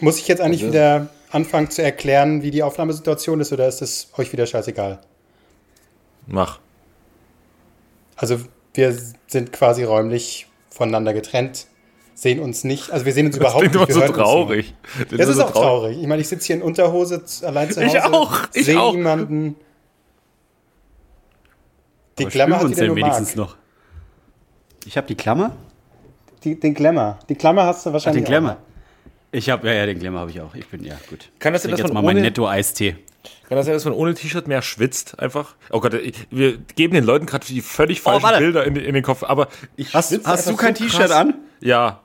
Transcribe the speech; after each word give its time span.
Muss 0.00 0.18
ich 0.18 0.28
jetzt 0.28 0.40
eigentlich 0.40 0.64
wieder 0.64 1.08
anfangen 1.30 1.70
zu 1.70 1.82
erklären, 1.82 2.42
wie 2.42 2.50
die 2.50 2.62
Aufnahmesituation 2.62 3.40
ist, 3.40 3.52
oder 3.52 3.66
ist 3.66 3.82
es 3.82 4.08
euch 4.16 4.32
wieder 4.32 4.46
scheißegal? 4.46 5.00
Mach. 6.26 6.60
Also 8.16 8.38
wir 8.74 8.96
sind 9.26 9.52
quasi 9.52 9.82
räumlich 9.84 10.46
voneinander 10.70 11.12
getrennt, 11.14 11.66
sehen 12.14 12.40
uns 12.40 12.64
nicht, 12.64 12.90
also 12.90 13.04
wir 13.06 13.12
sehen 13.12 13.26
uns 13.26 13.36
Das 13.36 13.40
überhaupt 13.40 13.60
klingt 13.72 13.88
nicht. 13.88 13.92
so 13.92 14.00
traurig. 14.12 14.74
nur. 15.10 15.18
Das 15.18 15.28
ist 15.28 15.40
auch 15.40 15.50
traurig. 15.50 15.98
Ich 16.00 16.06
meine, 16.06 16.20
ich 16.22 16.28
sitze 16.28 16.46
hier 16.46 16.56
in 16.56 16.62
Unterhose 16.62 17.22
allein 17.42 17.70
zu 17.70 17.82
Hause, 17.84 17.96
Ich 17.96 18.02
auch, 18.02 18.38
ich 18.54 18.64
sehe 18.66 18.80
auch. 18.80 18.92
niemanden. 18.94 19.56
Die 22.18 22.24
Aber 22.24 22.30
Klammer 22.30 22.56
hat 22.56 22.64
uns 22.64 22.76
denn 22.76 22.86
nur 22.86 22.96
wenigstens 22.96 23.36
mag. 23.36 23.46
noch. 23.48 23.56
Ich 24.86 24.96
habe 24.96 25.06
die 25.06 25.14
Klammer? 25.16 25.52
Die, 26.44 26.58
den 26.58 26.74
Glamour. 26.74 27.18
Die 27.28 27.34
Klammer 27.34 27.64
hast 27.64 27.84
du 27.84 27.90
Ach, 27.90 27.94
wahrscheinlich 27.94 28.24
den 28.24 28.28
Glamour. 28.30 28.56
Ich 29.32 29.50
habe, 29.50 29.66
ja, 29.68 29.74
ja, 29.74 29.86
den 29.86 29.98
Glamour 29.98 30.20
habe 30.20 30.30
ich 30.30 30.40
auch. 30.40 30.54
Ich 30.54 30.66
bin, 30.68 30.84
ja, 30.84 30.96
gut. 31.10 31.28
Kann 31.38 31.52
das 31.52 31.62
Trink 31.62 31.72
dass 31.72 31.80
jetzt 31.80 31.92
man 31.94 32.04
mal 32.04 32.10
ohne- 32.10 32.20
Netto-Eistee. 32.22 32.96
Kann 33.48 33.56
das 33.56 33.66
sein, 33.66 33.74
dass 33.74 33.84
man 33.84 33.94
ohne 33.94 34.14
T-Shirt 34.14 34.46
mehr 34.48 34.62
schwitzt 34.62 35.18
einfach? 35.18 35.54
Oh 35.70 35.80
Gott, 35.80 35.94
ich- 35.94 36.26
wir 36.30 36.56
geben 36.58 36.94
den 36.94 37.04
Leuten 37.04 37.26
gerade 37.26 37.44
die 37.46 37.60
völlig 37.60 38.00
falschen 38.00 38.22
warte. 38.22 38.38
Bilder 38.38 38.64
in, 38.64 38.76
in 38.76 38.94
den 38.94 39.02
Kopf, 39.02 39.22
aber 39.24 39.48
ich 39.76 39.92
Hast, 39.94 40.18
hast 40.24 40.48
du 40.48 40.56
kein 40.56 40.74
so 40.74 40.84
T-Shirt 40.84 41.10
an? 41.10 41.34
Ja. 41.60 42.00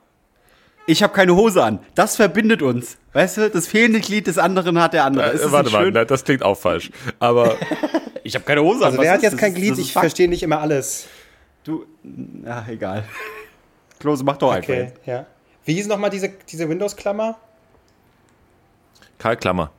Ich 0.86 1.02
habe 1.02 1.12
keine 1.12 1.36
Hose 1.36 1.62
an. 1.62 1.78
Das 1.94 2.16
verbindet 2.16 2.60
uns. 2.60 2.98
Weißt 3.12 3.36
du, 3.36 3.50
das 3.50 3.68
fehlende 3.68 4.00
Glied 4.00 4.26
des 4.26 4.36
anderen 4.38 4.80
hat 4.80 4.94
der 4.94 5.04
andere. 5.04 5.30
Ist 5.30 5.40
Äh, 5.40 5.44
das 5.44 5.52
warte 5.52 5.70
mal, 5.70 5.84
schön? 5.84 5.94
na, 5.94 6.04
das 6.04 6.24
klingt 6.24 6.42
auch 6.42 6.58
falsch. 6.58 6.90
Aber 7.20 7.56
Ich 8.24 8.34
habe 8.36 8.44
keine 8.44 8.62
Hose 8.62 8.78
an. 8.80 8.84
Also 8.86 8.98
Was 8.98 9.04
wer 9.04 9.10
hat 9.12 9.16
ist 9.18 9.22
jetzt 9.24 9.32
das? 9.34 9.40
kein 9.40 9.54
Glied? 9.54 9.78
Ich 9.78 9.92
verstehe 9.92 10.28
nicht 10.28 10.42
immer 10.42 10.60
alles. 10.60 11.06
Du, 11.64 11.84
ja, 12.44 12.64
egal. 12.68 13.04
Klose, 14.00 14.24
mach 14.24 14.36
doch 14.36 14.50
einfach. 14.52 14.68
Okay, 14.72 14.92
ja. 15.06 15.26
Wie 15.64 15.74
hieß 15.74 15.86
nochmal 15.86 16.10
diese, 16.10 16.28
diese 16.28 16.68
Windows-Klammer? 16.68 17.38
Karl 19.18 19.36
Klammer. 19.36 19.70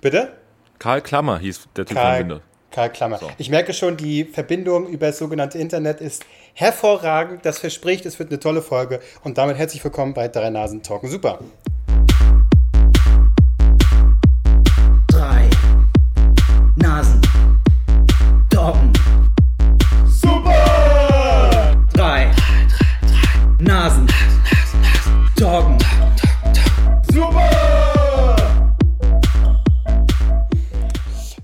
Bitte? 0.00 0.36
Karl 0.80 1.00
Klammer 1.00 1.38
hieß 1.38 1.68
der 1.76 1.86
Typ 1.86 1.96
von 1.96 2.02
Karl, 2.02 2.20
Windows. 2.20 2.42
Karl 2.72 2.90
Klammer. 2.90 3.20
Ich 3.38 3.50
merke 3.50 3.72
schon, 3.72 3.96
die 3.96 4.24
Verbindung 4.24 4.88
über 4.88 5.06
das 5.06 5.18
sogenannte 5.18 5.58
Internet 5.58 6.00
ist 6.00 6.24
hervorragend. 6.54 7.46
Das 7.46 7.60
verspricht, 7.60 8.04
es 8.04 8.18
wird 8.18 8.30
eine 8.30 8.40
tolle 8.40 8.62
Folge. 8.62 9.00
Und 9.22 9.38
damit 9.38 9.58
herzlich 9.58 9.84
willkommen 9.84 10.14
bei 10.14 10.26
Drei 10.26 10.50
Nasen 10.50 10.82
Talken. 10.82 11.08
Super. 11.08 11.38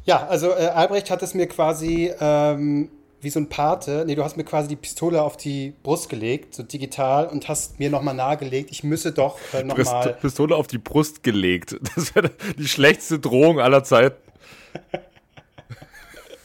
Ja, 0.09 0.27
also 0.27 0.51
äh, 0.53 0.69
Albrecht 0.69 1.11
hat 1.11 1.23
es 1.23 1.34
mir 1.34 1.47
quasi 1.47 2.11
ähm, 2.19 2.89
wie 3.20 3.28
so 3.31 3.41
ein 3.41 3.48
Pate, 3.48 4.05
nee, 4.06 4.14
du 4.14 4.25
hast 4.25 4.37
mir 4.39 4.45
quasi 4.45 4.69
die 4.69 4.77
Pistole 4.77 5.20
auf 5.20 5.37
die 5.37 5.75
Brust 5.83 6.09
gelegt, 6.09 6.55
so 6.55 6.62
digital, 6.62 7.27
und 7.27 7.47
hast 7.48 7.78
mir 7.78 7.91
nochmal 7.91 8.14
nahegelegt, 8.14 8.70
ich 8.70 8.84
müsse 8.84 9.12
doch 9.12 9.39
äh, 9.53 9.64
nochmal. 9.64 10.14
Pistole 10.14 10.56
auf 10.56 10.67
die 10.67 10.79
Brust 10.79 11.23
gelegt. 11.23 11.77
Das 11.95 12.14
wäre 12.14 12.31
die 12.59 12.69
schlechteste 12.69 13.19
Drohung 13.19 13.61
aller 13.61 13.84
Zeiten. 13.84 14.17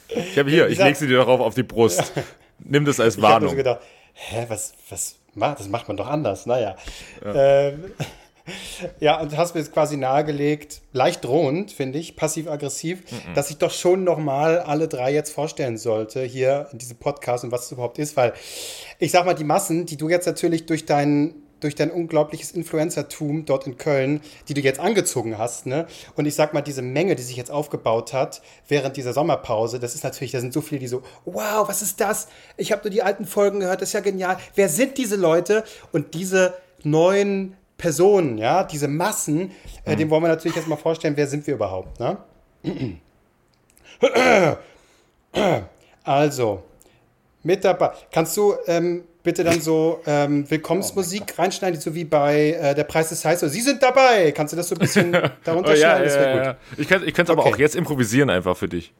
Ich 0.09 0.37
habe 0.37 0.49
hier, 0.49 0.67
ich 0.67 0.77
sag- 0.77 0.87
leg 0.87 0.95
sie 0.97 1.07
dir 1.07 1.17
darauf 1.17 1.39
auf 1.39 1.55
die 1.55 1.63
Brust. 1.63 2.11
Nimm 2.59 2.85
das 2.85 2.99
als 2.99 3.17
Ich 3.17 3.23
habe 3.23 3.45
mir 3.45 3.49
so 3.51 3.55
Warnung. 3.55 3.55
gedacht, 3.55 3.79
hä, 4.13 4.45
was, 4.49 4.73
was 4.89 5.15
macht, 5.35 5.59
das 5.59 5.67
macht 5.69 5.87
man 5.87 5.95
doch 5.97 6.07
anders, 6.07 6.45
naja. 6.45 6.75
Ja, 7.23 7.33
ähm, 7.69 7.91
ja 8.99 9.19
und 9.19 9.35
hast 9.37 9.55
mir 9.55 9.61
jetzt 9.61 9.73
quasi 9.73 9.97
nahegelegt, 9.97 10.81
leicht 10.91 11.23
drohend, 11.23 11.71
finde 11.71 11.99
ich, 11.99 12.15
passiv-aggressiv, 12.15 13.03
dass 13.35 13.49
ich 13.49 13.57
doch 13.57 13.71
schon 13.71 14.03
nochmal 14.03 14.59
alle 14.59 14.87
drei 14.87 15.13
jetzt 15.13 15.31
vorstellen 15.31 15.77
sollte, 15.77 16.23
hier 16.23 16.67
in 16.71 16.77
diesem 16.77 16.97
Podcast 16.97 17.43
und 17.43 17.51
was 17.51 17.65
es 17.65 17.71
überhaupt 17.71 17.99
ist, 17.99 18.17
weil 18.17 18.33
ich 18.99 19.11
sag 19.11 19.25
mal, 19.25 19.33
die 19.33 19.43
Massen, 19.43 19.85
die 19.85 19.97
du 19.97 20.09
jetzt 20.09 20.25
natürlich 20.25 20.65
durch 20.65 20.85
dein 20.85 21.35
durch 21.63 21.75
dein 21.75 21.91
unglaubliches 21.91 22.51
Influencertum 22.51 23.45
dort 23.45 23.65
in 23.67 23.77
Köln, 23.77 24.21
die 24.49 24.53
du 24.53 24.59
jetzt 24.61 24.81
angezogen 24.81 25.37
hast, 25.37 25.65
ne? 25.65 25.87
Und 26.15 26.25
ich 26.25 26.35
sag 26.35 26.53
mal, 26.53 26.61
diese 26.61 26.81
Menge, 26.81 27.15
die 27.15 27.23
sich 27.23 27.37
jetzt 27.37 27.51
aufgebaut 27.51 28.11
hat 28.11 28.41
während 28.67 28.97
dieser 28.97 29.13
Sommerpause, 29.13 29.79
das 29.79 29.95
ist 29.95 30.03
natürlich, 30.03 30.33
da 30.33 30.41
sind 30.41 30.51
so 30.51 30.59
viele, 30.59 30.79
die 30.79 30.87
so, 30.87 31.03
wow, 31.23 31.67
was 31.67 31.81
ist 31.81 32.01
das? 32.01 32.27
Ich 32.57 32.73
habe 32.73 32.83
nur 32.83 32.91
die 32.91 33.01
alten 33.01 33.25
Folgen 33.25 33.61
gehört, 33.61 33.81
das 33.81 33.89
ist 33.89 33.93
ja 33.93 34.01
genial. 34.01 34.37
Wer 34.55 34.67
sind 34.67 34.97
diese 34.97 35.15
Leute? 35.15 35.63
Und 35.93 36.13
diese 36.15 36.53
neuen 36.83 37.55
Personen, 37.83 38.37
ja, 38.37 38.63
diese 38.63 38.87
Massen, 38.87 39.51
äh, 39.83 39.97
dem 39.97 40.09
wollen 40.09 40.23
wir 40.23 40.29
natürlich 40.29 40.55
jetzt 40.55 40.69
mal 40.69 40.77
vorstellen, 40.77 41.17
wer 41.17 41.27
sind 41.27 41.45
wir 41.45 41.55
überhaupt, 41.55 41.99
ne? 41.99 42.15
Also, 46.05 46.63
mit 47.43 47.65
dabei. 47.65 47.91
Kannst 48.09 48.37
du 48.37 48.53
ähm, 48.67 49.03
bitte 49.21 49.43
dann 49.43 49.59
so 49.59 49.99
ähm, 50.05 50.49
Willkommensmusik 50.49 51.37
reinschneiden, 51.37 51.77
so 51.81 51.93
wie 51.93 52.05
bei 52.05 52.51
äh, 52.53 52.73
Der 52.73 52.85
Preis 52.85 53.11
ist 53.11 53.25
heiß? 53.25 53.41
So, 53.41 53.49
Sie 53.49 53.59
sind 53.59 53.83
dabei. 53.83 54.31
Kannst 54.31 54.53
du 54.53 54.57
das 54.57 54.69
so 54.69 54.75
ein 54.75 54.79
bisschen 54.79 55.11
darunter 55.43 55.71
Oh, 55.71 55.73
ja, 55.73 55.77
schneiden? 55.97 56.03
Das 56.05 56.15
ja, 56.15 56.21
wäre 56.21 56.43
ja. 56.45 56.57
Ich 56.77 56.87
kann 57.13 57.25
es 57.25 57.29
aber 57.29 57.41
Okay. 57.45 57.53
auch 57.53 57.57
jetzt 57.57 57.75
improvisieren 57.75 58.29
einfach 58.29 58.55
für 58.55 58.69
dich. 58.69 58.93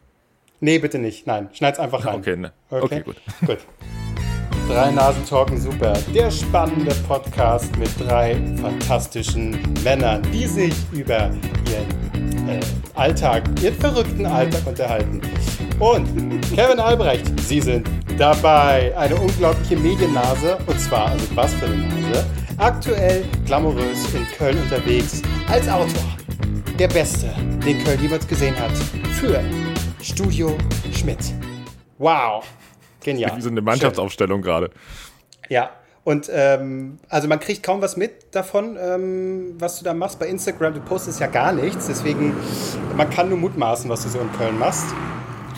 Nee, 0.60 0.80
bitte 0.80 1.00
nicht. 1.00 1.26
Nein, 1.26 1.48
schneid's 1.54 1.80
einfach 1.80 2.06
rein. 2.06 2.16
Okay, 2.16 2.36
ne. 2.36 2.52
Okay, 2.70 3.00
gut. 3.00 3.16
Gut. 3.46 3.60
Drei 4.68 4.92
Nasen 4.92 5.26
talken 5.26 5.60
super. 5.60 5.94
Der 6.14 6.32
spannende 6.32 6.96
Podcast 7.08 7.76
mit 7.78 7.90
drei 8.00 8.36
fantastischen 8.62 9.58
Männern, 9.84 10.22
die 10.32 10.48
sich 10.48 10.74
über 10.92 11.30
ihren 11.70 12.48
äh, 12.48 12.60
Alltag, 12.96 13.44
ihren 13.62 13.76
verrückten 13.76 14.26
Alltag 14.26 14.66
unterhalten. 14.66 15.22
Und 15.80 16.08
Kevin 16.56 16.80
Albrecht, 16.80 17.26
Sie 17.42 17.60
sind 17.62 17.88
dabei. 18.18 18.96
Eine 18.98 19.16
unglaubliche 19.16 19.76
Mediennase. 19.76 20.58
Und 20.66 20.80
zwar, 20.80 21.12
also 21.12 21.26
was 21.36 21.54
für 21.56 21.66
eine 21.66 21.78
Nase. 21.78 22.26
Aktuell 22.58 23.26
glamourös 23.46 24.14
in 24.14 24.26
Köln 24.38 24.58
unterwegs 24.60 25.22
als 25.50 25.68
Autor. 25.68 26.04
Der 26.80 26.88
Beste, 26.88 27.28
den 27.66 27.84
Köln 27.84 28.02
jemals 28.02 28.28
gesehen 28.28 28.58
hat. 28.58 28.72
Für 29.20 29.42
Studio 30.02 30.56
Schmidt. 30.94 31.34
Wow. 31.98 32.44
Genial. 33.04 33.36
Wie 33.38 33.42
so 33.42 33.50
eine 33.50 33.62
Mannschaftsaufstellung 33.62 34.42
gerade. 34.42 34.70
Ja. 35.50 35.70
Und 36.06 36.30
ähm, 36.34 37.00
also 37.08 37.30
man 37.30 37.40
kriegt 37.40 37.64
kaum 37.64 37.82
was 37.82 37.96
mit 37.96 38.12
davon, 38.36 38.78
ähm, 38.78 39.56
was 39.58 39.80
du 39.80 39.86
da 39.86 39.94
machst 39.94 40.20
bei 40.20 40.28
Instagram. 40.28 40.74
Du 40.74 40.82
postest 40.82 41.20
ja 41.22 41.28
gar 41.28 41.54
nichts, 41.54 41.88
deswegen 41.88 42.36
man 42.98 43.10
kann 43.10 43.30
nur 43.30 43.38
mutmaßen, 43.38 43.90
was 43.90 44.04
du 44.04 44.10
so 44.10 44.20
in 44.20 44.30
Köln 44.34 44.60
machst. 44.60 44.84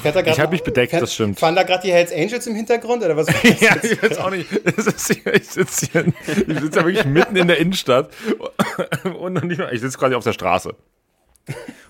Fährt 0.04 0.16
da 0.18 0.22
grad- 0.22 0.34
Ich 0.36 0.40
hab 0.40 0.52
mich 0.52 0.62
bedeckt, 0.62 0.92
fährt- 0.92 1.02
das 1.02 1.16
stimmt. 1.16 1.40
Fahren 1.40 1.56
da 1.56 1.64
gerade 1.64 1.82
die 1.82 1.92
Hells 1.92 2.14
Angels 2.14 2.46
im 2.46 2.54
Hintergrund 2.54 3.04
oder 3.04 3.18
was? 3.18 3.26
Ja, 3.60 3.76
ich 3.82 4.04
weiß 4.04 4.20
auch 4.20 4.30
nicht. 4.30 4.48
Hier, 4.52 5.34
ich 5.34 5.48
sitze 5.50 5.88
hier, 5.92 6.06
ich 6.06 6.60
sitze 6.60 6.80
ja 6.80 6.86
wirklich 6.86 7.06
mitten 7.06 7.36
in 7.38 7.48
der 7.48 7.58
Innenstadt 7.58 8.10
und 9.20 9.34
noch 9.34 9.42
nicht 9.44 9.58
mal, 9.58 9.74
ich 9.74 9.82
sitze 9.82 9.98
quasi 9.98 10.14
auf 10.14 10.24
der 10.24 10.34
Straße. 10.34 10.76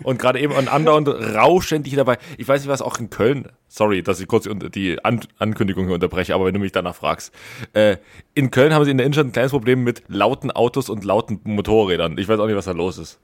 Und 0.03 0.19
gerade 0.19 0.39
eben 0.39 0.53
und 0.53 0.67
andauernd 0.67 1.07
rauschend 1.07 1.87
hier 1.87 1.97
dabei. 1.97 2.17
Ich 2.37 2.47
weiß 2.47 2.61
nicht, 2.61 2.69
was 2.69 2.81
auch 2.81 2.99
in 2.99 3.09
Köln, 3.09 3.47
sorry, 3.67 4.03
dass 4.03 4.19
ich 4.19 4.27
kurz 4.27 4.43
die, 4.43 4.69
die 4.69 5.05
An 5.05 5.21
Ankündigung 5.39 5.85
hier 5.85 5.95
unterbreche, 5.95 6.35
aber 6.35 6.45
wenn 6.45 6.53
du 6.53 6.59
mich 6.59 6.71
danach 6.71 6.95
fragst. 6.95 7.33
Äh, 7.73 7.97
in 8.33 8.51
Köln 8.51 8.73
haben 8.73 8.83
sie 8.85 8.91
in 8.91 8.97
der 8.97 9.05
Innenstadt 9.05 9.27
ein 9.27 9.31
kleines 9.31 9.51
Problem 9.51 9.83
mit 9.83 10.03
lauten 10.07 10.51
Autos 10.51 10.89
und 10.89 11.03
lauten 11.03 11.39
Motorrädern. 11.43 12.17
Ich 12.17 12.27
weiß 12.27 12.39
auch 12.39 12.47
nicht, 12.47 12.55
was 12.55 12.65
da 12.65 12.71
los 12.71 12.97
ist. 12.97 13.19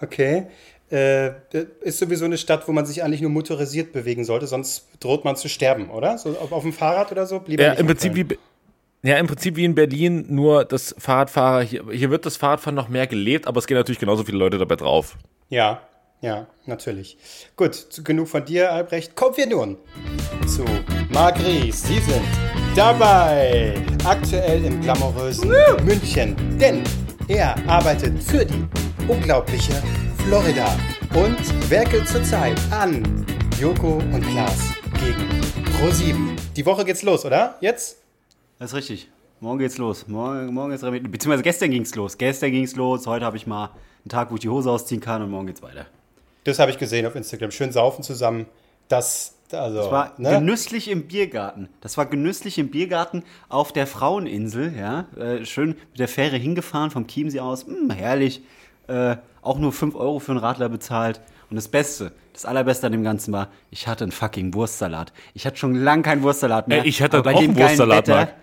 Okay. 0.00 0.46
Äh, 0.90 1.30
ist 1.80 1.98
sowieso 1.98 2.26
eine 2.26 2.38
Stadt, 2.38 2.68
wo 2.68 2.72
man 2.72 2.86
sich 2.86 3.02
eigentlich 3.02 3.20
nur 3.20 3.30
motorisiert 3.30 3.92
bewegen 3.92 4.24
sollte, 4.24 4.46
sonst 4.46 4.86
droht 5.00 5.24
man 5.24 5.34
zu 5.34 5.48
sterben, 5.48 5.90
oder? 5.90 6.16
So 6.16 6.30
auf, 6.30 6.52
auf 6.52 6.62
dem 6.62 6.72
Fahrrad 6.72 7.10
oder 7.10 7.26
so? 7.26 7.42
Lieber 7.46 7.64
Ja, 7.64 7.72
im 7.72 7.80
in 7.80 7.86
Prinzip 7.86 8.14
wie 8.14 8.38
ja, 9.06 9.18
im 9.18 9.26
Prinzip 9.26 9.56
wie 9.56 9.64
in 9.64 9.74
Berlin, 9.74 10.26
nur 10.28 10.64
das 10.64 10.94
Fahrradfahrer, 10.98 11.62
hier, 11.62 11.84
hier 11.92 12.10
wird 12.10 12.26
das 12.26 12.36
Fahrradfahren 12.36 12.74
noch 12.74 12.88
mehr 12.88 13.06
gelebt, 13.06 13.46
aber 13.46 13.58
es 13.58 13.66
gehen 13.66 13.76
natürlich 13.76 14.00
genauso 14.00 14.24
viele 14.24 14.38
Leute 14.38 14.58
dabei 14.58 14.76
drauf. 14.76 15.16
Ja, 15.48 15.82
ja, 16.20 16.46
natürlich. 16.64 17.16
Gut, 17.56 17.86
genug 18.02 18.26
von 18.26 18.44
dir, 18.44 18.72
Albrecht. 18.72 19.14
Kommen 19.14 19.36
wir 19.36 19.46
nun 19.46 19.76
zu 20.48 20.64
Marc 21.10 21.38
Ries. 21.38 21.82
Sie 21.82 22.00
sind 22.00 22.24
dabei. 22.74 23.74
Aktuell 24.04 24.64
im 24.64 24.80
glamourösen 24.80 25.52
München. 25.84 26.34
Denn 26.58 26.82
er 27.28 27.54
arbeitet 27.68 28.20
für 28.22 28.44
die 28.44 28.66
unglaubliche 29.06 29.74
Florida 30.24 30.76
und 31.14 31.70
werkelt 31.70 32.08
zurzeit 32.08 32.58
an 32.70 33.24
Joko 33.60 33.98
und 33.98 34.22
Klaas 34.22 34.72
gegen 34.94 35.28
Pro7. 35.78 36.14
Die 36.56 36.66
Woche 36.66 36.84
geht's 36.84 37.02
los, 37.02 37.24
oder? 37.24 37.56
Jetzt? 37.60 38.05
Das 38.58 38.70
ist 38.70 38.76
richtig. 38.76 39.10
Morgen 39.40 39.58
geht's 39.58 39.76
los. 39.78 40.08
Morgen, 40.08 40.52
morgen 40.54 40.72
ist 40.72 40.82
Remedi- 40.82 41.08
Beziehungsweise 41.08 41.42
gestern 41.42 41.70
ging's 41.70 41.94
los. 41.94 42.16
Gestern 42.16 42.50
ging's 42.52 42.74
los. 42.74 43.06
Heute 43.06 43.24
habe 43.24 43.36
ich 43.36 43.46
mal 43.46 43.66
einen 43.66 44.08
Tag, 44.08 44.30
wo 44.30 44.34
ich 44.36 44.40
die 44.40 44.48
Hose 44.48 44.70
ausziehen 44.70 45.00
kann 45.00 45.20
und 45.22 45.30
morgen 45.30 45.46
geht's 45.46 45.62
weiter. 45.62 45.86
Das 46.44 46.58
habe 46.58 46.70
ich 46.70 46.78
gesehen 46.78 47.04
auf 47.06 47.14
Instagram. 47.14 47.50
Schön 47.50 47.70
saufen 47.72 48.02
zusammen. 48.02 48.46
Das, 48.88 49.34
also, 49.52 49.78
Das 49.78 49.90
war 49.90 50.14
ne? 50.16 50.30
genüsslich 50.30 50.88
im 50.90 51.06
Biergarten. 51.06 51.68
Das 51.82 51.98
war 51.98 52.06
genüsslich 52.06 52.58
im 52.58 52.70
Biergarten 52.70 53.24
auf 53.50 53.72
der 53.72 53.86
Fraueninsel, 53.86 54.74
ja. 54.78 55.06
Äh, 55.20 55.44
schön 55.44 55.70
mit 55.90 55.98
der 55.98 56.08
Fähre 56.08 56.36
hingefahren 56.36 56.90
vom 56.90 57.06
Chiemsee 57.06 57.40
aus. 57.40 57.66
Hm, 57.66 57.90
herrlich. 57.90 58.42
Äh, 58.88 59.16
auch 59.42 59.58
nur 59.58 59.72
5 59.72 59.94
Euro 59.96 60.18
für 60.18 60.32
einen 60.32 60.40
Radler 60.40 60.68
bezahlt. 60.70 61.20
Und 61.50 61.56
das 61.56 61.68
Beste, 61.68 62.12
das 62.32 62.44
Allerbeste 62.46 62.86
an 62.86 62.92
dem 62.92 63.04
Ganzen 63.04 63.32
war, 63.32 63.48
ich 63.70 63.86
hatte 63.86 64.04
einen 64.04 64.12
fucking 64.12 64.54
Wurstsalat. 64.54 65.12
Ich 65.34 65.46
hatte 65.46 65.56
schon 65.58 65.74
lange 65.74 66.02
keinen 66.02 66.22
Wurstsalat 66.22 66.68
mehr. 66.68 66.78
Ey, 66.82 66.88
ich 66.88 67.02
hatte 67.02 67.18
aber 67.18 67.30
bei 67.32 67.34
auch 67.36 67.40
dem 67.40 67.56
Wurstsalat, 67.56 68.08
Wetter- 68.08 68.14
Marc. 68.16 68.34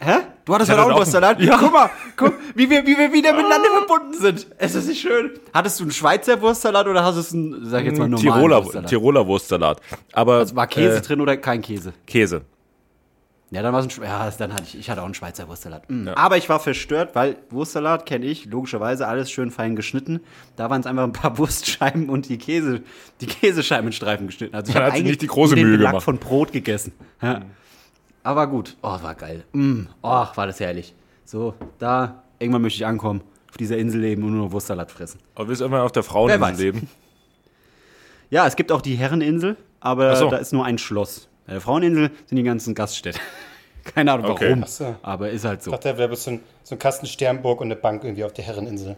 Hä? 0.00 0.12
Du 0.44 0.54
hattest 0.54 0.70
heute 0.70 0.82
auch 0.82 0.88
einen 0.88 0.96
Wurstsalat? 0.96 1.40
Ja. 1.40 1.58
Guck 1.58 1.72
mal, 1.72 1.90
guck, 2.16 2.34
wie 2.54 2.70
wir, 2.70 2.86
wie 2.86 2.96
wir 2.96 3.12
wieder 3.12 3.32
miteinander 3.34 3.68
verbunden 3.70 4.14
sind. 4.14 4.46
Es 4.56 4.74
ist 4.74 4.88
nicht 4.88 5.00
schön. 5.00 5.32
Hattest 5.52 5.78
du 5.80 5.84
einen 5.84 5.92
Schweizer 5.92 6.40
Wurstsalat 6.40 6.86
oder 6.86 7.04
hast 7.04 7.32
du 7.32 7.36
einen, 7.36 7.66
sag 7.66 7.80
ich 7.80 7.86
jetzt 7.88 7.98
mal, 7.98 8.08
normalen 8.08 8.32
Tiroler, 8.34 8.64
Wurstsalat? 8.64 8.88
Tiroler 8.88 9.26
Wurstsalat. 9.26 9.80
Aber 10.12 10.34
Also 10.36 10.56
war 10.56 10.66
Käse 10.66 10.96
äh, 10.98 11.00
drin 11.02 11.20
oder 11.20 11.36
kein 11.36 11.60
Käse? 11.62 11.92
Käse. 12.06 12.42
Ja, 13.50 13.62
dann 13.62 13.72
war 13.72 13.80
es 13.80 13.98
ein 13.98 14.04
ja, 14.04 14.30
dann 14.30 14.52
hatte 14.52 14.64
ich, 14.64 14.78
ich 14.78 14.90
hatte 14.90 15.00
auch 15.00 15.06
einen 15.06 15.14
Schweizer 15.14 15.48
Wurstsalat. 15.48 15.88
Mm. 15.88 16.08
Aber 16.08 16.36
ich 16.36 16.50
war 16.50 16.60
verstört, 16.60 17.14
weil 17.14 17.36
Wurstsalat 17.48 18.04
kenne 18.04 18.26
ich, 18.26 18.44
logischerweise 18.44 19.06
alles 19.08 19.30
schön 19.30 19.50
fein 19.50 19.74
geschnitten. 19.74 20.20
Da 20.56 20.68
waren 20.68 20.80
es 20.82 20.86
einfach 20.86 21.04
ein 21.04 21.12
paar 21.12 21.38
Wurstscheiben 21.38 22.10
und 22.10 22.28
die 22.28 22.36
Käse, 22.36 22.82
die 23.22 23.26
Käsescheiben 23.26 23.86
in 23.86 23.92
Streifen 23.92 24.26
geschnitten. 24.26 24.54
Also 24.54 24.68
ich 24.70 24.76
habe 24.76 24.86
hat 24.86 24.92
sich 24.92 25.00
eigentlich 25.00 25.12
nicht 25.12 25.22
die 25.22 25.26
große 25.28 25.54
nur 25.54 25.56
den 25.56 25.66
Mühe 25.68 25.78
Belag 25.78 25.92
gemacht. 25.92 26.04
von 26.04 26.18
Brot 26.18 26.52
gegessen. 26.52 26.92
Ja. 27.22 27.42
Aber 28.28 28.46
gut, 28.46 28.76
oh, 28.82 29.02
war 29.02 29.14
geil. 29.14 29.42
Mm. 29.52 29.84
Oh, 30.02 30.26
war 30.34 30.46
das 30.46 30.60
herrlich. 30.60 30.94
So, 31.24 31.54
da 31.78 32.24
irgendwann 32.38 32.60
möchte 32.60 32.76
ich 32.76 32.84
ankommen, 32.84 33.22
auf 33.48 33.56
dieser 33.56 33.78
Insel 33.78 34.02
leben 34.02 34.22
und 34.22 34.32
nur 34.36 34.44
noch 34.44 34.52
Wurstsalat 34.52 34.90
fressen. 34.90 35.18
Aber 35.34 35.48
willst 35.48 35.62
du 35.62 35.64
immer 35.64 35.82
auf 35.82 35.92
der 35.92 36.02
Fraueninsel 36.02 36.66
leben? 36.66 36.90
Ja, 38.30 38.46
es 38.46 38.56
gibt 38.56 38.70
auch 38.70 38.82
die 38.82 38.96
Herreninsel, 38.96 39.56
aber 39.80 40.14
so. 40.14 40.28
da 40.28 40.36
ist 40.36 40.52
nur 40.52 40.62
ein 40.62 40.76
Schloss. 40.76 41.30
Bei 41.46 41.52
der 41.52 41.62
Fraueninsel 41.62 42.10
sind 42.26 42.36
die 42.36 42.42
ganzen 42.42 42.74
Gaststätte. 42.74 43.18
Keine 43.94 44.12
Ahnung 44.12 44.32
Okay. 44.32 44.50
warum, 44.50 44.64
so. 44.66 44.94
aber 45.00 45.30
ist 45.30 45.46
halt 45.46 45.62
so. 45.62 45.70
Ich 45.70 45.76
dachte, 45.78 45.88
da 45.94 45.96
wäre 45.98 46.14
so 46.14 46.32
ein, 46.32 46.40
so 46.62 46.74
ein 46.74 46.78
Kasten 46.78 47.06
Sternburg 47.06 47.62
und 47.62 47.68
eine 47.68 47.76
Bank 47.76 48.04
irgendwie 48.04 48.24
auf 48.24 48.34
der 48.34 48.44
Herreninsel. 48.44 48.96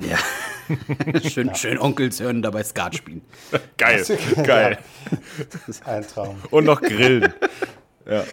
Ja. 0.00 0.18
schön, 1.30 1.54
schön 1.54 1.78
Onkels 1.78 2.20
hören 2.20 2.42
dabei 2.42 2.62
Skat 2.64 2.96
spielen. 2.96 3.22
Geil, 3.78 4.04
geil. 4.44 4.78
Ein 5.86 6.06
Traum. 6.06 6.36
Und 6.50 6.66
noch 6.66 6.82
grillen. 6.82 7.32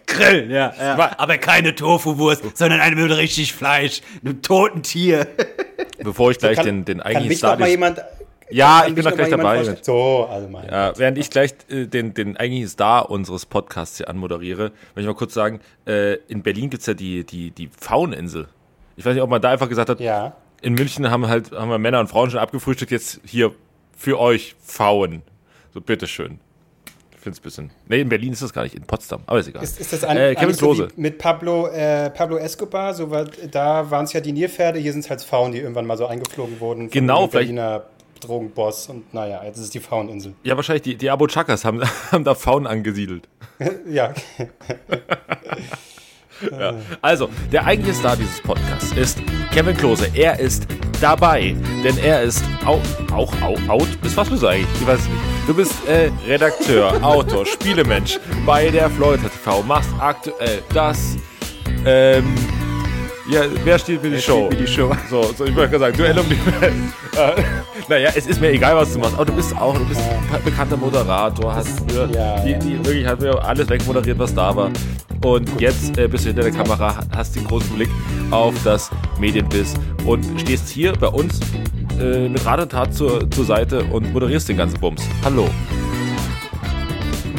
Grill, 0.08 0.52
ja, 0.52 0.74
ja. 0.78 1.16
Aber 1.18 1.38
keine 1.38 1.76
Tofu-Wurst, 1.76 2.58
sondern 2.58 2.80
eine 2.80 2.96
mit 2.96 3.16
richtig 3.16 3.54
Fleisch, 3.54 4.02
einem 4.24 4.42
toten 4.42 4.84
Tier. 4.84 5.28
Bevor 6.04 6.32
ich 6.32 6.40
gleich 6.40 6.58
kann, 6.58 6.66
den, 6.66 6.86
den 6.86 6.98
kann 7.00 7.08
eigentlichen 7.08 7.30
mich 7.30 7.42
noch 7.42 7.60
mal 7.60 7.94
Start. 7.94 8.08
Ja, 8.52 8.80
kann 8.80 8.90
ich 8.90 8.96
bin 8.96 9.04
noch 9.06 9.16
gleich 9.16 9.30
dabei. 9.30 9.78
So, 9.82 10.28
also 10.30 10.48
mein. 10.50 10.68
Ja, 10.68 10.98
während 10.98 11.18
ich 11.18 11.30
gleich 11.30 11.54
äh, 11.70 11.86
den, 11.86 12.14
den 12.14 12.36
eigentlichen 12.36 12.68
Star 12.70 13.10
unseres 13.12 13.46
Podcasts 13.46 13.98
hier 13.98 14.10
anmoderiere, 14.10 14.72
möchte 14.96 15.02
ich 15.02 15.06
mal 15.06 15.14
kurz 15.14 15.34
sagen, 15.34 15.60
äh, 15.86 16.16
in 16.28 16.42
Berlin 16.42 16.70
gibt 16.70 16.82
es 16.82 16.88
ja 16.88 16.96
die, 16.96 17.24
die, 17.24 17.52
die 17.52 17.70
Fauninsel. 17.80 18.48
Ich 18.96 19.06
weiß 19.06 19.14
nicht, 19.14 19.22
ob 19.22 19.30
man 19.30 19.42
da 19.42 19.52
einfach 19.52 19.70
gesagt 19.70 19.90
hat, 19.90 20.00
Ja. 20.00 20.36
in 20.62 20.74
München 20.74 21.10
haben 21.12 21.28
halt 21.28 21.52
haben 21.52 21.70
wir 21.70 21.78
Männer 21.78 22.00
und 22.00 22.08
Frauen 22.08 22.32
schon 22.32 22.40
abgefrühstückt, 22.40 22.92
jetzt 22.92 23.22
hier 23.24 23.54
für 23.96 24.20
euch 24.20 24.56
Fauen. 24.64 25.22
So, 25.74 25.80
bitteschön. 25.82 26.40
Ich 27.20 27.24
finde 27.24 27.34
es 27.36 27.40
ein 27.40 27.44
bisschen. 27.44 27.72
Nee, 27.90 28.00
in 28.00 28.08
Berlin 28.08 28.32
ist 28.32 28.42
das 28.42 28.54
gar 28.54 28.64
nicht, 28.64 28.76
in 28.76 28.84
Potsdam, 28.84 29.24
aber 29.26 29.40
ist 29.40 29.48
egal. 29.50 29.62
Ist, 29.62 29.78
ist 29.78 29.92
das 29.92 30.06
ein, 30.06 30.16
äh, 30.16 30.36
Kevin 30.36 30.54
so 30.56 30.68
Klose. 30.68 30.88
wie 30.96 31.02
mit 31.02 31.18
Pablo, 31.18 31.68
äh, 31.68 32.10
Pablo 32.12 32.38
Escobar? 32.38 32.94
So 32.94 33.12
war, 33.12 33.26
da 33.52 33.92
waren 33.92 34.06
es 34.06 34.14
ja 34.14 34.22
die 34.22 34.32
Nilpferde, 34.32 34.80
hier 34.80 34.94
sind 34.94 35.02
es 35.04 35.10
halt 35.10 35.22
Frauen, 35.22 35.52
die 35.52 35.58
irgendwann 35.60 35.86
mal 35.86 35.98
so 35.98 36.06
eingeflogen 36.08 36.62
wurden. 36.62 36.90
Genau, 36.90 37.28
vielleicht- 37.28 37.34
Berliner 37.50 37.84
Drogenboss. 38.22 38.88
Und 38.88 39.14
naja, 39.14 39.42
jetzt 39.44 39.58
ist 39.58 39.64
es 39.66 39.70
die 39.70 39.80
Fraueninsel. 39.82 40.34
Ja, 40.44 40.56
wahrscheinlich 40.56 40.84
die, 40.84 40.96
die 40.96 41.10
Abu 41.10 41.28
Chakas 41.28 41.66
haben, 41.66 41.82
haben 42.12 42.24
da 42.24 42.36
Faunen 42.36 42.68
angesiedelt. 42.68 43.28
ja. 43.90 44.14
Ja. 46.58 46.74
Also, 47.02 47.28
der 47.52 47.66
eigentliche 47.66 47.96
Star 48.00 48.16
dieses 48.16 48.40
Podcasts 48.40 48.94
ist 48.94 49.20
Kevin 49.52 49.76
Klose. 49.76 50.10
Er 50.14 50.40
ist 50.40 50.68
dabei, 51.02 51.54
denn 51.84 51.98
er 51.98 52.22
ist 52.24 52.46
au, 52.66 52.80
auch 53.14 53.34
au, 53.42 53.58
out. 53.68 53.88
Bis 54.02 54.16
was 54.16 54.30
bist 54.30 54.44
du 54.44 54.48
eigentlich? 54.48 54.70
Ich 54.80 54.88
weiß 54.88 55.00
es 55.00 55.10
nicht. 55.10 55.39
Du 55.50 55.56
bist 55.56 55.74
äh, 55.88 56.12
Redakteur, 56.28 57.04
Autor, 57.04 57.44
Spielemensch 57.44 58.20
bei 58.46 58.70
der 58.70 58.88
Florida 58.88 59.28
TV. 59.30 59.64
Machst 59.64 59.90
aktuell 59.98 60.62
das. 60.76 61.18
Ähm, 61.88 62.36
ja, 63.32 63.42
wer 63.64 63.80
steht 63.80 64.04
mir 64.04 64.12
die 64.12 64.22
Show? 64.22 64.48
die 64.50 64.68
Show? 64.68 64.96
So, 65.10 65.24
so 65.36 65.46
ich 65.46 65.56
wollte 65.56 65.72
gerade 65.72 65.86
sagen, 65.86 65.98
Duell 65.98 66.20
um 66.20 66.30
die 66.30 66.62
Welt. 66.62 66.74
Äh, 67.18 67.42
naja, 67.88 68.12
es 68.16 68.28
ist 68.28 68.40
mir 68.40 68.52
egal, 68.52 68.76
was 68.76 68.94
du 68.94 69.00
machst, 69.00 69.16
aber 69.16 69.26
du 69.26 69.34
bist 69.34 69.58
auch, 69.58 69.74
du 69.76 69.86
bist 69.86 70.00
ein 70.32 70.44
bekannter 70.46 70.78
Moderator, 70.78 71.56
hast 71.56 71.80
früher 71.80 72.08
Ja, 72.12 72.40
die, 72.42 72.54
die 72.60 72.78
wirklich 72.86 73.08
hat 73.08 73.20
mir 73.20 73.44
alles 73.44 73.68
wegmoderiert, 73.70 74.20
was 74.20 74.36
da 74.36 74.56
war. 74.56 74.70
Und 75.26 75.60
jetzt 75.60 75.98
äh, 75.98 76.08
bist 76.08 76.26
du 76.26 76.28
hinter 76.28 76.44
der 76.44 76.52
Kamera, 76.52 77.00
hast 77.16 77.36
den 77.36 77.46
großen 77.46 77.76
Blick 77.76 77.90
auf 78.30 78.54
das 78.64 78.92
Medienbiss 79.20 79.74
und 80.06 80.24
stehst 80.40 80.70
hier 80.70 80.94
bei 80.94 81.08
uns 81.08 81.40
äh, 82.00 82.30
mit 82.30 82.46
Rat 82.46 82.60
und 82.62 82.72
Tat 82.72 82.94
zur, 82.94 83.30
zur 83.32 83.46
Seite 83.46 83.84
und 83.86 84.12
moderierst 84.14 84.50
den 84.50 84.58
ganzen 84.58 84.80
Bums. 84.80 85.02
Hallo. 85.24 85.48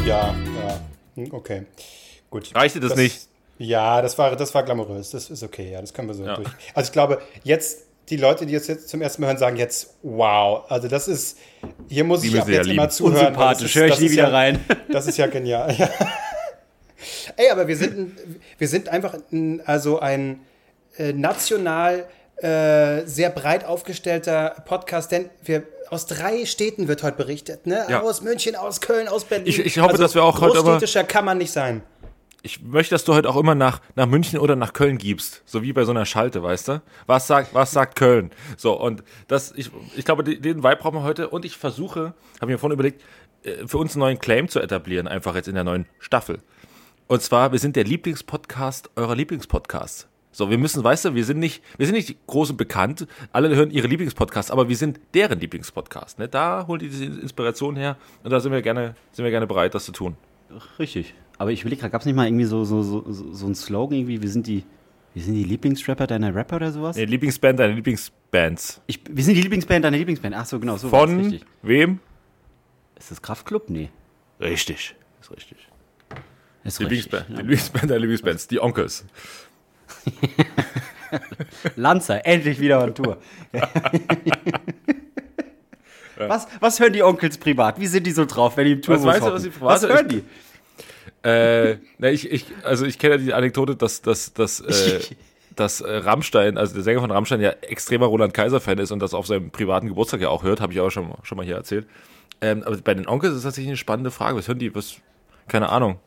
Ja, 0.07 0.35
ja. 0.35 0.81
Hm, 1.17 1.33
Okay. 1.33 1.63
Gut. 2.31 2.55
Reicht 2.55 2.77
dir 2.77 2.81
das 2.81 2.95
nicht? 2.95 3.27
Ja, 3.59 4.01
das 4.01 4.17
war, 4.17 4.37
das 4.37 4.55
war 4.55 4.63
glamourös. 4.63 5.11
Das 5.11 5.29
ist 5.31 5.43
okay, 5.43 5.73
ja. 5.73 5.81
Das 5.81 5.93
können 5.93 6.09
wir 6.09 6.15
so 6.15 6.25
Ja. 6.25 6.37
durch. 6.37 6.49
Also 6.75 6.89
ich 6.89 6.93
glaube, 6.93 7.21
jetzt, 7.43 7.81
die 8.09 8.17
Leute, 8.17 8.47
die 8.47 8.55
das 8.55 8.69
jetzt 8.69 8.89
zum 8.89 9.03
ersten 9.03 9.21
Mal 9.23 9.29
hören, 9.29 9.39
sagen 9.39 9.57
jetzt, 9.57 9.95
wow. 10.03 10.65
Also 10.71 10.87
das 10.89 11.09
ist, 11.09 11.37
hier 11.89 12.05
muss 12.05 12.21
Die 12.23 12.29
ich 12.29 12.41
ab 12.41 12.49
ja 12.49 12.55
jetzt 12.55 12.67
lieben. 12.67 12.79
immer 12.79 12.89
zuhören. 12.89 13.15
das 13.15 13.23
Unsympathisch, 13.27 13.65
ist- 13.67 13.75
höre 13.75 13.85
ich 13.87 13.91
das 13.93 14.01
nie 14.01 14.11
wieder 14.13 14.23
ja, 14.25 14.29
rein. 14.29 14.61
Das 14.93 15.07
ist 15.07 15.19
ja 15.19 15.27
genial. 15.27 15.75
Ja. 15.77 15.89
Ey, 17.37 17.51
aber 17.51 17.67
wir 17.67 17.77
sind, 17.77 18.13
wir 18.59 18.69
sind 18.69 18.89
einfach 18.89 19.15
ein, 19.33 19.61
also 19.67 19.99
ein 20.01 20.41
äh, 20.97 21.13
national 21.13 22.05
äh, 22.43 23.07
sehr 23.07 23.31
breit 23.31 23.65
aufgestellter 23.65 24.57
Podcast, 24.67 25.13
denn 25.13 25.31
wir 25.45 25.63
aus 25.91 26.07
drei 26.07 26.45
Städten 26.47 26.87
wird 26.89 27.03
heute 27.03 27.17
berichtet, 27.17 27.67
ne? 27.67 27.85
Ja. 27.89 28.03
Aus 28.03 28.23
München, 28.23 28.55
aus 28.57 28.81
Köln, 28.81 29.09
aus 29.09 29.25
Berlin. 29.25 29.47
Ich- 29.49 29.59
ich 29.59 29.79
hoffe, 29.81 29.97
dass 29.99 30.15
wir 30.15 30.23
auch 30.23 30.41
heute 30.41 30.59
aber- 30.61 30.79
kann 31.05 31.25
man 31.25 31.39
nicht 31.39 31.51
sein. 31.53 31.83
Ich 32.43 32.63
möchte, 32.63 32.95
dass 32.95 33.05
du 33.05 33.13
heute 33.13 33.29
auch 33.29 33.37
immer 33.37 33.55
nach, 33.55 33.81
nach 33.97 34.07
München 34.07 34.39
oder 34.39 34.57
nach 34.57 34.73
Köln 34.73 34.97
gibst. 34.97 35.43
So 35.45 35.63
wie 35.63 35.75
bei 35.75 35.85
so 35.85 35.91
einer 35.91 36.07
Schalte, 36.07 36.43
weißt 36.43 36.69
du? 36.69 36.83
Was 37.07 37.27
sagt, 37.27 37.53
was 37.55 37.73
sagt 37.73 37.97
Köln? 37.97 38.31
So, 38.57 38.81
und 38.81 39.03
das, 39.29 39.53
ich, 39.57 39.71
ich 39.95 40.07
glaube, 40.07 40.25
den 40.25 40.41
den 40.41 40.59
Vibe 40.63 40.77
brauchen 40.77 40.95
wir 40.95 41.03
heute. 41.03 41.29
Und 41.29 41.45
ich 41.45 41.57
versuche, 41.59 42.15
habe 42.41 42.51
mir 42.51 42.59
vorhin 42.59 42.73
überlegt, 42.75 43.03
äh, 43.43 43.67
für 43.67 43.77
uns 43.77 43.93
einen 43.93 44.01
neuen 44.01 44.19
Claim 44.19 44.49
zu 44.49 44.59
etablieren, 44.61 45.07
einfach 45.07 45.35
jetzt 45.35 45.49
in 45.49 45.55
der 45.55 45.65
neuen 45.65 45.85
Staffel. 45.99 46.39
Und 47.09 47.21
zwar, 47.21 47.53
wir 47.53 47.59
sind 47.59 47.77
der 47.77 47.85
Lieblingspodcast 47.85 48.91
eurer 48.97 49.17
Lieblingspodcasts. 49.17 50.07
So, 50.33 50.49
wir 50.49 50.59
müssen, 50.59 50.85
weißt 50.85 51.07
du, 51.07 51.15
wir 51.15 51.25
sind 51.25 51.39
nicht, 51.41 51.63
wir 51.77 51.87
sind 51.87 51.97
nicht 51.97 52.17
groß 52.27 52.51
und 52.51 52.57
bekannt. 52.57 53.07
Alle 53.33 53.55
hören 53.55 53.71
ihre 53.71 53.89
Lieblingspodcasts, 53.89 54.51
aber 54.51 54.69
wir 54.69 54.77
sind 54.77 55.01
deren 55.13 55.41
Lieblingspodcast. 55.41 56.19
Ne? 56.19 56.29
Da 56.29 56.67
holen 56.69 56.79
die 56.79 56.89
diese 56.89 57.05
Inspiration 57.05 57.75
her 57.77 57.97
und 58.23 58.31
da 58.31 58.39
sind 58.39 58.53
wir 58.53 58.63
gerne, 58.63 58.95
sind 59.13 59.25
wir 59.25 59.31
gerne 59.31 59.47
bereit, 59.47 59.75
das 59.75 59.85
zu 59.85 59.93
tun. 59.93 60.17
Richtig. 60.79 61.15
Aber 61.39 61.51
ich 61.51 61.65
will 61.65 61.75
gerade, 61.75 61.91
gab 61.91 62.03
es 62.03 62.07
nicht 62.07 62.15
mal 62.15 62.27
irgendwie 62.27 62.45
so, 62.45 62.65
so, 62.65 62.83
so, 62.83 63.05
so 63.11 63.33
so 63.33 63.47
ein 63.47 63.55
Slogan 63.55 63.99
irgendwie, 63.99 64.23
wir 64.23 64.29
sind 64.29 64.47
die, 64.47 64.65
wir 65.15 65.23
sind 65.23 65.35
die 65.35 65.45
Lieblingsrapper 65.45 66.07
deiner 66.07 66.35
Rapper 66.35 66.57
oder 66.57 66.71
sowas? 66.71 66.97
Nee, 66.97 67.07
Lieblingsband, 67.07 67.59
deine 67.59 67.73
Lieblingsbands. 67.75 68.81
Ich, 68.87 69.01
wir 69.11 69.25
sind 69.25 69.35
die 69.35 69.43
Lieblingsband 69.43 69.85
deiner 69.85 69.97
Lieblingsband. 69.97 70.35
Ach 70.37 70.47
so, 70.47 70.61
genau, 70.61 70.77
so 70.77 70.89
Von 70.89 71.41
wem? 71.63 71.99
Ist 72.97 73.11
das 73.11 73.21
Kraftklub? 73.21 73.69
Nee. 73.71 73.91
Richtig. 74.39 74.95
Ist 75.21 75.31
richtig. 75.33 75.59
Ist 76.63 76.79
Die 76.79 76.85
richtig. 76.85 77.11
Lieblingsband, 77.13 77.29
die 77.31 77.43
Lieblingsband 77.43 77.91
der 77.91 77.99
Lieblingsbands, 77.99 78.47
die 78.49 78.61
Onkels. 78.61 79.05
Lanzer, 81.77 82.25
endlich 82.27 82.61
wieder 82.61 82.83
on 82.83 82.95
Tour. 82.95 83.19
was, 86.17 86.47
was 86.61 86.81
hören 86.81 86.93
die 86.93 87.03
Onkels 87.03 87.39
privat? 87.39 87.81
Wie 87.81 87.87
sind 87.87 88.07
die 88.07 88.13
so 88.13 88.25
drauf, 88.25 88.57
wenn 88.57 88.67
die 88.67 88.73
im 88.73 88.83
Tour 88.83 88.97
Was 88.97 89.05
weißt 89.05 89.27
du, 89.27 89.33
was 89.33 89.61
Was 89.61 89.83
hören? 89.83 89.93
hören 89.93 90.09
die? 90.09 90.25
Äh, 91.23 91.77
na, 91.99 92.11
ich, 92.11 92.31
ich, 92.31 92.47
also 92.63 92.87
ich 92.87 92.99
kenne 92.99 93.17
ja 93.17 93.21
die 93.21 93.35
Anekdote, 93.35 93.77
dass, 93.77 94.01
dass, 94.03 94.33
dass, 94.33 94.61
äh, 94.61 95.01
dass 95.57 95.81
äh, 95.81 95.97
Rammstein, 95.97 96.57
also 96.57 96.75
der 96.75 96.83
Sänger 96.83 97.01
von 97.01 97.11
Rammstein 97.11 97.41
ja 97.41 97.51
extremer 97.51 98.07
Roland 98.07 98.33
Kaiser-Fan 98.33 98.79
ist 98.79 98.91
und 98.91 99.01
das 99.01 99.13
auf 99.15 99.27
seinem 99.27 99.51
privaten 99.51 99.89
Geburtstag 99.89 100.21
ja 100.21 100.29
auch 100.29 100.43
hört, 100.43 100.61
habe 100.61 100.73
ich 100.73 100.81
auch 100.81 100.91
schon, 100.91 101.13
schon 101.23 101.37
mal 101.37 101.45
hier 101.45 101.57
erzählt. 101.57 101.87
Ähm, 102.41 102.63
aber 102.65 102.77
bei 102.79 102.95
den 102.95 103.07
Onkels 103.07 103.33
ist 103.33 103.39
das 103.39 103.51
tatsächlich 103.51 103.69
eine 103.71 103.77
spannende 103.77 104.11
Frage. 104.11 104.39
Was 104.39 104.49
hören 104.49 104.59
die? 104.59 104.75
Was, 104.75 104.97
keine 105.49 105.69
Ahnung. 105.69 105.99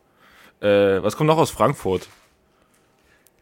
Äh, 0.61 1.03
was 1.03 1.15
kommt 1.15 1.27
noch 1.27 1.37
aus 1.37 1.51
Frankfurt? 1.51 2.07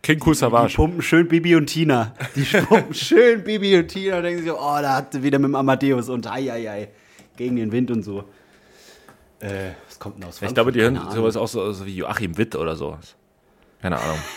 King 0.03 0.19
Cool 0.25 0.33
Die 0.33 0.39
Savage. 0.39 0.75
pumpen 0.75 1.01
schön 1.01 1.27
Bibi 1.27 1.55
und 1.55 1.67
Tina. 1.67 2.13
Die 2.35 2.43
pumpen 2.43 2.93
schön 2.93 3.43
Bibi 3.43 3.77
und 3.77 3.87
Tina 3.87 4.17
und 4.17 4.23
denken 4.23 4.43
sich, 4.43 4.51
oh, 4.51 4.77
da 4.81 4.95
hat 4.95 5.13
sie 5.13 5.21
wieder 5.23 5.37
mit 5.39 5.49
dem 5.49 5.55
Amadeus 5.55 6.09
und 6.09 6.25
ei, 6.27 6.51
ei, 6.51 6.69
ei, 6.69 6.87
gegen 7.37 7.55
den 7.55 7.71
Wind 7.71 7.91
und 7.91 8.03
so. 8.03 8.23
Äh, 9.39 9.71
was 9.87 9.99
kommt 9.99 10.17
denn 10.17 10.23
aus 10.25 10.39
Frankfurt? 10.39 10.49
Ich 10.49 10.53
glaube, 10.55 10.71
die 10.71 10.81
hören 10.81 10.99
sowas 11.11 11.35
auch 11.37 11.47
so, 11.47 11.71
so 11.71 11.85
wie 11.85 11.95
Joachim 11.97 12.37
Witt 12.37 12.55
oder 12.55 12.75
sowas. 12.75 13.15
Keine 13.81 13.99
Ahnung. 13.99 14.19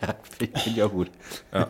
Ja, 0.00 0.14
finde 0.38 0.58
find 0.58 0.76
ich 0.78 0.82
auch 0.82 0.90
gut. 0.90 1.10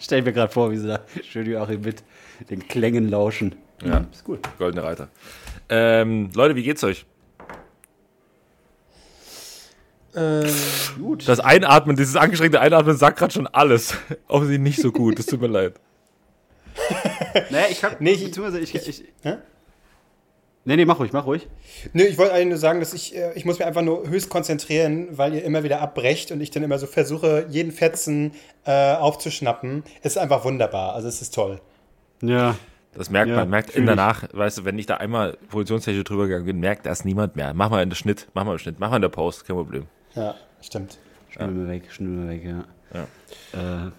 Stell 0.00 0.22
mir 0.22 0.32
gerade 0.32 0.52
vor, 0.52 0.72
wie 0.72 0.78
sie 0.78 0.88
da 0.88 0.98
schön 1.22 1.48
Joachim 1.48 1.80
mit 1.82 2.02
den 2.50 2.66
Klängen 2.66 3.08
lauschen. 3.08 3.54
Ja. 3.84 4.04
Ist 4.12 4.24
gut. 4.24 4.40
Goldene 4.58 4.82
Reiter. 4.82 5.08
Ähm, 5.68 6.30
Leute, 6.34 6.56
wie 6.56 6.64
geht's 6.64 6.82
euch? 6.82 7.06
Gut. 10.98 11.26
Das 11.28 11.40
Einatmen, 11.40 11.96
dieses 11.96 12.16
angestrengte 12.16 12.60
Einatmen 12.60 12.96
sagt 12.96 13.18
gerade 13.18 13.32
schon 13.32 13.46
alles. 13.46 13.94
Offensichtlich 14.28 14.60
nicht 14.76 14.80
so 14.82 14.92
gut, 14.92 15.18
es 15.18 15.26
tut 15.26 15.40
mir 15.40 15.46
leid. 15.48 15.74
Naja, 17.50 17.66
ich 17.70 17.82
hab. 17.82 18.00
Nee, 18.00 18.10
ich- 18.12 18.24
beziehungsweise 18.24 18.60
ich. 18.60 18.74
ich, 18.74 19.04
Hä? 19.22 19.36
nee, 20.66 20.76
nee, 20.76 20.84
mach 20.84 20.98
ruhig, 20.98 21.12
mach 21.14 21.24
ruhig. 21.24 21.48
Nö, 21.94 22.02
ich 22.04 22.18
wollte 22.18 22.34
eigentlich 22.34 22.48
nur 22.48 22.58
sagen, 22.58 22.80
dass 22.80 22.92
ich, 22.92 23.16
äh, 23.16 23.32
ich 23.34 23.46
muss 23.46 23.58
mich 23.58 23.66
einfach 23.66 23.80
nur 23.80 24.06
höchst 24.06 24.28
konzentrieren, 24.28 25.08
weil 25.12 25.32
ihr 25.34 25.42
immer 25.44 25.62
wieder 25.64 25.80
abbrecht 25.80 26.30
und 26.30 26.42
ich 26.42 26.50
dann 26.50 26.62
immer 26.62 26.78
so 26.78 26.86
versuche, 26.86 27.46
jeden 27.48 27.72
Fetzen 27.72 28.32
äh, 28.66 28.94
aufzuschnappen. 28.96 29.82
Es 30.02 30.12
ist 30.12 30.18
einfach 30.18 30.44
wunderbar. 30.44 30.94
Also 30.94 31.08
es 31.08 31.22
ist 31.22 31.34
toll. 31.34 31.60
Ja. 32.22 32.56
Das 32.94 33.08
merkt 33.08 33.30
Ja, 33.30 33.36
man, 33.36 33.48
merkt 33.48 33.70
in 33.70 33.84
ich. 33.84 33.88
danach, 33.88 34.24
weißt 34.34 34.58
du, 34.58 34.64
wenn 34.66 34.78
ich 34.78 34.84
da 34.84 34.98
einmal 34.98 35.38
positionstechnisch 35.48 36.04
drüber 36.04 36.26
gegangen 36.26 36.44
bin, 36.44 36.60
merkt 36.60 36.84
das 36.84 37.06
niemand 37.06 37.34
mehr. 37.36 37.54
Mach 37.54 37.70
mal 37.70 37.82
in 37.82 37.88
den 37.88 37.96
Schnitt, 37.96 38.28
mach 38.34 38.44
mal 38.44 38.52
im 38.52 38.58
Schnitt, 38.58 38.78
mach 38.78 38.90
mal 38.90 38.96
in 38.96 39.02
der 39.02 39.08
Post, 39.08 39.46
kein 39.46 39.56
Problem. 39.56 39.86
Ja, 40.14 40.34
stimmt. 40.60 40.98
Schnell 41.30 41.48
mal 41.50 41.68
weg, 41.68 41.90
schnell 41.90 42.08
mal 42.10 42.28
weg, 42.28 42.44
ja. 42.44 42.64
Ja. 42.94 43.86
Äh, 43.86 43.90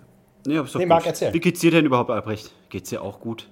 nee, 0.45 0.59
ist 0.59 0.75
doch 0.75 0.79
Nee. 0.79 0.85
Marc, 0.85 1.05
erzähl. 1.05 1.33
Wie 1.33 1.39
geht's 1.39 1.59
dir 1.61 1.71
denn 1.71 1.85
überhaupt, 1.85 2.09
Albrecht? 2.11 2.51
Geht's 2.69 2.89
dir 2.89 3.01
auch 3.01 3.19
gut? 3.19 3.47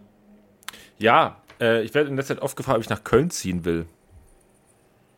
Ja, 1.00 1.38
äh, 1.60 1.82
ich 1.82 1.94
werde 1.96 2.10
in 2.10 2.16
letzter 2.16 2.36
Zeit 2.36 2.44
oft 2.44 2.56
gefragt, 2.56 2.78
ob 2.78 2.84
ich 2.84 2.90
nach 2.90 3.04
Köln 3.04 3.32
ziehen 3.32 3.66
will. 3.66 3.86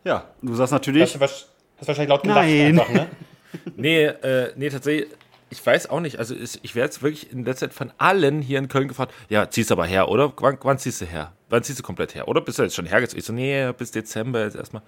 Ja. 0.06 0.30
Du 0.42 0.50
sagst 0.50 0.72
Hast 0.72 0.72
natürlich. 0.72 1.14
du 1.14 1.20
hast 1.20 1.50
wahrscheinlich 1.80 2.10
laut 2.10 2.24
gelacht 2.24 2.40
Nein. 2.40 2.80
einfach, 2.80 2.90
ne? 2.90 3.08
Nee, 3.76 4.06
äh, 4.06 4.52
nee, 4.56 4.70
tatsächlich, 4.70 5.10
ich 5.54 5.66
weiß 5.66 5.90
auch 5.90 6.00
nicht. 6.00 6.18
Also 6.18 6.36
ich 6.36 6.76
werde 6.76 6.88
jetzt 6.88 7.04
wirklich 7.04 7.32
in 7.32 7.46
letzter 7.46 7.70
Zeit 7.70 7.76
von 7.76 7.94
allen 8.00 8.42
hier 8.42 8.58
in 8.58 8.68
Köln 8.68 8.88
gefragt, 8.88 9.14
ja, 9.30 9.50
ziehst 9.50 9.70
du 9.70 9.76
aber 9.76 9.86
her, 9.86 10.10
oder? 10.10 10.34
Wann, 10.38 10.58
wann 10.64 10.80
ziehst 10.80 11.00
du 11.02 11.06
her? 11.06 11.32
Wann 11.50 11.64
ziehst 11.64 11.80
du 11.80 11.84
komplett 11.84 12.16
her? 12.16 12.28
Oder 12.28 12.42
bist 12.42 12.58
du 12.58 12.64
jetzt 12.64 12.76
schon 12.76 12.88
hergezogen? 12.88 13.20
Ich 13.20 13.26
so, 13.26 13.34
nee, 13.34 13.72
bis 13.74 13.92
Dezember 13.92 14.44
jetzt 14.44 14.56
erstmal. 14.56 14.82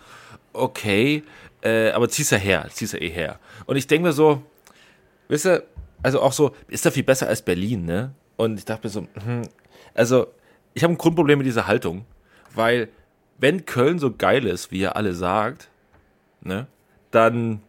Okay, 0.53 1.23
äh, 1.61 1.91
aber 1.91 2.09
ziehst 2.09 2.31
du 2.31 2.37
her, 2.37 2.67
ziehst 2.71 2.93
du 2.93 2.97
eh 2.97 3.09
her. 3.09 3.39
Und 3.67 3.75
ich 3.75 3.85
denke 3.85 4.07
mir 4.07 4.13
so, 4.13 4.41
wisst 5.27 5.45
ihr, 5.45 5.63
also 6.01 6.21
auch 6.21 6.33
so, 6.33 6.55
ist 6.67 6.85
da 6.85 6.91
viel 6.91 7.03
besser 7.03 7.27
als 7.27 7.43
Berlin, 7.43 7.85
ne? 7.85 8.15
Und 8.35 8.57
ich 8.57 8.65
dachte 8.65 8.87
mir 8.87 8.91
so, 8.91 9.01
hm, 9.01 9.43
also 9.93 10.27
ich 10.73 10.83
habe 10.83 10.93
ein 10.93 10.97
Grundproblem 10.97 11.37
mit 11.37 11.47
dieser 11.47 11.67
Haltung, 11.67 12.05
weil 12.55 12.89
wenn 13.37 13.65
Köln 13.65 13.99
so 13.99 14.11
geil 14.11 14.47
ist, 14.47 14.71
wie 14.71 14.79
ihr 14.79 14.95
alle 14.95 15.13
sagt, 15.13 15.69
ne, 16.41 16.67
dann 17.11 17.61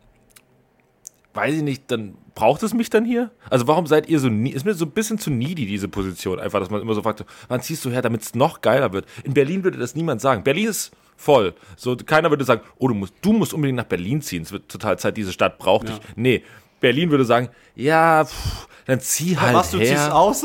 weiß 1.37 1.55
ich 1.55 1.63
nicht, 1.63 1.91
dann 1.91 2.15
braucht 2.35 2.63
es 2.63 2.75
mich 2.75 2.91
dann 2.91 3.05
hier? 3.05 3.31
Also 3.51 3.67
warum 3.67 3.87
seid 3.87 4.09
ihr 4.09 4.19
so, 4.19 4.29
nie- 4.29 4.51
ist 4.51 4.65
mir 4.65 4.75
so 4.75 4.85
ein 4.87 4.91
bisschen 4.91 5.19
zu 5.19 5.31
needy, 5.31 5.67
diese 5.67 5.89
Position, 5.89 6.41
einfach, 6.41 6.61
dass 6.61 6.71
man 6.71 6.81
immer 6.81 6.95
so 6.95 7.03
fragt, 7.03 7.25
wann 7.49 7.61
ziehst 7.63 7.85
du 7.85 7.91
her, 7.91 8.03
damit 8.03 8.23
es 8.23 8.35
noch 8.35 8.61
geiler 8.61 8.93
wird? 8.93 9.07
In 9.25 9.35
Berlin 9.35 9.63
würde 9.65 9.79
das 9.79 9.95
niemand 9.95 10.21
sagen. 10.21 10.43
Berlin 10.43 10.69
ist 10.69 10.91
voll. 11.17 11.55
So, 11.77 11.97
keiner 11.97 12.31
würde 12.31 12.45
sagen, 12.45 12.63
oh, 12.79 12.89
du 12.89 12.95
musst, 12.95 13.15
du 13.23 13.33
musst 13.33 13.55
unbedingt 13.55 13.77
nach 13.77 13.85
Berlin 13.85 14.21
ziehen, 14.23 14.43
es 14.43 14.53
wird 14.53 14.69
total 14.69 14.99
Zeit, 14.99 15.17
diese 15.17 15.33
Stadt 15.33 15.59
braucht 15.59 15.89
dich. 15.89 16.01
Nee, 16.17 16.43
Berlin 16.81 17.11
würde 17.11 17.25
sagen, 17.25 17.49
ja, 17.75 18.25
pff, 18.25 18.69
dann 18.85 19.01
zieh 19.01 19.37
halt 19.37 19.55
Was, 19.55 19.71
du 19.71 19.79
her. 19.79 19.87
ziehst 19.97 20.11
aus? 20.11 20.45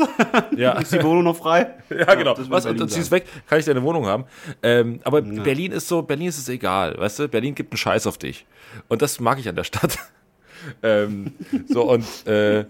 Ja. 0.56 0.72
ist 0.72 0.92
die 0.92 1.02
Wohnung 1.02 1.24
noch 1.24 1.36
frei? 1.36 1.74
Ja, 1.90 2.14
genau. 2.14 2.34
Was, 2.48 2.64
und 2.66 2.90
ziehst 2.90 3.10
weg, 3.10 3.26
kann 3.48 3.58
ich 3.60 3.66
deine 3.66 3.82
Wohnung 3.82 4.06
haben. 4.06 4.24
Ähm, 4.62 5.00
aber 5.04 5.20
Berlin 5.20 5.72
ist 5.72 5.86
so, 5.88 6.00
Berlin 6.02 6.28
ist 6.28 6.38
es 6.38 6.48
egal, 6.48 6.96
weißt 6.98 7.18
du? 7.20 7.28
Berlin 7.28 7.54
gibt 7.54 7.72
einen 7.72 7.76
Scheiß 7.78 8.06
auf 8.06 8.16
dich. 8.16 8.46
Und 8.88 9.02
das 9.02 9.20
mag 9.20 9.38
ich 9.38 9.48
an 9.48 9.56
der 9.56 9.64
Stadt. 9.64 9.98
Ähm, 10.82 11.32
so, 11.68 11.82
und 11.90 12.04
äh, 12.26 12.64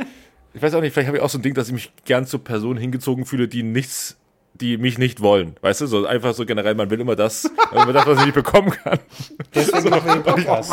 ich 0.54 0.60
weiß 0.60 0.74
auch 0.74 0.80
nicht, 0.80 0.92
vielleicht 0.92 1.08
habe 1.08 1.18
ich 1.18 1.22
auch 1.22 1.30
so 1.30 1.38
ein 1.38 1.42
Ding, 1.42 1.54
dass 1.54 1.68
ich 1.68 1.74
mich 1.74 1.92
gern 2.04 2.26
zu 2.26 2.38
Personen 2.38 2.78
hingezogen 2.78 3.24
fühle, 3.24 3.48
die 3.48 3.62
nichts, 3.62 4.18
die 4.54 4.76
mich 4.76 4.98
nicht 4.98 5.20
wollen. 5.22 5.56
Weißt 5.62 5.80
du? 5.80 5.86
So 5.86 6.06
einfach 6.06 6.34
so 6.34 6.44
generell, 6.44 6.74
man 6.74 6.90
will 6.90 7.00
immer 7.00 7.16
das, 7.16 7.50
immer 7.72 7.92
das, 7.92 8.06
was 8.06 8.16
man 8.16 8.26
nicht 8.26 8.34
bekommen 8.34 8.70
kann. 8.70 8.98
Deswegen 9.54 9.90
machen 9.90 10.06
wir 10.06 10.14
den 10.14 10.22
Podcast. 10.22 10.72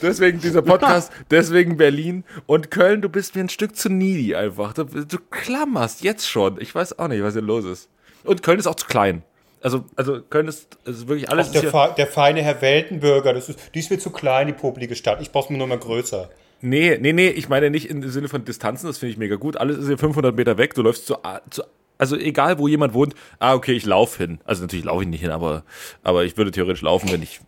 Deswegen 0.00 0.40
dieser 0.40 0.62
Podcast, 0.62 1.12
deswegen 1.30 1.76
Berlin 1.76 2.24
und 2.46 2.70
Köln, 2.70 3.02
du 3.02 3.08
bist 3.08 3.34
mir 3.34 3.42
ein 3.42 3.50
Stück 3.50 3.76
zu 3.76 3.90
needy 3.90 4.34
einfach. 4.34 4.72
Du, 4.72 4.84
du 4.84 5.18
klammerst 5.30 6.02
jetzt 6.02 6.28
schon. 6.28 6.60
Ich 6.60 6.74
weiß 6.74 6.98
auch 6.98 7.08
nicht, 7.08 7.22
was 7.22 7.34
hier 7.34 7.42
los 7.42 7.64
ist. 7.64 7.90
Und 8.24 8.42
Köln 8.42 8.58
ist 8.58 8.66
auch 8.66 8.76
zu 8.76 8.86
klein. 8.86 9.22
Also, 9.64 9.84
also 9.96 10.20
Köln 10.22 10.46
ist, 10.46 10.76
ist 10.84 11.08
wirklich 11.08 11.30
alles. 11.30 11.46
Ist 11.46 11.54
der, 11.54 11.62
hier, 11.62 11.70
Fe- 11.70 11.94
der 11.96 12.06
feine 12.06 12.42
Herr 12.42 12.60
Weltenbürger, 12.60 13.32
das 13.32 13.48
ist, 13.48 13.58
die 13.74 13.78
ist 13.78 13.90
mir 13.90 13.98
zu 13.98 14.10
klein, 14.10 14.46
die 14.46 14.52
popelige 14.52 14.94
Stadt. 14.94 15.20
Ich 15.22 15.32
brauch's 15.32 15.48
mir 15.48 15.56
nur 15.58 15.66
mal 15.66 15.78
größer. 15.78 16.28
nee, 16.60 16.98
nee, 17.00 17.12
nee, 17.14 17.28
ich 17.28 17.48
meine 17.48 17.70
nicht 17.70 17.88
im 17.88 18.06
Sinne 18.08 18.28
von 18.28 18.44
Distanzen, 18.44 18.86
das 18.86 18.98
finde 18.98 19.12
ich 19.12 19.18
mega 19.18 19.36
gut. 19.36 19.56
Alles 19.56 19.78
ist 19.78 19.86
hier 19.86 19.96
500 19.98 20.36
Meter 20.36 20.58
weg, 20.58 20.74
du 20.74 20.82
läufst 20.82 21.06
zu, 21.06 21.16
zu 21.50 21.62
also 21.96 22.16
egal, 22.16 22.58
wo 22.58 22.68
jemand 22.68 22.92
wohnt, 22.92 23.14
ah, 23.38 23.54
okay, 23.54 23.72
ich 23.72 23.86
laufe 23.86 24.22
hin. 24.22 24.38
Also 24.44 24.62
natürlich 24.62 24.84
laufe 24.84 25.02
ich 25.02 25.08
nicht 25.08 25.20
hin, 25.22 25.30
aber, 25.30 25.62
aber 26.02 26.24
ich 26.24 26.36
würde 26.36 26.50
theoretisch 26.50 26.82
laufen, 26.82 27.10
wenn 27.10 27.22
ich. 27.22 27.40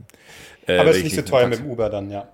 Äh, 0.66 0.78
Aber 0.78 0.90
es 0.90 0.96
ist 0.96 1.04
ich 1.04 1.12
nicht 1.12 1.26
so 1.26 1.30
teuer 1.30 1.48
mit 1.48 1.58
dem 1.58 1.66
Uber 1.66 1.90
dann, 1.90 2.10
ja. 2.10 2.28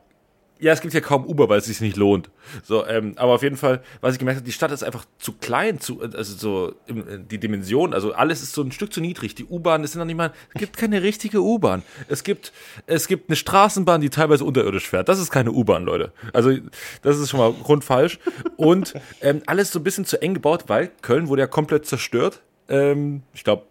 Ja, 0.63 0.73
es 0.73 0.81
gibt 0.81 0.95
ja 0.95 1.01
kaum 1.01 1.27
Uber, 1.27 1.49
weil 1.49 1.59
es 1.59 1.65
sich 1.65 1.81
nicht 1.81 1.97
lohnt. 1.97 2.31
So, 2.63 2.87
ähm, 2.87 3.15
aber 3.17 3.33
auf 3.33 3.43
jeden 3.43 3.57
Fall, 3.57 3.83
was 4.01 4.13
ich 4.13 4.21
gemerkt 4.21 4.37
habe, 4.37 4.47
die 4.47 4.53
Stadt 4.53 4.71
ist 4.71 4.85
einfach 4.85 5.05
zu 5.19 5.33
klein, 5.33 5.81
zu, 5.81 6.01
also 6.01 6.37
so 6.37 6.75
im, 6.87 7.27
die 7.27 7.39
Dimension, 7.39 7.93
also 7.93 8.13
alles 8.13 8.43
ist 8.43 8.53
so 8.53 8.63
ein 8.63 8.71
Stück 8.71 8.93
zu 8.93 9.01
niedrig. 9.01 9.35
Die 9.35 9.45
U-Bahn, 9.45 9.83
es 9.83 9.91
sind 9.91 9.99
noch 9.99 10.07
nicht 10.07 10.17
mal, 10.17 10.33
es 10.55 10.61
gibt 10.61 10.77
keine 10.77 11.03
richtige 11.03 11.43
U-Bahn. 11.43 11.83
Es 12.07 12.23
gibt, 12.23 12.53
es 12.87 13.09
gibt 13.09 13.29
eine 13.29 13.35
Straßenbahn, 13.35 14.01
die 14.01 14.09
teilweise 14.09 14.45
unterirdisch 14.45 14.89
fährt. 14.89 15.09
Das 15.09 15.19
ist 15.19 15.33
keine 15.33 15.51
U-Bahn, 15.51 15.83
Leute. 15.83 16.13
Also 16.33 16.57
das 17.03 17.19
ist 17.19 17.31
schon 17.31 17.41
mal 17.41 17.53
grundfalsch. 17.53 18.21
Und 18.57 18.95
ähm, 19.21 19.43
alles 19.47 19.73
so 19.73 19.81
ein 19.81 19.85
bisschen 19.85 20.05
zu 20.05 20.23
eng 20.23 20.35
gebaut, 20.35 20.67
weil 20.69 20.93
Köln 21.03 21.27
wurde 21.27 21.43
ja 21.43 21.49
komplett 21.49 21.87
zerstört. 21.87 22.41
Ähm, 22.69 23.25
ich 23.35 23.43
glaube, 23.43 23.65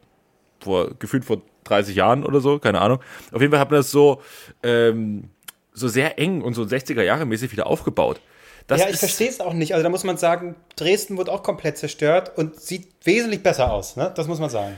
vor 0.60 0.94
gefühlt 1.00 1.24
vor 1.24 1.42
30 1.64 1.96
Jahren 1.96 2.26
oder 2.26 2.42
so, 2.42 2.60
keine 2.60 2.82
Ahnung. 2.82 3.00
Auf 3.32 3.40
jeden 3.40 3.52
Fall 3.52 3.62
hat 3.62 3.72
man 3.72 3.80
das 3.80 3.92
so 3.92 4.22
ähm, 4.62 5.30
so 5.74 5.88
sehr 5.88 6.20
eng 6.20 6.42
und 6.42 6.54
so 6.54 6.64
60er 6.64 7.04
Jahre 7.04 7.26
mäßig 7.26 7.52
wieder 7.52 7.68
aufgebaut. 7.68 8.20
Das 8.68 8.80
ja, 8.80 8.90
ich 8.90 8.98
verstehe 8.98 9.30
es 9.30 9.40
auch 9.40 9.54
nicht. 9.54 9.74
Also 9.74 9.84
da 9.84 9.90
muss 9.90 10.04
man 10.04 10.18
sagen, 10.18 10.56
Dresden 10.76 11.18
wurde 11.18 11.32
auch 11.32 11.44
komplett 11.44 11.78
zerstört 11.78 12.38
und 12.38 12.60
sieht 12.60 12.88
wesentlich 13.04 13.44
besser 13.44 13.72
aus, 13.72 13.96
ne? 13.96 14.12
Das 14.16 14.28
muss 14.28 14.40
man 14.40 14.50
sagen. 14.50 14.78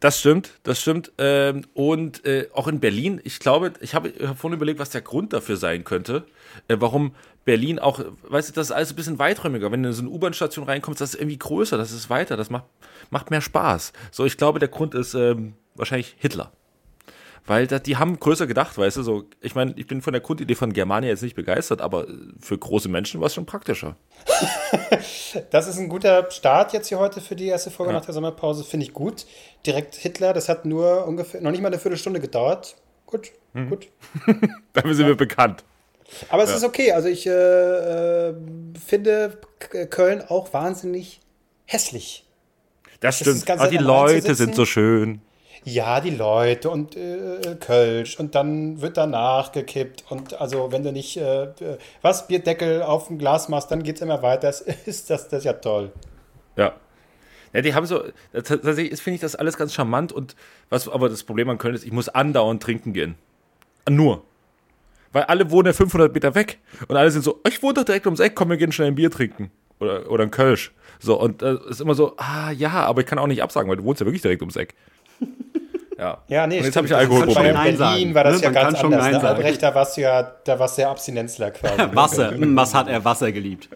Das 0.00 0.18
stimmt, 0.18 0.54
das 0.64 0.80
stimmt. 0.80 1.12
Ähm, 1.18 1.64
und 1.74 2.24
äh, 2.26 2.48
auch 2.54 2.66
in 2.66 2.80
Berlin, 2.80 3.20
ich 3.22 3.38
glaube, 3.38 3.72
ich 3.80 3.94
habe 3.94 4.12
hab 4.26 4.36
vorhin 4.36 4.56
überlegt, 4.56 4.80
was 4.80 4.90
der 4.90 5.00
Grund 5.00 5.32
dafür 5.32 5.56
sein 5.56 5.84
könnte, 5.84 6.24
äh, 6.66 6.76
warum 6.80 7.14
Berlin 7.44 7.78
auch, 7.78 8.00
weißt 8.28 8.48
du, 8.48 8.52
das 8.52 8.68
ist 8.68 8.72
alles 8.72 8.90
ein 8.90 8.96
bisschen 8.96 9.20
weiträumiger. 9.20 9.70
Wenn 9.70 9.84
du 9.84 9.90
in 9.90 9.94
so 9.94 10.02
eine 10.02 10.10
U-Bahn-Station 10.10 10.64
reinkommst, 10.64 11.00
das 11.00 11.14
ist 11.14 11.20
irgendwie 11.20 11.38
größer, 11.38 11.76
das 11.76 11.92
ist 11.92 12.10
weiter, 12.10 12.36
das 12.36 12.50
macht, 12.50 12.64
macht 13.10 13.30
mehr 13.30 13.40
Spaß. 13.40 13.92
So, 14.10 14.24
ich 14.24 14.36
glaube, 14.36 14.58
der 14.58 14.68
Grund 14.68 14.96
ist 14.96 15.14
ähm, 15.14 15.54
wahrscheinlich 15.76 16.16
Hitler. 16.18 16.50
Weil 17.44 17.66
da, 17.66 17.80
die 17.80 17.96
haben 17.96 18.20
größer 18.20 18.46
gedacht, 18.46 18.78
weißt 18.78 18.98
du, 18.98 19.02
so, 19.02 19.24
ich 19.40 19.56
meine, 19.56 19.72
ich 19.76 19.88
bin 19.88 20.00
von 20.00 20.12
der 20.12 20.22
Grundidee 20.22 20.54
von 20.54 20.72
Germania 20.72 21.10
jetzt 21.10 21.22
nicht 21.22 21.34
begeistert, 21.34 21.80
aber 21.80 22.06
für 22.40 22.56
große 22.56 22.88
Menschen 22.88 23.20
war 23.20 23.26
es 23.26 23.34
schon 23.34 23.46
praktischer. 23.46 23.96
Das 25.50 25.66
ist 25.66 25.78
ein 25.78 25.88
guter 25.88 26.30
Start 26.30 26.72
jetzt 26.72 26.88
hier 26.88 26.98
heute 26.98 27.20
für 27.20 27.34
die 27.36 27.46
erste 27.46 27.70
Folge 27.70 27.92
nach 27.92 28.04
der 28.04 28.12
Sommerpause. 28.14 28.64
Finde 28.64 28.84
ich 28.86 28.92
gut. 28.92 29.24
Direkt 29.66 29.94
Hitler, 29.94 30.32
das 30.34 30.48
hat 30.48 30.66
nur 30.66 31.06
ungefähr, 31.06 31.40
noch 31.40 31.50
nicht 31.50 31.62
mal 31.62 31.68
eine 31.68 31.78
Viertelstunde 31.78 32.20
gedauert. 32.20 32.76
Gut, 33.06 33.32
Mhm. 33.54 33.70
gut. 33.70 33.88
Dafür 34.74 34.94
sind 34.94 35.06
wir 35.06 35.16
bekannt. 35.16 35.64
Aber 36.28 36.44
es 36.44 36.50
ist 36.54 36.64
okay. 36.64 36.92
Also 36.92 37.08
ich 37.08 37.26
äh, 37.26 37.30
äh, 38.28 38.34
finde 38.86 39.38
K- 39.58 39.86
Köln 39.86 40.22
auch 40.28 40.52
wahnsinnig 40.52 41.20
hässlich. 41.64 42.24
Das 43.00 43.18
stimmt. 43.18 43.48
Aber 43.50 43.68
die 43.68 43.78
Leute 43.78 44.34
sind 44.34 44.54
so 44.54 44.64
schön. 44.66 45.22
Ja, 45.64 46.00
die 46.00 46.10
Leute 46.10 46.70
und 46.70 46.96
äh, 46.96 47.56
Kölsch 47.60 48.18
und 48.18 48.34
dann 48.34 48.80
wird 48.80 48.96
danach 48.96 49.52
gekippt 49.52 50.04
und 50.10 50.40
also 50.40 50.72
wenn 50.72 50.82
du 50.82 50.90
nicht 50.92 51.16
äh, 51.16 51.44
äh, 51.44 51.78
was 52.02 52.26
Bierdeckel 52.26 52.82
auf 52.82 53.06
dem 53.06 53.18
Glas 53.18 53.48
machst, 53.48 53.70
dann 53.70 53.84
geht's 53.84 54.00
immer 54.00 54.22
weiter. 54.22 54.48
Das 54.48 54.60
ist 54.86 55.08
das, 55.10 55.28
das 55.28 55.38
ist 55.40 55.44
ja 55.44 55.52
toll. 55.52 55.92
Ja. 56.56 56.72
Ja, 57.52 57.60
die 57.60 57.74
haben 57.74 57.86
so, 57.86 58.02
tats- 58.32 58.48
tatsächlich 58.62 59.00
finde 59.00 59.16
ich 59.16 59.20
das 59.20 59.36
alles 59.36 59.56
ganz 59.56 59.72
charmant 59.74 60.10
und 60.10 60.34
was 60.70 60.88
aber 60.88 61.08
das 61.08 61.22
Problem 61.22 61.48
an 61.50 61.58
Köln 61.58 61.74
ist, 61.74 61.84
ich 61.84 61.92
muss 61.92 62.08
andauernd 62.08 62.62
trinken 62.62 62.92
gehen. 62.92 63.14
Nur. 63.88 64.24
Weil 65.12 65.24
alle 65.24 65.50
wohnen 65.50 65.66
ja 65.66 65.72
500 65.74 66.12
Meter 66.14 66.34
weg 66.34 66.58
und 66.88 66.96
alle 66.96 67.10
sind 67.10 67.22
so, 67.22 67.40
ich 67.46 67.62
wohne 67.62 67.74
doch 67.74 67.84
direkt 67.84 68.06
ums 68.06 68.20
Eck, 68.20 68.34
komm, 68.34 68.48
wir 68.48 68.56
gehen 68.56 68.72
schnell 68.72 68.88
ein 68.88 68.94
Bier 68.94 69.10
trinken. 69.10 69.50
Oder, 69.78 70.10
oder 70.10 70.22
ein 70.24 70.30
Kölsch. 70.30 70.72
So, 70.98 71.20
und 71.20 71.42
äh, 71.42 71.56
ist 71.68 71.80
immer 71.80 71.94
so, 71.94 72.14
ah, 72.16 72.50
ja, 72.52 72.70
aber 72.70 73.00
ich 73.02 73.06
kann 73.06 73.18
auch 73.18 73.26
nicht 73.26 73.42
absagen, 73.42 73.68
weil 73.68 73.76
du 73.76 73.84
wohnst 73.84 74.00
ja 74.00 74.06
wirklich 74.06 74.22
direkt 74.22 74.40
ums 74.40 74.56
Eck. 74.56 74.74
Ja. 76.02 76.18
Ja, 76.26 76.46
nee, 76.48 76.58
und 76.58 76.64
jetzt 76.64 76.74
habe 76.76 76.86
ich 76.86 76.90
Das 76.92 77.00
ist 77.00 77.08
Alkoholproblem. 77.10 77.36
schon 77.36 77.46
in 77.46 77.54
Nein 77.54 77.76
Berlin 77.78 77.78
sagen, 77.78 78.14
war 78.16 78.24
das 78.24 78.36
ne? 78.38 78.42
ja 78.42 78.48
Man 78.48 78.54
ganz 78.54 78.66
kann 78.74 78.80
schon 78.80 78.92
anders. 78.92 79.04
Nein 79.04 79.14
Ne? 79.14 79.20
sagen. 79.20 79.36
Albrecht, 79.36 79.62
da 79.62 79.74
warst 79.74 79.96
du 79.96 80.00
ja, 80.00 80.22
da 80.44 80.58
warst 80.58 80.76
du 80.78 80.82
ja 80.82 80.90
Abstinenzler 80.90 81.50
quasi. 81.52 81.82
Wasser. 81.94 82.30
Hm, 82.32 82.56
Was 82.56 82.74
hat 82.74 82.88
er 82.88 83.04
Wasser 83.04 83.30
geliebt? 83.30 83.68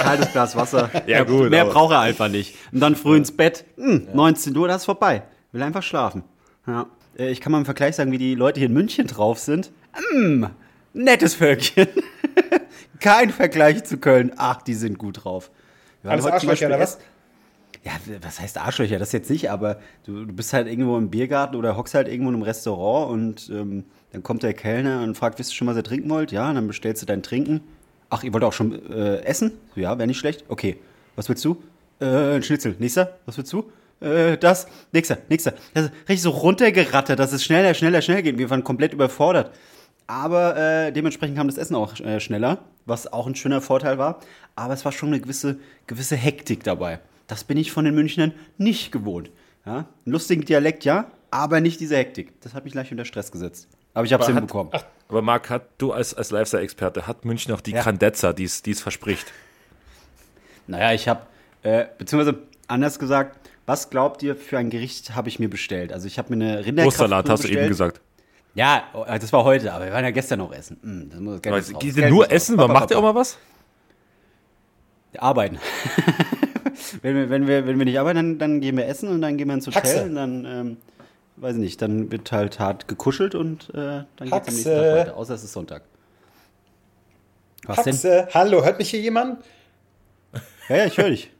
Kaltes 0.00 0.32
Glas 0.32 0.54
Wasser. 0.56 0.90
Ja, 1.06 1.24
gut, 1.24 1.48
Mehr 1.50 1.64
braucht 1.64 1.92
er 1.94 2.00
einfach 2.00 2.28
nicht. 2.28 2.54
Und 2.70 2.80
dann 2.80 2.96
früh 2.96 3.16
ins 3.16 3.34
Bett. 3.34 3.64
Hm, 3.76 4.08
19 4.12 4.54
Uhr, 4.56 4.68
das 4.68 4.78
ist 4.82 4.84
vorbei. 4.84 5.22
Will 5.52 5.62
einfach 5.62 5.82
schlafen. 5.82 6.22
Ja. 6.66 6.86
Äh, 7.18 7.30
Ich 7.30 7.40
kann 7.40 7.50
mal 7.52 7.58
im 7.58 7.64
Vergleich 7.64 7.96
sagen, 7.96 8.12
wie 8.12 8.18
die 8.18 8.34
Leute 8.34 8.60
hier 8.60 8.68
in 8.68 8.74
München 8.74 9.06
drauf 9.06 9.38
sind. 9.38 9.70
Hm, 10.12 10.48
nettes 10.92 11.34
Völkchen. 11.34 11.88
Kein 13.00 13.30
Vergleich 13.30 13.84
zu 13.84 13.96
Köln. 13.96 14.32
Ach, 14.36 14.60
die 14.62 14.74
sind 14.74 14.98
gut 14.98 15.24
drauf. 15.24 15.50
Wir 16.02 16.10
Alles 16.10 16.24
heute 16.24 16.38
zum 16.40 16.50
Arschlöcher, 16.50 16.68
Beispiel 16.68 16.68
oder 16.68 16.80
was? 16.80 16.98
Ja, 17.82 17.92
was 18.20 18.40
heißt 18.40 18.58
Arschlöcher? 18.58 18.98
Das 18.98 19.12
jetzt 19.12 19.30
nicht, 19.30 19.50
aber 19.50 19.80
du, 20.04 20.26
du 20.26 20.32
bist 20.32 20.52
halt 20.52 20.66
irgendwo 20.66 20.98
im 20.98 21.08
Biergarten 21.08 21.56
oder 21.56 21.76
hockst 21.76 21.94
halt 21.94 22.08
irgendwo 22.08 22.28
in 22.28 22.34
einem 22.34 22.42
Restaurant 22.42 23.10
und 23.10 23.50
ähm, 23.50 23.84
dann 24.12 24.22
kommt 24.22 24.42
der 24.42 24.52
Kellner 24.52 25.02
und 25.02 25.16
fragt, 25.16 25.38
wisst 25.38 25.52
ihr 25.52 25.54
schon, 25.54 25.66
was 25.66 25.76
ihr 25.76 25.84
trinken 25.84 26.10
wollt? 26.10 26.30
Ja, 26.30 26.50
und 26.50 26.56
dann 26.56 26.66
bestellst 26.66 27.00
du 27.00 27.06
dein 27.06 27.22
Trinken. 27.22 27.62
Ach, 28.10 28.22
ihr 28.22 28.32
wollt 28.34 28.44
auch 28.44 28.52
schon 28.52 28.74
äh, 28.90 29.22
essen? 29.22 29.52
Ja, 29.76 29.96
wäre 29.96 30.06
nicht 30.06 30.18
schlecht. 30.18 30.44
Okay, 30.48 30.76
was 31.16 31.28
willst 31.28 31.44
du? 31.44 31.62
Äh, 32.00 32.36
ein 32.36 32.42
Schnitzel. 32.42 32.76
Nächster, 32.78 33.18
was 33.24 33.38
willst 33.38 33.52
du? 33.52 33.70
Äh, 34.00 34.36
das. 34.36 34.66
Nächster, 34.92 35.18
nächster. 35.28 35.54
Das 35.72 35.84
ist 35.86 35.92
richtig 36.00 36.22
so 36.22 36.30
runtergerattert, 36.30 37.18
dass 37.18 37.32
es 37.32 37.44
schneller, 37.44 37.72
schneller, 37.72 38.02
schnell 38.02 38.22
geht. 38.22 38.36
Wir 38.36 38.50
waren 38.50 38.64
komplett 38.64 38.92
überfordert. 38.92 39.52
Aber 40.06 40.56
äh, 40.56 40.92
dementsprechend 40.92 41.36
kam 41.36 41.46
das 41.46 41.56
Essen 41.56 41.76
auch 41.76 41.98
äh, 42.00 42.18
schneller, 42.18 42.58
was 42.84 43.12
auch 43.12 43.26
ein 43.26 43.36
schöner 43.36 43.60
Vorteil 43.60 43.96
war. 43.96 44.18
Aber 44.56 44.74
es 44.74 44.84
war 44.84 44.92
schon 44.92 45.10
eine 45.10 45.20
gewisse, 45.20 45.58
gewisse 45.86 46.16
Hektik 46.16 46.64
dabei. 46.64 46.98
Das 47.30 47.44
bin 47.44 47.56
ich 47.56 47.70
von 47.70 47.84
den 47.84 47.94
Münchnern 47.94 48.32
nicht 48.58 48.90
gewohnt. 48.90 49.30
Ja? 49.64 49.76
Einen 49.76 49.86
lustigen 50.04 50.44
Dialekt, 50.44 50.84
ja, 50.84 51.12
aber 51.30 51.60
nicht 51.60 51.78
diese 51.78 51.96
Hektik. 51.96 52.40
Das 52.40 52.54
hat 52.54 52.64
mich 52.64 52.72
gleich 52.72 52.90
unter 52.90 53.04
Stress 53.04 53.30
gesetzt. 53.30 53.68
Aber 53.94 54.04
ich 54.04 54.12
habe 54.12 54.24
es 54.24 54.28
hinbekommen. 54.28 54.72
Aber 55.08 55.22
Marc, 55.22 55.48
hat, 55.48 55.62
du 55.78 55.92
als, 55.92 56.12
als 56.12 56.32
Lifestyle-Experte, 56.32 57.06
hat 57.06 57.24
München 57.24 57.52
noch 57.52 57.60
die 57.60 57.70
Ja. 57.70 57.82
Grandezza, 57.82 58.32
die 58.32 58.44
es 58.44 58.80
verspricht? 58.80 59.32
Naja, 60.66 60.92
ich 60.92 61.06
habe, 61.06 61.20
äh, 61.62 61.86
beziehungsweise 61.98 62.38
anders 62.66 62.98
gesagt, 62.98 63.48
was 63.64 63.90
glaubt 63.90 64.24
ihr 64.24 64.34
für 64.34 64.58
ein 64.58 64.68
Gericht 64.68 65.14
habe 65.14 65.28
ich 65.28 65.38
mir 65.38 65.48
bestellt? 65.48 65.92
Also 65.92 66.08
ich 66.08 66.18
habe 66.18 66.34
mir 66.34 66.44
eine 66.44 66.66
Rinderkraftbrühe 66.66 66.84
Brustsalat 66.84 67.28
hast 67.28 67.44
du 67.44 67.48
eben 67.48 67.68
gesagt. 67.68 68.00
Ja, 68.54 68.84
oh, 68.92 69.04
das 69.06 69.32
war 69.32 69.44
heute, 69.44 69.72
aber 69.72 69.84
wir 69.84 69.92
waren 69.92 70.04
ja 70.04 70.10
gestern 70.10 70.40
noch 70.40 70.52
essen. 70.52 70.78
Mm, 70.82 71.10
das 71.10 71.20
muss, 71.20 71.40
raus, 71.46 71.78
Geht 71.78 71.96
ihr 71.96 72.10
nur 72.10 72.28
essen? 72.30 72.56
Man 72.56 72.72
macht 72.72 72.90
ja 72.90 72.96
auch 72.96 73.02
mal 73.02 73.14
was? 73.14 73.38
Arbeiten. 75.16 75.58
wenn, 77.02 77.14
wir, 77.14 77.30
wenn, 77.30 77.46
wir, 77.46 77.66
wenn 77.66 77.78
wir 77.78 77.84
nicht 77.84 77.98
arbeiten, 77.98 78.16
dann, 78.16 78.38
dann 78.38 78.60
gehen 78.60 78.76
wir 78.76 78.86
essen 78.86 79.08
und 79.08 79.20
dann 79.20 79.36
gehen 79.36 79.48
wir 79.48 79.54
ins 79.54 79.66
Hotel 79.66 79.82
Haxe. 79.82 80.04
und 80.04 80.14
dann, 80.14 80.44
ähm, 80.44 80.76
weiß 81.36 81.54
ich 81.54 81.60
nicht, 81.60 81.82
dann 81.82 82.10
wird 82.10 82.32
halt 82.32 82.58
hart 82.58 82.88
gekuschelt 82.88 83.34
und 83.34 83.70
äh, 83.70 83.74
dann 83.74 84.06
geht's 84.18 84.32
am 84.32 84.54
nächsten. 84.54 84.70
Tag 84.70 84.96
weiter. 84.96 85.16
Außer 85.16 85.34
es 85.34 85.44
ist 85.44 85.52
Sonntag. 85.52 85.82
Was 87.64 87.82
denn? 87.82 87.94
Haxe, 87.94 88.28
hallo, 88.32 88.64
hört 88.64 88.78
mich 88.78 88.90
hier 88.90 89.00
jemand? 89.00 89.42
Ja, 90.68 90.76
ja, 90.76 90.86
ich 90.86 90.96
höre 90.96 91.10
dich. 91.10 91.30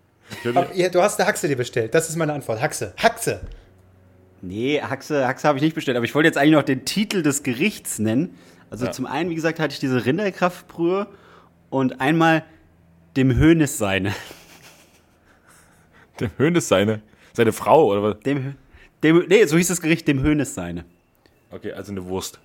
Hab, 0.54 0.74
ihr, 0.76 0.90
du 0.90 1.02
hast 1.02 1.18
eine 1.18 1.28
Haxe 1.28 1.48
dir 1.48 1.56
bestellt. 1.56 1.94
Das 1.94 2.08
ist 2.08 2.16
meine 2.16 2.32
Antwort. 2.32 2.60
Haxe. 2.60 2.92
Haxe. 2.96 3.40
Nee, 4.42 4.80
Haxe, 4.80 5.26
Haxe 5.26 5.46
habe 5.46 5.58
ich 5.58 5.62
nicht 5.62 5.74
bestellt, 5.74 5.96
aber 5.96 6.04
ich 6.04 6.14
wollte 6.14 6.28
jetzt 6.28 6.38
eigentlich 6.38 6.52
noch 6.52 6.62
den 6.62 6.84
Titel 6.84 7.22
des 7.22 7.42
Gerichts 7.42 7.98
nennen. 7.98 8.36
Also 8.70 8.86
zum 8.86 9.06
einen, 9.06 9.30
wie 9.30 9.34
gesagt, 9.34 9.58
hatte 9.58 9.72
ich 9.72 9.80
diese 9.80 10.06
Rinderkraftbrühe 10.06 11.08
und 11.68 12.00
einmal 12.00 12.44
dem 13.16 13.36
Hönes 13.36 13.78
seine. 13.78 14.14
Dem 16.20 16.30
Höhnes 16.36 16.68
seine, 16.68 17.00
seine 17.32 17.52
Frau 17.52 17.86
oder 17.86 18.02
was? 18.02 18.20
Dem, 18.20 18.54
dem, 19.02 19.24
nee, 19.28 19.44
so 19.46 19.56
hieß 19.56 19.68
das 19.68 19.80
Gericht, 19.80 20.06
dem 20.08 20.22
Hönes 20.22 20.54
seine. 20.54 20.84
Okay, 21.50 21.72
also 21.72 21.92
eine 21.92 22.06
Wurst. 22.06 22.38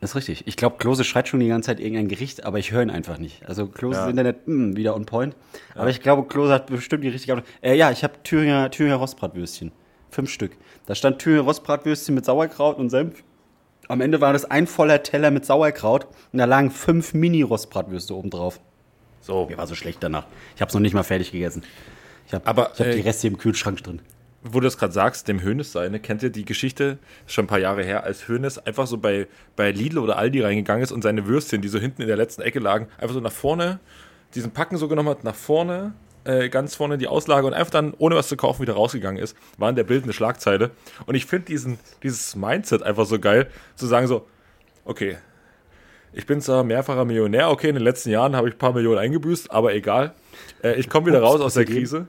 Das 0.00 0.10
ist 0.10 0.16
richtig. 0.16 0.48
Ich 0.48 0.56
glaube, 0.56 0.78
Klose 0.78 1.04
schreit 1.04 1.28
schon 1.28 1.38
die 1.38 1.46
ganze 1.46 1.66
Zeit 1.66 1.78
irgendein 1.78 2.08
Gericht, 2.08 2.44
aber 2.44 2.58
ich 2.58 2.72
höre 2.72 2.82
ihn 2.82 2.90
einfach 2.90 3.18
nicht. 3.18 3.46
Also 3.48 3.66
Kloses 3.68 4.02
Ja. 4.02 4.10
Internet 4.10 4.48
mh, 4.48 4.76
wieder 4.76 4.96
on 4.96 5.06
point. 5.06 5.36
Aber 5.76 5.90
ich 5.90 6.00
glaube, 6.00 6.26
Klose 6.26 6.52
hat 6.52 6.66
bestimmt 6.66 7.04
die 7.04 7.08
richtige 7.08 7.34
Antwort. 7.34 7.48
Äh, 7.62 7.76
ja, 7.76 7.92
ich 7.92 8.02
habe 8.02 8.14
Thüringer, 8.24 8.68
Thüringer 8.70 8.96
Rostbratwürstchen. 8.96 9.70
Fünf 10.10 10.28
Stück. 10.30 10.56
Da 10.86 10.96
stand 10.96 11.20
Thüringer 11.20 11.42
Rostbratwürstchen 11.42 12.16
mit 12.16 12.24
Sauerkraut 12.24 12.78
und 12.78 12.90
Senf. 12.90 13.22
Am 13.88 14.00
Ende 14.00 14.20
war 14.20 14.32
das 14.32 14.44
ein 14.44 14.66
voller 14.66 15.02
Teller 15.04 15.30
mit 15.30 15.46
Sauerkraut 15.46 16.06
und 16.32 16.38
da 16.40 16.46
lagen 16.46 16.70
fünf 16.72 17.14
Mini-Rostbratwürste 17.14 18.14
oben 18.16 18.30
drauf. 18.30 18.60
So. 19.20 19.46
Mir 19.46 19.56
war 19.56 19.68
so 19.68 19.76
schlecht 19.76 20.02
danach. 20.02 20.26
Ich 20.56 20.60
habe 20.60 20.68
es 20.68 20.74
noch 20.74 20.80
nicht 20.80 20.94
mal 20.94 21.04
fertig 21.04 21.30
gegessen. 21.30 21.62
Ich 22.32 22.36
habe 22.36 22.46
Aber, 22.46 22.70
ich 22.72 22.80
hab 22.80 22.86
äh, 22.86 22.94
die 22.94 23.02
Reste 23.02 23.26
im 23.26 23.36
Kühlschrank 23.36 23.82
drin. 23.82 24.00
Wo 24.42 24.58
du 24.58 24.64
das 24.64 24.78
gerade 24.78 24.92
sagst, 24.92 25.28
dem 25.28 25.42
Hönes 25.42 25.72
seine, 25.72 26.00
kennt 26.00 26.22
ihr 26.22 26.30
die 26.30 26.46
Geschichte, 26.46 26.98
ist 27.26 27.34
schon 27.34 27.44
ein 27.44 27.48
paar 27.48 27.58
Jahre 27.58 27.84
her, 27.84 28.04
als 28.04 28.26
Hönes 28.26 28.58
einfach 28.58 28.86
so 28.86 28.96
bei, 28.96 29.28
bei 29.54 29.70
Lidl 29.70 29.98
oder 29.98 30.16
Aldi 30.16 30.40
reingegangen 30.40 30.82
ist 30.82 30.92
und 30.92 31.02
seine 31.02 31.26
Würstchen, 31.26 31.60
die 31.60 31.68
so 31.68 31.78
hinten 31.78 32.00
in 32.00 32.08
der 32.08 32.16
letzten 32.16 32.40
Ecke 32.40 32.58
lagen, 32.58 32.88
einfach 32.98 33.12
so 33.12 33.20
nach 33.20 33.32
vorne, 33.32 33.80
diesen 34.34 34.50
Packen 34.50 34.78
so 34.78 34.88
genommen 34.88 35.10
hat, 35.10 35.24
nach 35.24 35.34
vorne, 35.34 35.92
äh, 36.24 36.48
ganz 36.48 36.74
vorne 36.74 36.96
die 36.96 37.06
Auslage 37.06 37.46
und 37.46 37.52
einfach 37.52 37.70
dann, 37.70 37.92
ohne 37.98 38.16
was 38.16 38.28
zu 38.28 38.36
kaufen, 38.36 38.62
wieder 38.62 38.72
rausgegangen 38.72 39.22
ist, 39.22 39.36
war 39.58 39.68
in 39.68 39.76
der 39.76 39.84
bildende 39.84 40.14
Schlagzeile. 40.14 40.70
Und 41.04 41.14
ich 41.14 41.26
finde 41.26 41.44
diesen, 41.44 41.78
dieses 42.02 42.34
Mindset 42.34 42.82
einfach 42.82 43.04
so 43.04 43.18
geil, 43.20 43.48
zu 43.76 43.86
sagen 43.86 44.06
so, 44.06 44.26
okay, 44.86 45.18
ich 46.14 46.26
bin 46.26 46.40
zwar 46.40 46.64
mehrfacher 46.64 47.04
Millionär, 47.04 47.50
okay, 47.50 47.68
in 47.68 47.74
den 47.74 47.84
letzten 47.84 48.08
Jahren 48.10 48.34
habe 48.36 48.48
ich 48.48 48.54
ein 48.54 48.58
paar 48.58 48.72
Millionen 48.72 48.98
eingebüßt, 48.98 49.50
aber 49.50 49.74
egal. 49.74 50.14
Äh, 50.62 50.80
ich 50.80 50.88
komme 50.88 51.06
wieder 51.06 51.20
raus 51.20 51.40
aus 51.40 51.54
der 51.54 51.64
Krise 51.64 52.08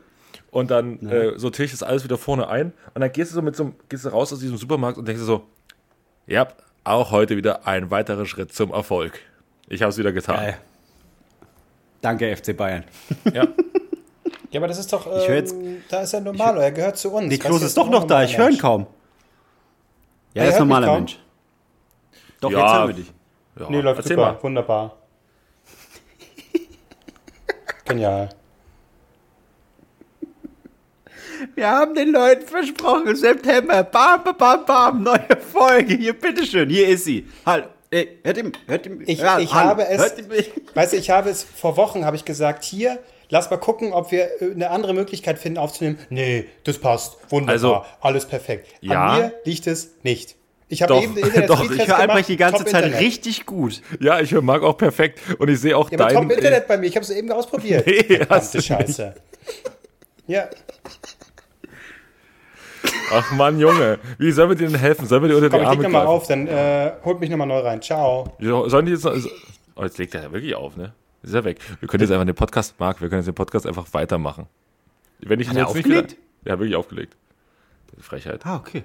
und 0.53 0.71
dann 0.71 0.99
äh, 1.09 1.37
sortiere 1.37 1.65
ich 1.65 1.71
das 1.71 1.83
alles 1.83 2.03
wieder 2.03 2.17
vorne 2.17 2.47
ein 2.47 2.71
und 2.93 3.01
dann 3.01 3.11
gehst 3.11 3.31
du 3.31 3.35
so 3.35 3.41
mit 3.41 3.55
so 3.55 3.63
einem, 3.63 3.75
gehst 3.89 4.05
du 4.05 4.09
raus 4.09 4.31
aus 4.31 4.39
diesem 4.39 4.55
Supermarkt 4.57 4.97
und 4.97 5.07
denkst 5.07 5.21
dir 5.21 5.25
so, 5.25 5.43
ja, 6.27 6.47
auch 6.85 7.11
heute 7.11 7.35
wieder 7.35 7.67
ein 7.67 7.91
weiterer 7.91 8.25
Schritt 8.25 8.53
zum 8.53 8.71
Erfolg. 8.71 9.19
Ich 9.67 9.81
habe 9.81 9.89
es 9.89 9.97
wieder 9.97 10.11
getan. 10.11 10.35
Geil. 10.37 10.57
Danke, 12.01 12.35
FC 12.35 12.55
Bayern. 12.55 12.83
Ja. 13.33 13.47
Ja, 14.51 14.59
aber 14.59 14.67
das 14.67 14.77
ist 14.77 14.93
doch. 14.93 15.07
Ich 15.07 15.27
hör 15.27 15.35
jetzt- 15.35 15.51
ähm, 15.55 15.81
da 15.89 16.01
ist 16.01 16.13
er 16.13 16.21
normal, 16.21 16.55
er 16.59 16.71
gehört 16.71 16.95
zu 16.95 17.11
uns. 17.11 17.27
Die 17.27 17.39
du, 17.39 17.47
er 17.55 17.59
ist 17.63 17.75
doch 17.75 17.89
noch 17.89 18.03
da, 18.03 18.21
ich 18.23 18.37
höre 18.37 18.51
ihn 18.51 18.59
kaum. 18.59 18.85
Ja, 20.35 20.43
Er 20.43 20.49
ist 20.49 20.59
normaler 20.59 20.85
kaum? 20.85 20.97
Mensch. 20.97 21.19
Doch, 22.39 22.51
Ja. 22.51 22.59
jetzt 22.59 22.73
hören 22.73 22.87
wir 22.89 22.93
dich. 22.93 23.11
Ja, 23.59 23.69
Nee, 23.71 23.81
läuft 23.81 24.01
erzähl 24.01 24.15
super. 24.15 24.33
mal. 24.33 24.43
Wunderbar. 24.43 24.95
Genial. 27.85 28.29
Wir 31.55 31.69
haben 31.69 31.95
den 31.95 32.11
Leuten 32.11 32.45
versprochen, 32.47 33.07
im 33.07 33.15
September, 33.15 33.83
bam, 33.83 34.23
bam, 34.23 34.37
bam, 34.37 34.65
bam, 34.65 35.03
neue 35.03 35.37
Folge. 35.51 35.95
Hier, 35.95 36.13
bitteschön, 36.13 36.69
hier 36.69 36.87
ist 36.89 37.05
sie. 37.05 37.27
Hallo, 37.45 37.65
ey, 37.91 38.19
hört 38.23 38.37
ihm, 38.37 38.51
hört 38.67 38.85
ihm. 38.85 39.01
Ich, 39.05 39.19
ja, 39.19 39.39
ich 39.39 39.53
hallo, 39.53 39.69
habe 39.69 39.87
es, 39.87 39.99
Hört 40.01 40.19
ihm, 40.19 40.25
weißt 40.73 40.93
du, 40.93 40.97
ich 40.97 41.09
habe 41.09 41.29
es 41.29 41.43
vor 41.43 41.77
Wochen, 41.77 42.05
habe 42.05 42.15
ich 42.15 42.25
gesagt, 42.25 42.63
hier, 42.63 42.99
lass 43.29 43.49
mal 43.49 43.57
gucken, 43.57 43.93
ob 43.93 44.11
wir 44.11 44.29
äh, 44.41 44.51
eine 44.51 44.69
andere 44.69 44.93
Möglichkeit 44.93 45.39
finden 45.39 45.57
aufzunehmen. 45.59 45.97
Nee, 46.09 46.45
das 46.63 46.77
passt, 46.77 47.17
wunderbar, 47.29 47.53
Also, 47.53 47.85
alles 48.01 48.25
perfekt. 48.25 48.67
ja. 48.81 49.05
An 49.07 49.19
mir 49.19 49.33
liegt 49.45 49.67
es 49.67 49.91
nicht. 50.03 50.35
Ich 50.69 50.81
habe 50.81 50.93
Doch, 50.93 51.03
eben 51.03 51.15
Internet 51.17 51.49
doch, 51.49 51.69
ich 51.71 51.87
höre 51.87 51.97
Albrecht 51.97 52.29
die 52.29 52.37
ganze 52.37 52.63
top 52.63 52.69
Zeit 52.69 52.85
Internet. 52.85 53.05
richtig 53.05 53.45
gut. 53.45 53.81
Ja, 53.99 54.19
ich 54.21 54.31
höre 54.31 54.41
Marc 54.41 54.63
auch 54.63 54.77
perfekt 54.77 55.19
und 55.37 55.47
ich 55.49 55.59
sehe 55.59 55.77
auch 55.77 55.91
Ja, 55.91 55.97
dein. 55.97 56.13
top 56.15 56.31
Internet 56.31 56.67
bei 56.67 56.77
mir, 56.77 56.87
ich 56.87 56.95
habe 56.95 57.03
es 57.03 57.11
eben 57.11 57.31
ausprobiert. 57.31 57.85
Nee, 57.87 58.19
hast 58.27 58.55
du 58.55 58.61
Scheiße. 58.61 59.13
Ja, 60.25 60.47
Ach 63.15 63.31
Mann, 63.33 63.59
Junge, 63.59 63.99
wie 64.17 64.31
sollen 64.31 64.49
wir 64.49 64.55
dir 64.55 64.67
denn 64.67 64.79
helfen? 64.79 65.05
Sollen 65.07 65.21
wir 65.23 65.29
dir 65.29 65.35
unter 65.37 65.49
komm, 65.49 65.59
die 65.59 65.63
ich 65.65 65.69
leg 65.69 65.77
Arme 65.77 65.83
nochmal 65.93 66.07
auf, 66.07 66.27
dann 66.27 66.47
äh, 66.47 66.93
holt 67.03 67.19
mich 67.19 67.29
nochmal 67.29 67.47
neu 67.47 67.59
rein. 67.59 67.81
Ciao. 67.81 68.33
Ja, 68.39 68.67
Sollen 68.69 68.85
die 68.85 68.91
jetzt 68.93 69.03
noch, 69.05 69.13
oh, 69.75 69.83
jetzt 69.83 69.97
legt 69.97 70.15
er 70.15 70.23
ja 70.23 70.31
wirklich 70.31 70.55
auf, 70.55 70.75
ne? 70.77 70.93
Ist 71.21 71.33
er 71.33 71.43
weg. 71.43 71.59
Wir 71.79 71.87
können 71.87 72.01
jetzt 72.01 72.11
einfach 72.11 72.25
den 72.25 72.35
Podcast, 72.35 72.75
Marc, 72.79 73.01
wir 73.01 73.09
können 73.09 73.19
jetzt 73.21 73.27
den 73.27 73.35
Podcast 73.35 73.65
einfach 73.67 73.85
weitermachen. 73.93 74.47
Wenn 75.19 75.39
ich 75.39 75.47
ihn 75.49 75.55
jetzt 75.55 75.67
aufgelegt? 75.67 76.11
nicht 76.11 76.17
Ja, 76.45 76.59
wirklich 76.59 76.75
aufgelegt. 76.75 77.15
Frechheit. 77.99 78.45
Ah, 78.45 78.55
okay. 78.57 78.83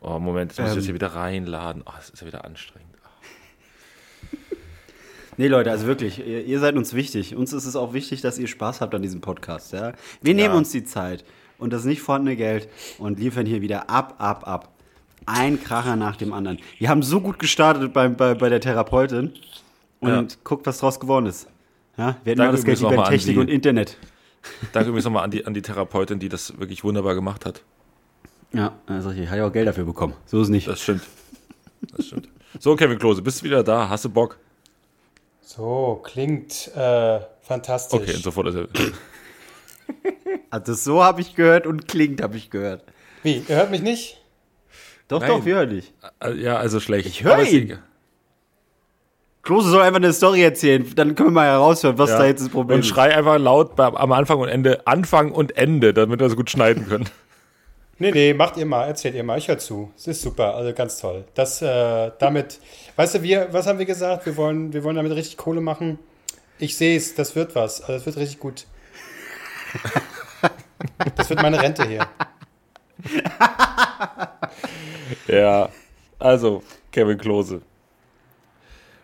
Oh, 0.00 0.18
Moment, 0.18 0.50
jetzt 0.52 0.58
muss 0.60 0.66
ich 0.68 0.72
Ähm. 0.72 0.76
das 0.78 0.84
hier 0.86 0.94
wieder 0.94 1.14
reinladen. 1.14 1.82
Oh, 1.86 1.92
das 1.96 2.10
ist 2.10 2.20
ja 2.20 2.26
wieder 2.26 2.44
anstrengend. 2.44 2.88
Nee, 5.38 5.48
Leute, 5.48 5.70
also 5.70 5.86
wirklich, 5.86 6.18
ihr, 6.26 6.44
ihr 6.46 6.58
seid 6.60 6.76
uns 6.76 6.94
wichtig. 6.94 7.36
Uns 7.36 7.52
ist 7.52 7.66
es 7.66 7.76
auch 7.76 7.92
wichtig, 7.92 8.22
dass 8.22 8.38
ihr 8.38 8.46
Spaß 8.46 8.80
habt 8.80 8.94
an 8.94 9.02
diesem 9.02 9.20
Podcast. 9.20 9.70
Ja? 9.74 9.92
Wir 10.22 10.32
nehmen 10.32 10.52
Ja. 10.54 10.58
uns 10.58 10.70
die 10.70 10.82
Zeit 10.82 11.24
und 11.58 11.72
das 11.72 11.84
nicht 11.84 12.02
vorhandene 12.02 12.36
Geld 12.36 12.68
und 12.98 13.18
liefern 13.18 13.46
hier 13.46 13.60
wieder 13.62 13.88
ab, 13.90 14.14
ab, 14.18 14.46
ab. 14.46 14.72
Ein 15.26 15.60
Kracher 15.62 15.96
nach 15.96 16.16
dem 16.16 16.32
anderen. 16.32 16.58
Wir 16.78 16.88
haben 16.88 17.02
so 17.02 17.20
gut 17.20 17.38
gestartet 17.38 17.92
bei, 17.92 18.08
bei, 18.08 18.34
bei 18.34 18.48
der 18.48 18.60
Therapeutin 18.60 19.32
und 20.00 20.08
Ja. 20.32 20.38
guckt, 20.44 20.66
was 20.66 20.78
draus 20.78 21.00
geworden 21.00 21.26
ist. 21.26 21.48
Ja? 21.98 22.16
Wir 22.22 22.30
hätten 22.32 22.38
Danke 22.38 22.56
das 22.56 22.64
Geld 22.64 22.80
lieber 22.80 23.04
Technik 23.04 23.36
und 23.38 23.48
Internet. 23.48 23.96
Danke 24.72 24.90
übrigens 24.90 25.04
nochmal 25.04 25.24
an 25.24 25.30
die, 25.32 25.44
an 25.44 25.54
die 25.54 25.62
Therapeutin, 25.62 26.20
die 26.20 26.28
das 26.28 26.56
wirklich 26.60 26.84
wunderbar 26.84 27.14
gemacht 27.16 27.44
hat. 27.44 27.62
Ja, 28.52 28.72
also 28.86 29.10
ich 29.10 29.26
habe 29.26 29.38
ja 29.38 29.46
auch 29.48 29.52
Geld 29.52 29.66
dafür 29.66 29.84
bekommen. 29.84 30.14
So 30.26 30.38
ist 30.38 30.44
es 30.44 30.48
nicht. 30.50 30.68
Das 30.68 30.80
stimmt. 30.80 31.02
Das 31.96 32.06
stimmt. 32.06 32.28
So, 32.60 32.76
Kevin 32.76 32.98
Klose, 32.98 33.20
bist 33.22 33.40
du 33.40 33.44
wieder 33.46 33.64
da? 33.64 33.88
Hast 33.88 34.04
du 34.04 34.08
Bock? 34.08 34.38
So, 35.40 36.00
klingt 36.04 36.68
äh, 36.76 37.20
fantastisch. 37.42 38.00
Okay, 38.00 38.14
und 38.14 38.22
sofort 38.22 38.46
ist 38.48 38.54
er. 38.54 38.68
Also 40.50 40.74
so 40.74 41.02
habe 41.02 41.20
ich 41.20 41.34
gehört 41.34 41.66
und 41.66 41.88
klingt 41.88 42.22
habe 42.22 42.36
ich 42.36 42.50
gehört. 42.50 42.84
Wie, 43.22 43.42
ihr 43.48 43.56
hört 43.56 43.70
mich 43.70 43.82
nicht? 43.82 44.20
Doch, 45.08 45.20
Nein. 45.20 45.28
doch, 45.30 45.44
wir 45.44 45.54
hören 45.56 45.70
dich. 45.70 45.92
Ja, 46.36 46.56
also 46.56 46.80
schlecht. 46.80 47.06
Ich 47.06 47.22
hör 47.24 47.34
Aber 47.34 47.42
ist 47.42 47.52
ihn. 47.52 47.78
Klose 49.42 49.70
soll 49.70 49.82
einfach 49.82 49.98
eine 49.98 50.12
Story 50.12 50.42
erzählen, 50.42 50.84
dann 50.96 51.14
können 51.14 51.28
wir 51.28 51.34
mal 51.34 51.46
heraushören, 51.46 51.98
was 51.98 52.10
Ja. 52.10 52.18
da 52.18 52.26
jetzt 52.26 52.40
das 52.42 52.48
Problem 52.48 52.76
Und 52.76 52.80
ist. 52.80 52.88
schrei 52.88 53.14
einfach 53.16 53.38
laut 53.38 53.76
bei, 53.76 53.86
am 53.86 54.10
Anfang 54.10 54.40
und 54.40 54.48
Ende, 54.48 54.84
Anfang 54.88 55.30
und 55.30 55.56
Ende, 55.56 55.94
damit 55.94 56.18
wir 56.18 56.26
das 56.26 56.36
gut 56.36 56.50
schneiden 56.50 56.88
können. 56.88 57.08
Nee, 57.98 58.10
nee, 58.10 58.34
macht 58.34 58.58
ihr 58.58 58.66
mal, 58.66 58.84
erzählt 58.84 59.14
ihr 59.14 59.24
mal, 59.24 59.38
ich 59.38 59.48
höre 59.48 59.56
zu. 59.56 59.90
Es 59.96 60.06
ist 60.06 60.20
super, 60.20 60.54
also 60.54 60.70
ganz 60.74 60.98
toll. 60.98 61.24
Das, 61.32 61.62
äh, 61.62 62.10
damit, 62.18 62.60
weißt 62.96 63.14
du, 63.14 63.22
wir, 63.22 63.48
was 63.52 63.66
haben 63.66 63.78
wir 63.78 63.86
gesagt? 63.86 64.26
Wir 64.26 64.36
wollen, 64.36 64.74
wir 64.74 64.84
wollen 64.84 64.96
damit 64.96 65.12
richtig 65.12 65.38
Kohle 65.38 65.62
machen. 65.62 65.98
Ich 66.58 66.76
sehe 66.76 66.94
es, 66.94 67.14
das 67.14 67.34
wird 67.36 67.54
was, 67.54 67.80
also 67.80 67.94
das 67.94 68.04
wird 68.04 68.18
richtig 68.18 68.38
gut. 68.38 68.66
Das 71.14 71.30
wird 71.30 71.42
meine 71.42 71.60
Rente 71.60 71.86
hier. 71.86 72.06
Ja, 75.28 75.68
also, 76.18 76.62
Kevin 76.90 77.18
Klose. 77.18 77.60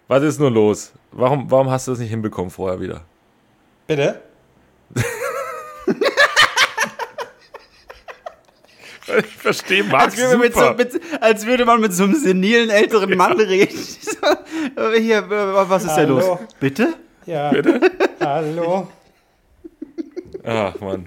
Was 0.08 0.22
ist 0.22 0.40
nur 0.40 0.50
los? 0.50 0.92
Warum, 1.12 1.50
warum 1.50 1.70
hast 1.70 1.86
du 1.86 1.92
das 1.92 2.00
nicht 2.00 2.10
hinbekommen 2.10 2.50
vorher 2.50 2.80
wieder? 2.80 3.02
Bitte? 3.86 4.22
Ich 9.18 9.26
verstehe 9.36 9.84
Max 9.84 10.04
Als 10.04 10.16
würde, 10.16 10.38
mit 10.38 10.54
so, 10.54 10.60
super. 10.60 10.74
mit, 10.74 11.00
als 11.20 11.44
würde 11.44 11.64
man 11.66 11.80
mit 11.80 11.92
so 11.92 12.04
einem 12.04 12.14
senilen 12.14 12.70
älteren 12.70 13.14
Mann 13.16 13.38
reden. 13.38 13.76
Hier, 14.98 15.18
äh, 15.18 15.28
was 15.28 15.84
ist 15.84 15.96
denn 15.96 16.06
Hallo. 16.08 16.18
los? 16.18 16.38
Bitte? 16.60 16.94
Ja. 17.26 17.52
Hallo. 18.20 18.88
Ach, 20.44 20.80
Mann. 20.80 21.06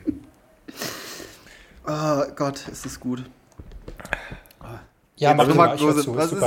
Oh 1.88 2.24
Gott, 2.36 2.68
ist 2.68 2.86
das 2.86 3.00
gut. 3.00 3.24
Ja, 5.18 5.34
mach 5.34 5.54
mal 5.54 5.78
zu. 5.78 6.16
was 6.16 6.32
Ist. 6.32 6.42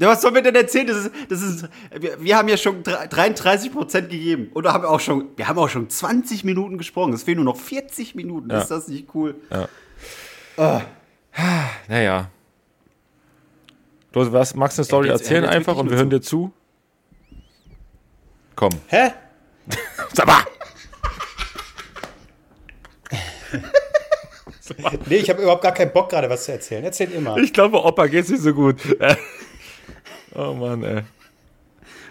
Ja, 0.00 0.06
was 0.08 0.22
soll 0.22 0.30
mir 0.30 0.42
denn 0.42 0.54
erzählen? 0.54 0.86
Das 0.86 0.96
ist, 0.98 1.10
das 1.28 1.42
ist, 1.42 1.68
wir, 1.98 2.22
wir 2.22 2.36
haben 2.36 2.48
ja 2.48 2.56
schon 2.56 2.84
33 2.84 3.72
Prozent 3.72 4.10
gegeben. 4.10 4.50
Oder 4.54 4.72
haben 4.72 4.84
wir 4.84 4.90
auch 4.90 5.00
schon, 5.00 5.30
wir 5.36 5.48
haben 5.48 5.58
auch 5.58 5.68
schon 5.68 5.90
20 5.90 6.44
Minuten 6.44 6.78
gesprochen. 6.78 7.12
Es 7.12 7.24
fehlen 7.24 7.36
nur 7.42 7.46
noch 7.46 7.56
40 7.56 8.14
Minuten. 8.14 8.48
Ja. 8.50 8.60
Ist 8.60 8.70
das 8.70 8.86
nicht 8.86 9.08
cool? 9.14 9.34
Naja. 11.88 12.30
Klose, 14.12 14.32
was, 14.32 14.54
magst 14.54 14.78
du 14.78 14.82
eine 14.82 14.84
Story 14.84 15.08
jetzt- 15.08 15.22
er 15.22 15.38
erzählen 15.38 15.44
einfach 15.46 15.76
und 15.76 15.90
wir 15.90 15.96
hören 15.96 16.10
dir 16.10 16.20
zu? 16.22 16.52
Komm. 18.54 18.70
Hä? 18.86 19.10
Sag 20.12 20.26
mal! 20.26 20.42
Nee, 25.06 25.16
ich 25.16 25.30
habe 25.30 25.42
überhaupt 25.42 25.62
gar 25.62 25.72
keinen 25.72 25.92
Bock 25.92 26.10
gerade 26.10 26.28
was 26.28 26.44
zu 26.44 26.52
erzählen. 26.52 26.84
Erzähl 26.84 27.10
immer. 27.12 27.36
Ich 27.38 27.52
glaube, 27.52 27.82
Opa 27.82 28.06
geht's 28.06 28.28
nicht 28.28 28.42
so 28.42 28.52
gut. 28.52 28.76
Oh 30.34 30.52
Mann, 30.52 30.84
ey. 30.84 31.02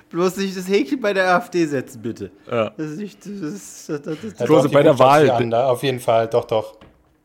Bloß 0.10 0.38
nicht 0.38 0.58
das 0.58 0.68
Häkchen 0.68 1.00
bei 1.00 1.14
der 1.14 1.36
AfD 1.36 1.66
setzen, 1.66 2.02
bitte. 2.02 2.32
Ja. 2.50 2.72
Das 2.76 2.88
ist 2.88 2.98
nicht, 2.98 3.20
das 3.20 3.32
ist, 3.32 3.90
das, 3.90 4.02
das, 4.02 4.18
das, 4.22 4.40
Ja, 4.40 4.46
Klose, 4.46 4.70
bei 4.70 4.84
der 4.84 4.98
Wahl. 4.98 5.30
An, 5.30 5.50
da, 5.50 5.70
auf 5.70 5.84
jeden 5.84 6.00
Fall, 6.00 6.28
doch, 6.28 6.46
doch. 6.46 6.76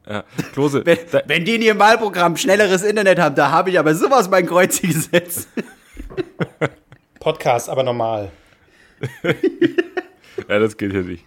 Ja. 0.09 0.25
Klose, 0.53 0.85
wenn, 0.85 0.99
da, 1.11 1.23
wenn 1.27 1.45
die 1.45 1.55
in 1.55 1.63
ihrem 1.63 1.79
Wahlprogramm 1.79 2.37
schnelleres 2.37 2.83
Internet 2.83 3.19
haben, 3.19 3.35
da 3.35 3.51
habe 3.51 3.71
ich 3.71 3.79
aber 3.79 3.95
sowas 3.95 4.29
mein 4.29 4.47
Kreuz 4.47 4.81
gesetzt. 4.81 5.49
Podcast, 7.21 7.69
aber 7.69 7.85
normal. 7.85 8.31
Ja, 10.49 10.59
das 10.59 10.77
geht 10.77 10.93
hier 10.93 11.03
nicht. 11.03 11.25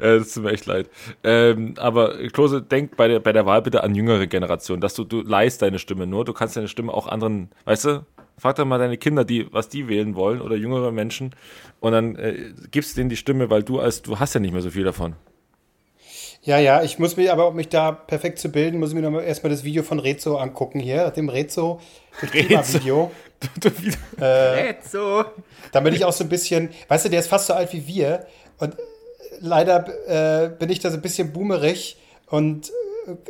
Äh, 0.00 0.18
Das 0.18 0.32
tut 0.32 0.44
mir 0.44 0.52
echt 0.52 0.66
leid. 0.66 0.88
Ähm, 1.24 1.74
aber 1.78 2.16
Klose, 2.28 2.62
denk 2.62 2.96
bei 2.96 3.08
der, 3.08 3.20
bei 3.20 3.32
der 3.32 3.46
Wahl 3.46 3.62
bitte 3.62 3.82
an 3.82 3.94
jüngere 3.94 4.26
Generationen, 4.26 4.80
dass 4.80 4.94
du, 4.94 5.04
du 5.04 5.22
leihst 5.22 5.62
deine 5.62 5.78
Stimme 5.78 6.06
nur. 6.06 6.24
Du 6.24 6.32
kannst 6.32 6.56
deine 6.56 6.68
Stimme 6.68 6.92
auch 6.92 7.06
anderen, 7.06 7.50
weißt 7.64 7.84
du, 7.86 8.06
frag 8.36 8.56
doch 8.56 8.64
mal 8.64 8.78
deine 8.78 8.96
Kinder, 8.96 9.24
die, 9.24 9.52
was 9.52 9.68
die 9.68 9.88
wählen 9.88 10.14
wollen 10.14 10.40
oder 10.40 10.56
jüngere 10.56 10.92
Menschen 10.92 11.34
und 11.80 11.92
dann 11.92 12.16
äh, 12.16 12.52
gibst 12.70 12.96
denen 12.96 13.10
die 13.10 13.16
Stimme, 13.16 13.50
weil 13.50 13.62
du 13.62 13.80
als, 13.80 14.02
du 14.02 14.18
hast 14.18 14.34
ja 14.34 14.40
nicht 14.40 14.52
mehr 14.52 14.62
so 14.62 14.70
viel 14.70 14.84
davon. 14.84 15.14
Ja, 16.42 16.58
ja, 16.58 16.82
ich 16.82 16.98
muss 16.98 17.16
mich 17.16 17.30
aber, 17.30 17.48
um 17.48 17.56
mich 17.56 17.68
da 17.68 17.90
perfekt 17.92 18.38
zu 18.38 18.48
bilden, 18.50 18.78
muss 18.78 18.90
ich 18.90 18.94
mir 18.94 19.02
noch 19.02 19.10
mal 19.10 19.22
erstmal 19.22 19.50
das 19.50 19.64
Video 19.64 19.82
von 19.82 19.98
Rezo 19.98 20.36
angucken 20.36 20.78
hier, 20.78 21.10
dem 21.10 21.28
Rezo, 21.28 21.80
das 22.20 22.32
Rezo. 22.32 22.46
Klimavideo. 22.46 23.10
Jetzt 24.56 24.92
so. 24.92 25.24
Damit 25.72 25.94
ich 25.94 26.04
auch 26.04 26.12
so 26.12 26.24
ein 26.24 26.30
bisschen, 26.30 26.70
weißt 26.88 27.04
du, 27.06 27.08
der 27.08 27.20
ist 27.20 27.28
fast 27.28 27.48
so 27.48 27.54
alt 27.54 27.72
wie 27.72 27.86
wir 27.86 28.26
und 28.58 28.74
äh, 28.74 28.82
leider 29.40 30.44
äh, 30.44 30.48
bin 30.50 30.70
ich 30.70 30.80
da 30.80 30.90
so 30.90 30.96
ein 30.96 31.02
bisschen 31.02 31.32
boomerig 31.32 31.96
und 32.26 32.70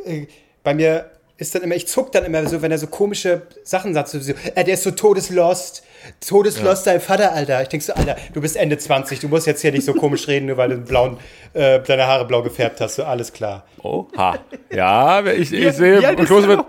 äh, 0.05 0.27
bei 0.63 0.73
mir 0.73 1.11
ist 1.39 1.55
dann 1.55 1.61
immer, 1.61 1.75
ich 1.75 1.87
zuck 1.87 2.11
dann 2.11 2.25
immer 2.25 2.45
so, 2.47 2.61
wenn 2.61 2.71
er 2.71 2.77
so 2.77 2.87
komische 2.87 3.43
Sachen 3.63 3.93
sagt, 3.93 4.09
so, 4.09 4.19
so 4.19 4.33
äh, 4.55 4.63
der 4.63 4.73
ist 4.73 4.83
so 4.83 4.91
todeslost, 4.91 5.83
todeslost 6.25 6.85
dein 6.85 6.99
Vater, 6.99 7.31
Alter. 7.31 7.61
Ich 7.61 7.69
denk 7.69 7.81
so, 7.81 7.93
Alter, 7.93 8.17
du 8.33 8.41
bist 8.41 8.57
Ende 8.57 8.77
20, 8.77 9.21
du 9.21 9.29
musst 9.29 9.47
jetzt 9.47 9.61
hier 9.61 9.71
nicht 9.71 9.85
so 9.85 9.93
komisch 9.93 10.27
reden, 10.27 10.47
nur 10.47 10.57
weil 10.57 10.69
du 10.69 10.77
blauen, 10.77 11.17
äh, 11.53 11.79
deine 11.79 12.07
Haare 12.07 12.25
blau 12.25 12.43
gefärbt 12.43 12.81
hast, 12.81 12.95
so 12.95 13.05
alles 13.05 13.31
klar. 13.31 13.65
Oha. 13.81 14.39
Ja, 14.69 15.25
ich, 15.27 15.53
ich 15.53 15.73
sehe, 15.73 16.01
Klose 16.25 16.49
wird, 16.49 16.65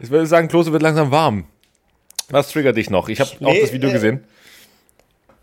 ich 0.00 0.10
würde 0.10 0.26
sagen, 0.26 0.48
Klose 0.48 0.72
wird 0.72 0.82
langsam 0.82 1.12
warm. 1.12 1.44
Was 2.30 2.50
triggert 2.50 2.76
dich 2.76 2.90
noch? 2.90 3.08
Ich 3.08 3.20
habe 3.20 3.30
auch 3.30 3.52
Nee, 3.52 3.60
das 3.60 3.72
Video 3.72 3.88
äh, 3.88 3.92
gesehen. 3.92 4.24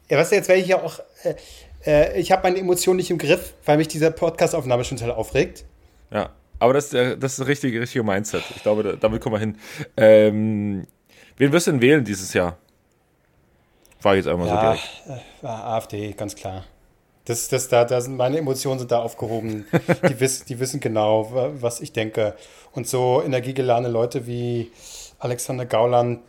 Ja, 0.09 0.17
weißt 0.17 0.33
du, 0.33 0.35
jetzt 0.35 0.49
werde 0.49 0.61
ich 0.61 0.67
ja 0.67 0.83
auch, 0.83 0.99
äh, 1.23 1.33
äh, 1.85 2.19
ich 2.19 2.31
habe 2.31 2.43
meine 2.43 2.59
Emotionen 2.59 2.97
nicht 2.97 3.11
im 3.11 3.17
Griff, 3.17 3.53
weil 3.65 3.77
mich 3.77 3.87
diese 3.87 4.11
Podcastaufnahme 4.11 4.83
schon 4.83 4.97
total 4.97 5.13
aufregt. 5.15 5.65
Ja, 6.11 6.29
aber 6.59 6.73
das, 6.73 6.89
das 6.89 7.13
ist 7.15 7.39
das 7.39 7.47
richtige, 7.47 7.81
richtige 7.81 8.03
Mindset. 8.03 8.43
Ich 8.55 8.61
glaube, 8.63 8.83
da, 8.83 8.93
damit 8.93 9.21
kommen 9.21 9.35
wir 9.35 9.39
hin. 9.39 9.57
Ähm, 9.97 10.87
wen 11.37 11.51
wirst 11.51 11.67
du 11.67 11.71
denn 11.71 11.81
wählen 11.81 12.03
dieses 12.05 12.33
Jahr? 12.33 12.57
Frage 13.99 14.19
ich 14.19 14.25
jetzt 14.25 14.31
einmal 14.33 14.47
so 14.47 14.53
Ja, 14.55 14.61
direkt. 14.61 15.23
äh, 15.43 15.47
AfD, 15.47 16.11
ganz 16.13 16.35
klar. 16.35 16.63
Das, 17.25 17.47
das, 17.47 17.67
da, 17.69 17.85
da 17.85 17.99
sind 18.01 18.17
meine 18.17 18.37
Emotionen 18.37 18.77
sind 18.77 18.91
da 18.91 18.99
aufgehoben. 18.99 19.65
Die, 20.09 20.19
wiss, 20.19 20.45
die 20.45 20.59
wissen 20.59 20.79
genau, 20.79 21.33
wa- 21.33 21.49
was 21.59 21.81
ich 21.81 21.91
denke. 21.91 22.35
Und 22.71 22.87
so 22.87 23.23
energiegeladene 23.25 23.89
Leute 23.89 24.27
wie 24.27 24.71
Alexander 25.17 25.65
Gauland, 25.65 26.19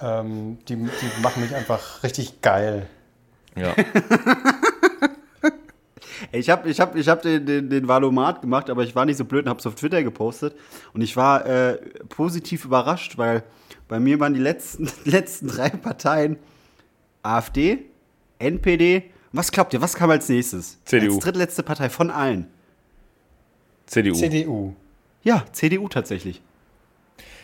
ähm, 0.00 0.58
die, 0.68 0.76
die 0.76 1.20
machen 1.22 1.42
mich 1.42 1.52
einfach 1.56 2.04
richtig 2.04 2.40
geil. 2.40 2.86
Ja. 3.56 3.74
Ich 6.32 6.48
habe 6.48 6.68
ich 6.70 6.80
hab, 6.80 6.96
ich 6.96 7.08
hab 7.08 7.20
den, 7.22 7.44
den, 7.44 7.68
den 7.68 7.88
Valomat 7.88 8.40
gemacht, 8.40 8.70
aber 8.70 8.82
ich 8.82 8.94
war 8.94 9.04
nicht 9.04 9.18
so 9.18 9.24
blöd 9.24 9.44
und 9.44 9.50
habe 9.50 9.60
es 9.60 9.66
auf 9.66 9.74
Twitter 9.74 10.02
gepostet. 10.02 10.54
Und 10.94 11.02
ich 11.02 11.14
war 11.16 11.44
äh, 11.44 11.74
positiv 12.08 12.64
überrascht, 12.64 13.18
weil 13.18 13.44
bei 13.86 14.00
mir 14.00 14.18
waren 14.18 14.32
die 14.32 14.40
letzten, 14.40 14.90
letzten 15.04 15.48
drei 15.48 15.68
Parteien 15.68 16.38
AfD, 17.22 17.84
NPD. 18.38 19.04
Was 19.32 19.52
glaubt 19.52 19.74
ihr, 19.74 19.82
was 19.82 19.94
kam 19.94 20.10
als 20.10 20.28
nächstes? 20.28 20.78
CDU. 20.84 21.14
Als 21.14 21.24
drittletzte 21.24 21.62
Partei 21.62 21.90
von 21.90 22.10
allen. 22.10 22.46
CDU. 23.86 24.14
CDU. 24.14 24.74
Ja, 25.22 25.44
CDU 25.52 25.88
tatsächlich. 25.88 26.40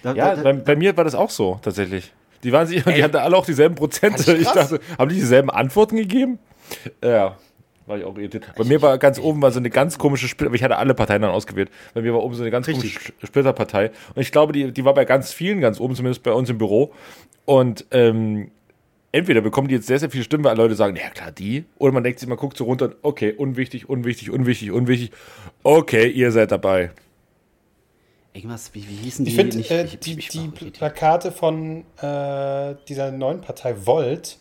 Da, 0.03 0.14
Ja, 0.14 0.35
da, 0.35 0.42
bei, 0.42 0.53
bei 0.55 0.77
mir 0.77 0.96
war 0.96 1.05
das 1.05 1.14
auch 1.14 1.31
so, 1.31 1.59
tatsächlich. 1.62 2.12
Die 2.42 2.53
waren 2.53 2.66
sich, 2.66 2.85
die 2.85 3.03
hatten 3.03 3.16
alle 3.16 3.37
auch 3.37 3.44
dieselben 3.44 3.74
Prozente. 3.74 4.35
Ich 4.37 4.48
dachte, 4.48 4.81
haben 4.96 5.09
die 5.09 5.16
dieselben 5.16 5.51
Antworten 5.51 5.96
gegeben? 5.96 6.38
Ja, 7.03 7.37
war 7.88 7.98
ich 7.98 8.05
auch 8.05 8.16
irritiert. 8.16 8.46
Bei 8.57 8.64
mir 8.64 8.81
war 8.83 8.98
ganz 8.98 9.18
oben 9.18 9.40
war 9.42 9.51
so 9.51 9.59
eine 9.59 9.70
ganz 9.70 9.98
komische 9.98 10.29
Splitter, 10.29 10.48
aber 10.48 10.57
ich 10.57 10.62
hatte 10.62 10.77
alle 10.77 10.94
Parteien 10.94 11.22
dann 11.22 11.31
ausgewählt. 11.31 11.70
Bei 11.94 12.03
mir 12.03 12.12
war 12.12 12.22
oben 12.22 12.35
so 12.35 12.42
eine 12.42 12.51
ganz 12.51 12.68
Richtig. 12.68 12.94
komische 12.96 13.12
Splitterpartei. 13.24 13.90
Und 14.14 14.22
ich 14.22 14.31
glaube, 14.33 14.53
die, 14.53 14.70
die 14.72 14.85
war 14.85 14.94
bei 14.94 15.05
ganz 15.05 15.33
vielen 15.33 15.61
ganz 15.61 15.81
oben, 15.81 15.94
zumindest 15.94 16.22
bei 16.22 16.33
uns 16.33 16.48
im 16.51 16.59
Büro. 16.59 16.92
Und 17.46 17.87
ähm, 17.90 18.51
entweder 19.11 19.40
bekommen 19.40 19.68
die 19.68 19.74
jetzt 19.74 19.87
sehr, 19.87 19.98
sehr 19.98 20.11
viele 20.11 20.24
Stimmen, 20.24 20.44
weil 20.44 20.57
Leute 20.57 20.74
sagen, 20.74 20.96
ja 20.96 21.09
klar, 21.11 21.33
die. 21.33 21.64
Oder 21.79 21.92
man 21.92 22.05
denkt 22.05 22.20
sich, 22.20 22.29
man 22.29 22.38
guckt 22.38 22.57
so 22.57 22.64
runter, 22.64 22.94
okay, 23.03 23.33
unwichtig, 23.33 23.88
unwichtig, 23.88 24.31
unwichtig, 24.31 24.70
unwichtig. 24.70 25.11
Okay, 25.62 26.09
ihr 26.09 26.31
seid 26.31 26.53
dabei. 26.53 26.90
irgendwas, 28.35 28.74
wie, 28.74 28.88
wie 28.88 28.94
hießen 28.94 29.24
die? 29.24 29.31
Ich 29.31 29.37
finde 29.37 29.59
äh, 29.68 29.85
die, 29.87 30.16
die 30.16 30.51
ich- 30.64 30.72
Plakate 30.72 31.33
von 31.33 31.85
äh, 32.01 32.74
dieser 32.88 33.11
neuen 33.11 33.40
Partei 33.40 33.74
Volt, 33.87 34.38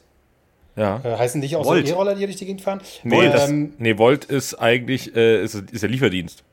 Ja. 0.78 1.02
äh, 1.04 1.18
heißen 1.18 1.42
die 1.42 1.54
auch 1.58 1.66
Volt. 1.66 1.86
so 1.88 1.94
E-Roller, 1.94 2.16
die 2.16 2.24
durch 2.26 2.38
die 2.38 2.46
Gegend 2.46 2.62
fahren? 2.62 2.80
Nee, 3.04 3.30
das, 3.30 3.50
ähm, 3.50 3.74
nee, 3.80 3.98
Volt 3.98 4.24
ist 4.26 4.54
eigentlich 4.56 5.14
äh, 5.16 5.44
ist, 5.44 5.56
ist 5.56 5.82
der 5.84 5.90
Lieferdienst. 5.90 6.44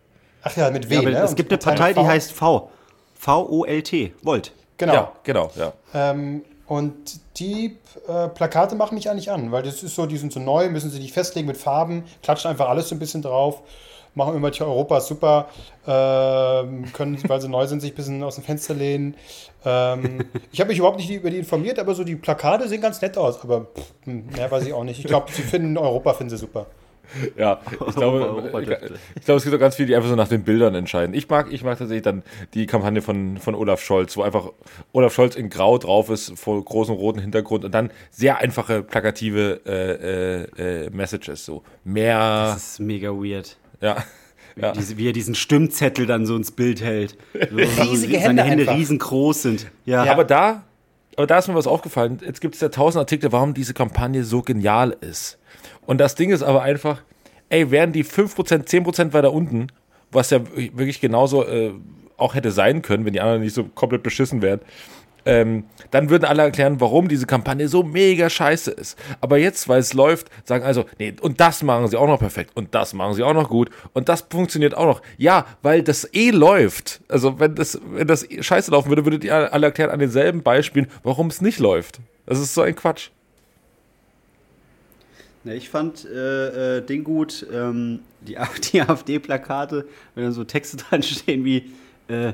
ach 0.42 0.56
ja, 0.56 0.70
mit 0.70 0.90
W, 0.90 0.94
Ja, 0.96 1.02
ne? 1.02 1.18
es 1.18 1.36
gibt 1.36 1.52
eine 1.52 1.58
Partei 1.58 1.92
die 1.92 2.00
V. 2.00 2.06
heißt 2.06 2.32
V. 2.32 2.70
V-O-L-T. 3.16 4.12
Volt. 4.22 4.52
Genau. 4.76 4.92
Ja, 4.94 5.12
genau, 5.22 5.50
ja. 5.56 5.72
Ähm, 5.94 6.42
und 6.66 6.94
die 7.38 7.76
äh, 8.08 8.28
Plakate 8.28 8.74
machen 8.74 8.94
mich 8.94 9.08
eigentlich 9.10 9.30
an, 9.30 9.52
weil 9.52 9.62
das 9.62 9.82
ist 9.82 9.94
so, 9.94 10.06
die 10.06 10.16
sind 10.16 10.32
so 10.32 10.40
neu, 10.40 10.68
müssen 10.70 10.90
sie 10.90 10.98
nicht 10.98 11.12
festlegen 11.12 11.46
mit 11.46 11.56
Farben, 11.56 12.04
klatschen 12.22 12.50
einfach 12.50 12.68
alles 12.68 12.88
so 12.88 12.94
ein 12.94 12.98
bisschen 12.98 13.22
drauf, 13.22 13.62
machen 14.14 14.36
immer 14.36 14.50
die 14.50 14.62
Europa 14.62 14.98
ist 14.98 15.08
super, 15.08 15.48
ähm, 15.86 16.92
können, 16.92 17.18
weil 17.28 17.40
sie 17.40 17.48
neu 17.48 17.66
sind, 17.66 17.80
sich 17.80 17.92
ein 17.92 17.96
bisschen 17.96 18.22
aus 18.22 18.36
dem 18.36 18.44
Fenster 18.44 18.74
lehnen. 18.74 19.14
Ähm, 19.64 20.24
ich 20.52 20.60
habe 20.60 20.68
mich 20.68 20.78
überhaupt 20.78 20.98
nicht 20.98 21.10
über 21.10 21.30
die 21.30 21.38
informiert, 21.38 21.78
aber 21.78 21.94
so 21.94 22.04
die 22.04 22.16
Plakate 22.16 22.68
sehen 22.68 22.80
ganz 22.80 23.00
nett 23.00 23.16
aus, 23.18 23.42
aber 23.42 23.66
pff, 23.66 23.92
hm, 24.04 24.26
mehr 24.34 24.50
weiß 24.50 24.66
ich 24.66 24.72
auch 24.72 24.84
nicht. 24.84 25.00
Ich 25.00 25.06
glaube, 25.06 25.30
sie 25.32 25.42
finden 25.42 25.76
Europa, 25.76 26.14
finden 26.14 26.30
sie 26.30 26.38
super. 26.38 26.66
Ja, 27.36 27.60
ich 27.86 27.94
glaube, 27.94 28.26
Europa 28.26 28.60
ich, 28.60 28.66
dürfte. 28.66 28.94
ich 29.14 29.24
glaube, 29.24 29.38
es 29.38 29.44
gibt 29.44 29.54
auch 29.54 29.60
ganz 29.60 29.76
viele, 29.76 29.88
die 29.88 29.96
einfach 29.96 30.08
so 30.08 30.16
nach 30.16 30.28
den 30.28 30.42
Bildern 30.42 30.74
entscheiden. 30.74 31.14
Ich 31.14 31.28
mag, 31.28 31.52
ich 31.52 31.62
mag 31.62 31.78
tatsächlich 31.78 32.02
dann 32.02 32.22
die 32.54 32.66
Kampagne 32.66 33.02
von, 33.02 33.38
von 33.38 33.54
Olaf 33.54 33.80
Scholz, 33.80 34.16
wo 34.16 34.22
einfach 34.22 34.50
Olaf 34.92 35.14
Scholz 35.14 35.36
in 35.36 35.50
Grau 35.50 35.78
drauf 35.78 36.10
ist, 36.10 36.38
vor 36.38 36.62
großem 36.64 36.94
roten 36.94 37.20
Hintergrund 37.20 37.64
und 37.64 37.72
dann 37.72 37.90
sehr 38.10 38.38
einfache, 38.38 38.82
plakative 38.82 39.60
äh, 39.66 40.54
äh, 40.62 40.86
äh, 40.86 40.90
Messages. 40.90 41.44
So 41.44 41.62
mehr, 41.84 42.18
Das 42.18 42.72
ist 42.72 42.80
mega 42.80 43.10
weird. 43.10 43.56
Ja. 43.84 44.04
Ja. 44.56 44.70
Diese, 44.70 44.96
wie 44.96 45.08
er 45.08 45.12
diesen 45.12 45.34
Stimmzettel 45.34 46.06
dann 46.06 46.26
so 46.26 46.36
ins 46.36 46.52
Bild 46.52 46.80
hält. 46.80 47.16
So, 47.32 47.56
Riesige 47.56 48.12
seine 48.14 48.20
Hände 48.20 48.42
Hände 48.44 48.62
einfach. 48.62 48.76
riesengroß 48.76 49.42
sind. 49.42 49.66
Ja, 49.84 50.04
Aber 50.04 50.22
da, 50.22 50.62
aber 51.16 51.26
da 51.26 51.38
ist 51.38 51.48
mir 51.48 51.56
was 51.56 51.66
aufgefallen. 51.66 52.20
Jetzt 52.24 52.40
gibt 52.40 52.54
es 52.54 52.60
ja 52.60 52.68
tausend 52.68 53.00
Artikel, 53.00 53.32
warum 53.32 53.52
diese 53.54 53.74
Kampagne 53.74 54.22
so 54.22 54.42
genial 54.42 54.96
ist. 55.00 55.38
Und 55.86 55.98
das 55.98 56.14
Ding 56.14 56.30
ist 56.30 56.44
aber 56.44 56.62
einfach, 56.62 57.02
ey, 57.48 57.72
wären 57.72 57.92
die 57.92 58.04
5%, 58.04 58.68
10% 58.68 59.12
weiter 59.12 59.32
unten, 59.32 59.68
was 60.12 60.30
ja 60.30 60.40
wirklich 60.54 61.00
genauso 61.00 61.44
äh, 61.44 61.72
auch 62.16 62.34
hätte 62.36 62.52
sein 62.52 62.80
können, 62.82 63.04
wenn 63.04 63.12
die 63.12 63.20
anderen 63.20 63.42
nicht 63.42 63.54
so 63.54 63.64
komplett 63.64 64.04
beschissen 64.04 64.40
wären. 64.40 64.60
Ähm, 65.26 65.64
dann 65.90 66.10
würden 66.10 66.24
alle 66.24 66.42
erklären, 66.42 66.80
warum 66.80 67.08
diese 67.08 67.26
Kampagne 67.26 67.68
so 67.68 67.82
mega 67.82 68.28
scheiße 68.28 68.70
ist. 68.70 68.98
Aber 69.20 69.38
jetzt, 69.38 69.68
weil 69.68 69.80
es 69.80 69.94
läuft, 69.94 70.30
sagen 70.44 70.64
also, 70.64 70.84
nee, 70.98 71.14
und 71.20 71.40
das 71.40 71.62
machen 71.62 71.88
sie 71.88 71.96
auch 71.96 72.06
noch 72.06 72.18
perfekt 72.18 72.50
und 72.54 72.74
das 72.74 72.94
machen 72.94 73.14
sie 73.14 73.22
auch 73.22 73.34
noch 73.34 73.48
gut 73.48 73.70
und 73.92 74.08
das 74.08 74.26
funktioniert 74.30 74.76
auch 74.76 74.86
noch. 74.86 75.02
Ja, 75.16 75.46
weil 75.62 75.82
das 75.82 76.08
eh 76.12 76.30
läuft. 76.30 77.00
Also 77.08 77.40
wenn 77.40 77.54
das, 77.54 77.80
wenn 77.92 78.06
das 78.06 78.26
scheiße 78.40 78.70
laufen 78.70 78.88
würde, 78.88 79.04
würdet 79.04 79.24
ihr 79.24 79.52
alle 79.52 79.66
erklären 79.66 79.90
an 79.90 79.98
denselben 79.98 80.42
Beispielen, 80.42 80.88
warum 81.02 81.28
es 81.28 81.40
nicht 81.40 81.58
läuft. 81.58 82.00
Das 82.26 82.38
ist 82.38 82.54
so 82.54 82.62
ein 82.62 82.74
Quatsch. 82.74 83.10
Ja, 85.44 85.52
ich 85.52 85.68
fand 85.68 86.06
äh, 86.06 86.78
äh, 86.78 86.80
Ding 86.80 87.04
gut, 87.04 87.46
ähm, 87.52 88.00
die, 88.22 88.36
die 88.72 88.80
AfD-Plakate, 88.80 89.86
wenn 90.14 90.24
da 90.24 90.32
so 90.32 90.44
Texte 90.44 90.76
dran 90.88 91.02
stehen 91.02 91.44
wie, 91.44 91.70
äh, 92.08 92.32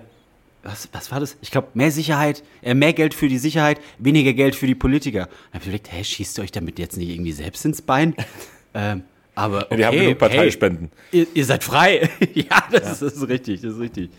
was, 0.63 0.89
was 0.93 1.11
war 1.11 1.21
das? 1.21 1.37
Ich 1.41 1.51
glaube, 1.51 1.69
mehr 1.75 1.91
Sicherheit, 1.91 2.43
äh, 2.63 2.75
mehr 2.75 2.93
Geld 2.93 3.15
für 3.15 3.29
die 3.29 3.39
Sicherheit, 3.39 3.81
weniger 3.99 4.33
Geld 4.33 4.55
für 4.55 4.67
die 4.67 4.75
Politiker. 4.75 5.27
Da 5.27 5.55
habe 5.55 5.59
ich 5.61 5.65
überlegt, 5.65 5.93
hä, 5.93 6.05
schießt 6.05 6.39
ihr 6.39 6.45
euch 6.45 6.53
damit 6.53 6.79
jetzt 6.79 6.97
nicht 6.97 7.09
irgendwie 7.11 7.33
selbst 7.33 7.65
ins 7.65 7.83
Bein? 7.83 8.15
ähm, 8.75 9.03
aber 9.35 9.67
okay, 9.67 9.77
die 9.77 9.87
haben 9.87 9.97
genug. 9.97 10.19
Parteispenden. 10.19 10.91
Ihr, 11.13 11.27
ihr 11.33 11.45
seid 11.45 11.65
frei. 11.65 12.11
ja, 12.35 12.63
das, 12.71 12.93
Ist, 12.93 13.03
das 13.03 13.13
ist 13.15 13.29
richtig, 13.29 13.63
das 13.63 13.75
ist 13.75 13.81
richtig. 13.81 14.11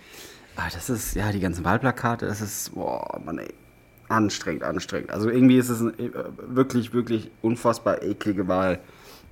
Ah, 0.56 0.68
das 0.74 0.90
ist, 0.90 1.16
ja, 1.16 1.32
die 1.32 1.40
ganzen 1.40 1.64
Wahlplakate, 1.64 2.26
das 2.26 2.42
ist, 2.42 2.74
boah, 2.74 3.20
Mann, 3.24 3.38
ey, 3.38 3.54
anstrengend, 4.10 4.64
anstrengend. 4.64 5.12
Also 5.12 5.30
irgendwie 5.30 5.58
ist 5.58 5.70
es 5.70 5.82
eine, 5.82 5.92
äh, 5.92 6.12
wirklich, 6.48 6.94
wirklich 6.94 7.30
unfassbar 7.42 8.02
eklige 8.04 8.48
Wahl. 8.48 8.80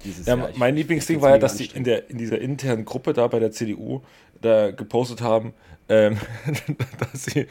Dieses 0.05 0.27
Ja, 0.27 0.37
Jahr. 0.37 0.49
Ich- 0.51 0.57
mein 0.57 0.75
Lieblingsding 0.75 1.21
war 1.21 1.31
ja, 1.31 1.37
dass 1.37 1.57
die 1.57 1.65
in, 1.65 1.83
der, 1.83 2.09
in 2.09 2.17
dieser 2.17 2.39
internen 2.39 2.85
Gruppe 2.85 3.11
da 3.13 3.27
bei 3.27 3.39
der 3.39 3.51
CDU 3.51 4.01
da 4.41 4.71
gepostet 4.71 5.21
haben, 5.21 5.53
ähm, 5.89 6.17
dass 6.99 7.25
sie 7.25 7.47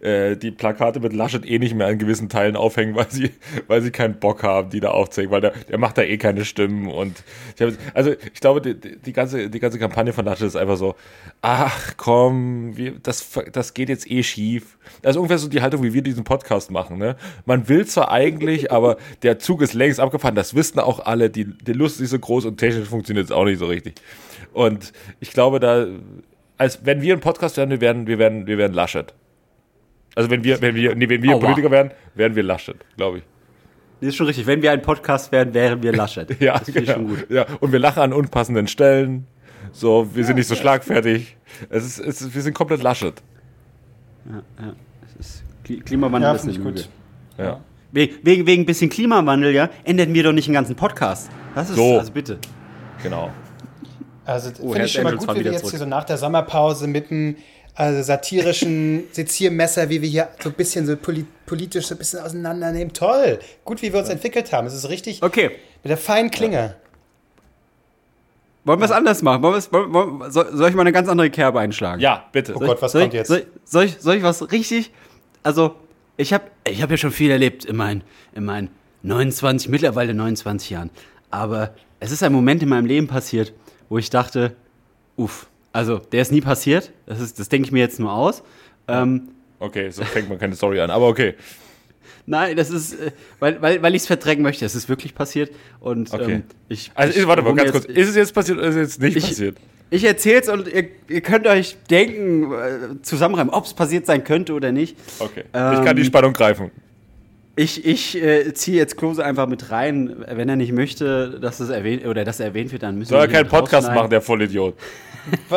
äh, 0.00 0.36
die 0.36 0.50
Plakate 0.50 0.98
mit 0.98 1.12
Laschet 1.12 1.44
eh 1.44 1.58
nicht 1.58 1.74
mehr 1.74 1.86
an 1.86 1.98
gewissen 1.98 2.30
Teilen 2.30 2.56
aufhängen, 2.56 2.94
weil 2.94 3.10
sie, 3.10 3.30
weil 3.68 3.82
sie 3.82 3.90
keinen 3.90 4.18
Bock 4.18 4.42
haben, 4.42 4.70
die 4.70 4.80
da 4.80 4.90
aufzuhängen, 4.90 5.30
weil 5.30 5.42
der, 5.42 5.50
der 5.68 5.78
macht 5.78 5.98
da 5.98 6.02
eh 6.02 6.16
keine 6.16 6.44
Stimmen 6.46 6.88
und 6.88 7.22
ich 7.54 7.62
hab, 7.62 7.72
also 7.94 8.12
ich 8.12 8.40
glaube, 8.40 8.62
die, 8.62 8.98
die, 8.98 9.12
ganze, 9.12 9.50
die 9.50 9.60
ganze 9.60 9.78
Kampagne 9.78 10.14
von 10.14 10.24
Laschet 10.24 10.46
ist 10.46 10.56
einfach 10.56 10.78
so, 10.78 10.94
ach 11.42 11.92
komm, 11.98 12.76
wir, 12.76 12.94
das, 13.02 13.28
das 13.52 13.74
geht 13.74 13.90
jetzt 13.90 14.10
eh 14.10 14.22
schief. 14.22 14.78
Das 15.02 15.10
ist 15.10 15.16
ungefähr 15.18 15.38
so 15.38 15.48
die 15.48 15.60
Haltung, 15.60 15.82
wie 15.82 15.92
wir 15.92 16.02
diesen 16.02 16.24
Podcast 16.24 16.70
machen, 16.70 16.98
ne? 16.98 17.16
Man 17.44 17.68
will 17.68 17.86
zwar 17.86 18.10
eigentlich, 18.10 18.72
aber 18.72 18.96
der 19.22 19.38
Zug 19.38 19.60
ist 19.60 19.74
längst 19.74 20.00
abgefahren, 20.00 20.34
das 20.34 20.54
wissen 20.54 20.80
auch 20.80 21.00
alle, 21.04 21.28
die, 21.28 21.44
die 21.44 21.72
Lust 21.72 22.00
ist 22.00 22.10
so 22.10 22.18
groß 22.18 22.46
und 22.46 22.56
technisch 22.56 22.88
funktioniert 22.88 23.26
es 23.26 23.32
auch 23.32 23.44
nicht 23.44 23.58
so 23.58 23.66
richtig. 23.66 23.94
Und 24.52 24.92
ich 25.20 25.30
glaube, 25.30 25.60
da, 25.60 25.86
als 26.62 26.84
wenn 26.86 27.02
wir 27.02 27.14
ein 27.14 27.20
Podcast 27.20 27.56
werden, 27.56 27.70
wir 27.70 27.80
werden, 27.80 28.06
wir 28.06 28.18
werden, 28.18 28.46
wir 28.46 28.56
werden 28.56 28.72
Laschet. 28.72 29.12
Also 30.14 30.30
wenn 30.30 30.44
wir, 30.44 30.60
wenn 30.62 30.74
wir, 30.76 30.94
nee, 30.94 31.08
wenn 31.08 31.22
wir 31.22 31.34
Aua. 31.34 31.40
Politiker 31.40 31.70
werden, 31.70 31.90
werden 32.14 32.36
wir 32.36 32.42
Laschet, 32.44 32.76
glaube 32.96 33.18
ich. 33.18 33.24
Nee, 34.00 34.08
ist 34.08 34.16
schon 34.16 34.26
richtig. 34.26 34.46
Wenn 34.46 34.62
wir 34.62 34.70
ein 34.70 34.80
Podcast 34.82 35.32
wären, 35.32 35.52
wären 35.54 35.82
wir 35.82 35.92
Laschet. 35.92 36.28
Ja, 36.40 36.58
das 36.58 36.66
genau. 36.72 36.92
schon 36.92 37.08
gut. 37.08 37.26
ja. 37.30 37.46
Und 37.60 37.72
wir 37.72 37.78
lachen 37.78 38.00
an 38.02 38.12
unpassenden 38.12 38.66
Stellen. 38.68 39.26
So, 39.72 40.08
wir 40.14 40.24
sind 40.24 40.36
nicht 40.36 40.46
so 40.48 40.54
schlagfertig. 40.54 41.36
Es 41.70 41.84
ist, 41.84 41.98
es 41.98 42.20
ist, 42.22 42.34
wir 42.34 42.42
sind 42.42 42.54
komplett 42.54 42.82
Laschet. 42.82 43.14
Ja, 44.28 44.42
ja. 44.64 44.72
Es 45.04 45.16
ist, 45.26 45.44
Kli- 45.66 45.82
Klimawandel 45.82 46.30
Ja, 46.30 46.34
ist 46.36 46.44
Lüge. 46.46 46.60
gut. 46.62 46.88
Ja. 47.38 47.60
Wegen, 47.92 48.14
wegen, 48.22 48.46
wegen 48.46 48.62
ein 48.62 48.66
bisschen 48.66 48.88
Klimawandel, 48.90 49.52
ja, 49.52 49.68
ändern 49.84 50.14
wir 50.14 50.22
doch 50.24 50.32
nicht 50.32 50.46
einen 50.48 50.54
ganzen 50.54 50.76
Podcast. 50.76 51.30
Das 51.54 51.70
ist, 51.70 51.76
So. 51.76 51.98
also 51.98 52.12
bitte. 52.12 52.38
Genau. 53.02 53.30
Also 54.24 54.50
Oh, 54.60 54.72
finde 54.72 54.86
ich 54.86 54.92
schon 54.92 55.04
mal 55.04 55.16
gut, 55.16 55.28
wie 55.36 55.44
wir 55.44 55.52
jetzt 55.52 55.60
zurück. 55.60 55.70
hier 55.72 55.78
so 55.80 55.86
nach 55.86 56.04
der 56.04 56.16
Sommerpause 56.18 56.86
mit 56.86 57.10
einem 57.10 57.36
also 57.74 58.02
satirischen 58.02 59.04
Seziermesser, 59.12 59.88
wie 59.88 60.02
wir 60.02 60.08
hier 60.08 60.28
so 60.42 60.50
ein 60.50 60.54
bisschen 60.54 60.86
so 60.86 60.96
poli 60.96 61.24
politisch 61.46 61.86
so 61.86 61.94
ein 61.94 61.98
bisschen 61.98 62.20
auseinandernehmen. 62.20 62.92
Toll. 62.92 63.38
Gut, 63.64 63.82
wie 63.82 63.92
wir 63.92 64.00
uns 64.00 64.08
entwickelt 64.08 64.52
haben. 64.52 64.66
Es 64.66 64.74
ist 64.74 64.88
richtig 64.88 65.22
Okay, 65.22 65.50
mit 65.82 65.90
der 65.90 65.96
feinen 65.96 66.30
Klinge. 66.30 66.76
wollen 68.64 68.78
wir 68.78 68.84
es 68.84 68.90
anders 68.92 69.22
machen? 69.22 69.42
Wollen 69.42 69.62
wollen, 69.70 69.92
wollen, 69.92 70.30
soll, 70.30 70.54
soll 70.54 70.68
ich 70.68 70.74
mal 70.74 70.82
eine 70.82 70.92
ganz 70.92 71.08
andere 71.08 71.30
Kerbe 71.30 71.60
einschlagen? 71.60 72.00
Ja, 72.00 72.24
bitte. 72.32 72.54
Oh 72.54 72.60
Gott, 72.60 72.80
was 72.80 72.92
soll 72.92 73.02
kommt 73.02 73.14
ich, 73.14 73.18
jetzt? 73.18 73.28
Soll, 73.28 73.46
soll, 73.64 73.84
ich, 73.84 73.96
soll 73.98 74.16
ich 74.16 74.22
was 74.22 74.52
richtig? 74.52 74.92
Also, 75.42 75.74
ich 76.16 76.32
habe 76.32 76.44
ich 76.68 76.80
hab 76.82 76.90
ja 76.90 76.96
schon 76.96 77.10
viel 77.10 77.30
erlebt 77.30 77.64
in 77.64 77.74
meinen, 77.76 78.04
in 78.34 78.44
meinen 78.44 78.70
29, 79.02 79.68
mittlerweile 79.68 80.14
29 80.14 80.70
Jahren. 80.70 80.90
Aber 81.30 81.74
es 81.98 82.12
ist 82.12 82.22
ein 82.22 82.32
Moment 82.32 82.62
in 82.62 82.68
meinem 82.68 82.86
Leben 82.86 83.08
passiert, 83.08 83.52
wo 83.92 83.98
ich 83.98 84.08
dachte, 84.08 84.56
uff, 85.16 85.48
also 85.70 85.98
der 85.98 86.22
ist 86.22 86.32
nie 86.32 86.40
passiert. 86.40 86.92
Das, 87.04 87.20
ist- 87.20 87.38
das 87.38 87.50
denke 87.50 87.66
ich 87.66 87.72
mir 87.72 87.80
jetzt 87.80 88.00
nur 88.00 88.10
aus. 88.10 88.42
Ähm, 88.88 89.28
Okay, 89.58 89.90
so 89.90 90.02
fängt 90.02 90.28
man 90.30 90.38
keine 90.38 90.56
Story 90.56 90.80
an. 90.80 90.90
Aber 90.90 91.06
okay. 91.08 91.34
Nein, 92.24 92.56
das 92.56 92.70
ist, 92.70 92.94
äh, 92.94 93.12
weil, 93.38 93.60
weil, 93.60 93.82
weil 93.82 93.94
ich 93.94 94.02
es 94.02 94.06
verdrängen 94.06 94.42
möchte. 94.42 94.64
Es 94.64 94.74
ist 94.74 94.88
wirklich 94.88 95.14
passiert. 95.14 95.52
Und 95.78 96.10
Okay. 96.12 96.32
ähm, 96.36 96.42
ich. 96.68 96.90
Also, 96.94 97.20
ich 97.20 97.26
warte 97.26 97.42
mal 97.42 97.54
ganz 97.54 97.70
kurz. 97.70 97.84
Ist 97.84 98.08
es 98.08 98.16
jetzt 98.16 98.32
passiert 98.34 98.56
oder 98.58 98.68
ist 98.68 98.76
es 98.76 98.80
jetzt 98.94 99.00
nicht 99.02 99.16
Ich- 99.18 99.24
passiert? 99.28 99.58
Ich 99.90 100.04
erzähl's 100.04 100.48
und 100.48 100.68
ihr, 100.68 100.88
ihr 101.08 101.20
könnt 101.20 101.46
euch 101.46 101.76
denken, 101.90 102.50
äh, 102.50 103.02
zusammenreimen, 103.02 103.52
ob 103.52 103.66
es 103.66 103.74
passiert 103.74 104.06
sein 104.06 104.24
könnte 104.24 104.54
oder 104.54 104.72
nicht. 104.72 104.96
Okay. 105.18 105.44
Ähm, 105.52 105.74
ich 105.80 105.84
kann 105.84 105.96
die 105.96 106.04
Spannung 106.04 106.32
greifen. 106.32 106.70
Ich, 107.54 107.84
ich 107.84 108.16
äh, 108.16 108.54
ziehe 108.54 108.78
jetzt 108.78 108.96
Klose 108.96 109.24
einfach 109.24 109.46
mit 109.46 109.70
rein. 109.70 110.24
Wenn 110.26 110.48
er 110.48 110.56
nicht 110.56 110.72
möchte, 110.72 111.38
dass 111.38 111.60
es 111.60 111.68
erwähnt 111.68 112.06
oder 112.06 112.24
dass 112.24 112.40
er 112.40 112.46
erwähnt 112.46 112.72
wird, 112.72 112.82
dann 112.82 112.96
müssen 112.98 113.10
Soll 113.10 113.18
er 113.20 113.28
wir 113.28 113.32
keinen 113.34 113.44
ihn 113.46 113.50
Podcast 113.50 113.74
rausschneiden. 113.74 113.94
machen, 113.96 114.10
der 114.10 114.20
Vollidiot? 114.22 114.74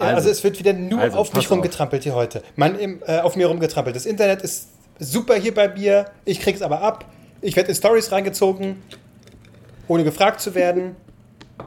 Also, 0.00 0.14
Also- 0.14 0.30
es 0.30 0.44
wird 0.44 0.56
wieder 0.60 0.72
nur 0.74 1.00
also, 1.00 1.18
auf 1.18 1.34
mich 1.34 1.46
auf. 1.46 1.50
rumgetrampelt 1.50 2.04
hier 2.04 2.14
heute. 2.14 2.40
Man 2.54 2.78
im, 2.78 3.02
äh, 3.04 3.18
auf 3.18 3.34
mir 3.34 3.48
rumgetrampelt. 3.48 3.96
Das 3.96 4.06
Internet 4.06 4.42
ist 4.42 4.68
super 5.00 5.34
hier 5.34 5.52
bei 5.52 5.66
mir. 5.74 6.04
Ich 6.24 6.38
krieg's 6.38 6.62
aber 6.62 6.82
ab. 6.82 7.04
Ich 7.40 7.56
werde 7.56 7.70
in 7.70 7.74
Stories 7.74 8.12
reingezogen, 8.12 8.80
ohne 9.88 10.04
gefragt 10.04 10.40
zu 10.40 10.54
werden. 10.54 10.94
Oh 11.58 11.64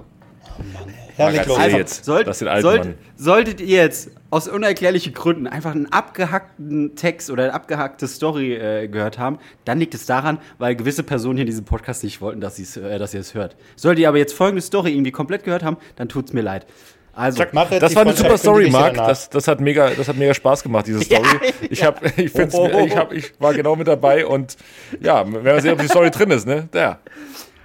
Mann, 0.74 0.88
ey. 0.88 1.01
Herrlich 1.16 1.46
los. 1.46 1.58
Also, 1.58 1.78
jetzt, 1.78 2.06
sollt, 2.06 2.28
das 2.28 2.40
sind 2.40 2.48
alte 2.48 2.62
sollt, 2.62 2.96
solltet 3.16 3.62
ihr 3.62 3.78
jetzt 3.78 4.12
aus 4.30 4.48
unerklärlichen 4.48 5.14
Gründen 5.14 5.48
einfach 5.48 5.72
einen 5.72 5.92
abgehackten 5.92 6.96
Text 6.96 7.30
oder 7.30 7.44
eine 7.44 7.54
abgehackte 7.54 8.08
Story 8.08 8.54
äh, 8.54 8.88
gehört 8.88 9.20
haben, 9.20 9.40
dann 9.66 9.80
liegt 9.80 9.94
es 9.94 10.06
daran, 10.06 10.40
weil 10.58 10.76
gewisse 10.76 11.04
Personen 11.04 11.36
hier 11.36 11.44
in 11.44 11.48
diesem 11.48 11.66
Podcast 11.66 12.04
nicht 12.04 12.22
wollten, 12.22 12.42
dass, 12.42 12.60
äh, 12.78 12.98
dass 12.98 13.14
ihr 13.14 13.20
es 13.20 13.34
hört. 13.34 13.56
Solltet 13.76 14.02
ihr 14.02 14.10
aber 14.10 14.18
jetzt 14.18 14.34
folgende 14.34 14.62
Story 14.62 14.94
irgendwie 14.94 15.12
komplett 15.12 15.44
gehört 15.44 15.64
haben, 15.64 15.78
dann 15.96 16.10
tut's 16.10 16.34
mir 16.34 16.42
leid. 16.42 16.66
Also, 17.14 17.44
Mach 17.52 17.70
jetzt 17.72 17.82
Das 17.82 17.96
war 17.96 18.04
eine 18.04 18.14
super 18.14 18.38
Story, 18.38 18.70
Marc. 18.70 18.96
Das, 18.96 19.30
das, 19.30 19.48
hat 19.48 19.60
mega, 19.60 19.90
das 19.90 20.08
hat 20.08 20.16
mega 20.16 20.34
Spaß 20.34 20.64
gemacht, 20.64 20.88
diese 20.88 21.02
Story. 21.04 21.28
Ich, 21.70 21.84
hab, 21.84 22.04
ich, 22.18 22.32
find's, 22.32 22.56
Oh, 22.56 22.70
oh, 22.72 22.78
oh. 22.78 22.86
ich, 22.86 22.96
hab, 22.96 23.12
ich 23.12 23.34
war 23.40 23.54
genau 23.54 23.76
mit 23.76 23.88
dabei 23.88 24.26
und 24.26 24.56
ja, 25.02 25.26
wenn 25.26 25.44
wir 25.44 25.62
sehen, 25.62 25.74
ob 25.74 25.80
die 25.80 25.88
Story 25.88 26.10
drin 26.10 26.32
ist, 26.32 26.48
ne? 26.48 26.70
Ja. 26.74 27.00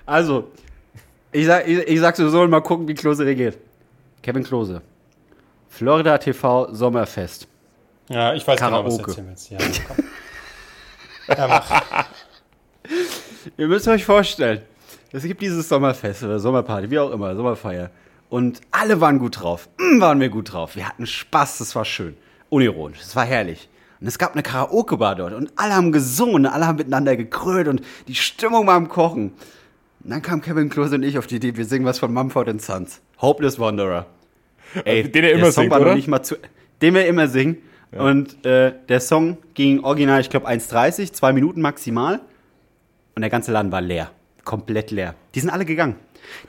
Also, 0.05 0.51
ich 1.37 1.47
sag, 1.47 1.69
ich, 1.69 1.79
ich 1.79 2.01
sag 2.01 2.17
so, 2.17 2.29
sollen 2.31 2.51
mal 2.51 2.63
gucken, 2.63 2.89
wie 2.89 2.95
Klose 2.95 3.27
reagiert. 3.27 3.59
Kevin 4.23 4.43
Klose. 4.43 4.81
Florida 5.69 6.17
TV 6.17 6.73
Sommerfest. 6.73 7.47
Ja, 8.09 8.33
ich 8.33 8.47
weiß 8.47 8.59
genau, 8.59 8.85
was 8.85 8.97
du 8.97 9.03
Karaoke. 9.03 9.29
erzählen 9.29 9.61
willst. 9.61 9.83
Ja, 11.29 11.37
ja, 11.37 11.49
mach. 11.49 12.07
Ihr 13.59 13.69
müsst 13.69 13.87
euch 13.87 14.05
vorstellen, 14.05 14.63
es 15.13 15.25
gibt 15.25 15.43
dieses 15.43 15.69
Sommerfest 15.69 16.23
oder 16.23 16.39
Sommerparty, 16.39 16.91
wie 16.91 16.99
auch 16.99 17.11
immer, 17.11 17.37
Sommerfeier. 17.37 17.91
Und 18.31 18.61
alle 18.71 19.01
waren 19.01 19.19
gut 19.19 19.41
drauf. 19.41 19.69
Mm, 19.79 20.01
waren 20.01 20.21
wir 20.21 20.31
gut 20.31 20.53
drauf. 20.53 20.75
Wir 20.75 20.89
hatten 20.89 21.07
Spaß, 21.07 21.59
das 21.59 21.75
war 21.77 21.85
schön. 21.85 22.17
Unironisch, 22.49 23.01
es 23.03 23.15
war 23.15 23.25
herrlich. 23.25 23.69
Und 24.01 24.07
es 24.07 24.19
gab 24.19 24.33
eine 24.33 24.43
Karaoke-Bar 24.43 25.17
dort 25.17 25.33
und 25.33 25.53
alle 25.57 25.75
haben 25.75 25.93
gesungen, 25.93 26.47
alle 26.47 26.67
haben 26.67 26.77
miteinander 26.77 27.17
gekrölt 27.17 27.69
und 27.69 27.83
die 28.09 28.15
Stimmung 28.15 28.67
war 28.67 28.75
am 28.75 28.89
Kochen. 28.89 29.33
Und 30.07 30.13
dann 30.13 30.23
kam 30.23 30.41
Kevin 30.41 30.69
Klose 30.69 30.95
und 30.95 31.03
ich 31.03 31.19
auf 31.19 31.27
die 31.27 31.35
Idee, 31.35 31.57
wir 31.57 31.65
singen 31.65 31.85
was 31.85 31.99
von 31.99 32.15
Mumford 32.15 32.63
Sons. 32.63 33.01
Hopeless 33.21 33.59
Wanderer. 33.59 34.07
Ey, 34.85 35.11
Den 35.11 35.25
er 35.25 35.33
immer 35.33 35.51
singt, 35.51 35.75
oder? 35.75 35.97
nicht 35.97 36.07
mal 36.07 36.23
zu, 36.23 36.37
den 36.81 36.95
wir 36.95 37.09
immer 37.09 37.27
singen. 37.27 37.57
Und 37.91 38.47
äh, 38.47 38.73
der 38.89 39.01
Song 39.01 39.37
ging 39.55 39.83
original, 39.83 40.21
ich 40.21 40.31
glaube 40.31 40.47
1,30, 40.47 41.13
zwei 41.13 41.33
Minuten 41.33 41.61
maximal. 41.61 42.21
Und 43.17 43.23
der 43.23 43.31
ganze 43.31 43.51
Laden 43.51 43.73
war 43.73 43.81
leer. 43.81 44.13
Komplett 44.45 44.93
leer. 44.93 45.17
Die 45.35 45.41
sind 45.41 45.51
alle 45.51 45.65
gegangen. 45.65 45.97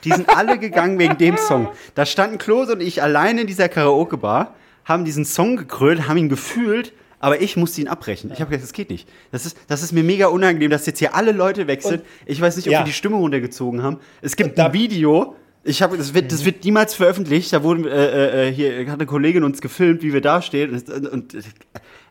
Die 0.03 0.11
sind 0.11 0.29
alle 0.29 0.59
gegangen 0.59 0.99
wegen 0.99 1.17
dem 1.17 1.37
Song. 1.37 1.69
Da 1.95 2.05
standen 2.05 2.37
Klose 2.37 2.73
und 2.73 2.83
ich 2.83 3.01
alleine 3.01 3.41
in 3.41 3.47
dieser 3.47 3.69
Karaoke-Bar, 3.69 4.53
haben 4.85 5.03
diesen 5.03 5.25
Song 5.25 5.55
gekrölt, 5.57 6.07
haben 6.07 6.17
ihn 6.17 6.29
gefühlt, 6.29 6.93
aber 7.19 7.41
ich 7.41 7.57
musste 7.57 7.81
ihn 7.81 7.87
abbrechen. 7.87 8.31
Ich 8.31 8.39
habe 8.39 8.49
gesagt, 8.49 8.63
das 8.63 8.73
geht 8.73 8.89
nicht. 8.89 9.07
Das 9.31 9.45
ist, 9.45 9.57
das 9.67 9.81
ist 9.83 9.91
mir 9.91 10.03
mega 10.03 10.27
unangenehm, 10.27 10.69
dass 10.69 10.85
jetzt 10.85 10.99
hier 10.99 11.15
alle 11.15 11.31
Leute 11.31 11.67
weg 11.67 11.81
sind. 11.81 12.01
Und- 12.01 12.03
Ich 12.25 12.39
weiß 12.39 12.55
nicht, 12.57 12.67
ob 12.67 12.73
Ja. 12.73 12.79
wir 12.81 12.85
die 12.85 12.93
Stimme 12.93 13.15
runtergezogen 13.17 13.81
haben. 13.83 13.97
Es 14.21 14.35
gibt 14.35 14.57
da- 14.57 14.67
ein 14.67 14.73
Video. 14.73 15.35
Ich 15.63 15.81
habe, 15.81 15.97
das 15.97 16.13
wird, 16.13 16.31
das 16.31 16.45
wird 16.45 16.63
niemals 16.63 16.93
veröffentlicht. 16.93 17.51
Da 17.51 17.61
wurden, 17.63 17.85
äh, 17.85 18.47
äh, 18.49 18.53
hier 18.53 18.87
hat 18.87 18.99
eine 18.99 19.05
Kollegin 19.05 19.43
uns 19.43 19.59
gefilmt, 19.61 20.01
wie 20.03 20.13
wir 20.13 20.21
da 20.21 20.41
stehen. 20.41 20.71
Und, 20.71 20.89
und, 20.89 21.07
und 21.07 21.33
äh, 21.33 21.41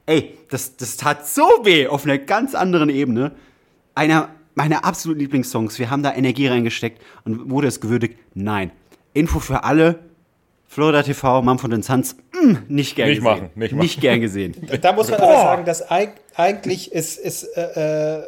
ey, 0.07 0.35
das, 0.51 0.77
das 0.77 0.97
tat 0.97 1.27
so 1.27 1.43
weh 1.63 1.87
auf 1.87 2.05
einer 2.05 2.19
ganz 2.19 2.55
anderen 2.55 2.91
Ebene. 2.91 3.33
Einer 3.95 4.29
meiner 4.55 4.85
absoluten 4.85 5.21
Lieblingssongs. 5.21 5.79
Wir 5.79 5.89
haben 5.91 6.03
da 6.03 6.15
Energie 6.15 6.49
reingesteckt 6.49 7.01
und 7.25 7.51
wurde 7.51 7.69
es 7.69 7.81
gewürdigt? 7.81 8.17
Nein. 8.35 8.73
Info 9.15 9.39
für 9.39 9.65
alle. 9.65 10.01
Florida 10.69 11.03
TV, 11.03 11.43
Mumford 11.43 11.85
Sons, 11.85 12.17
mm, 12.33 12.57
nicht 12.69 12.97
gern 12.97 13.09
Nicht 13.09 13.19
gesehen. 13.19 13.23
machen, 13.23 13.51
nicht 13.55 13.73
machen. 13.75 14.01
gern 14.01 14.21
gesehen. 14.21 14.55
Da 14.81 14.93
muss 14.93 15.11
man 15.11 15.21
aber 15.21 15.33
sagen, 15.33 15.65
dass 15.65 15.91
eig 15.91 16.13
eigentlich 16.35 16.93
ist, 16.93 17.19
ist 17.19 17.45
äh, 17.57 18.19
äh, 18.19 18.23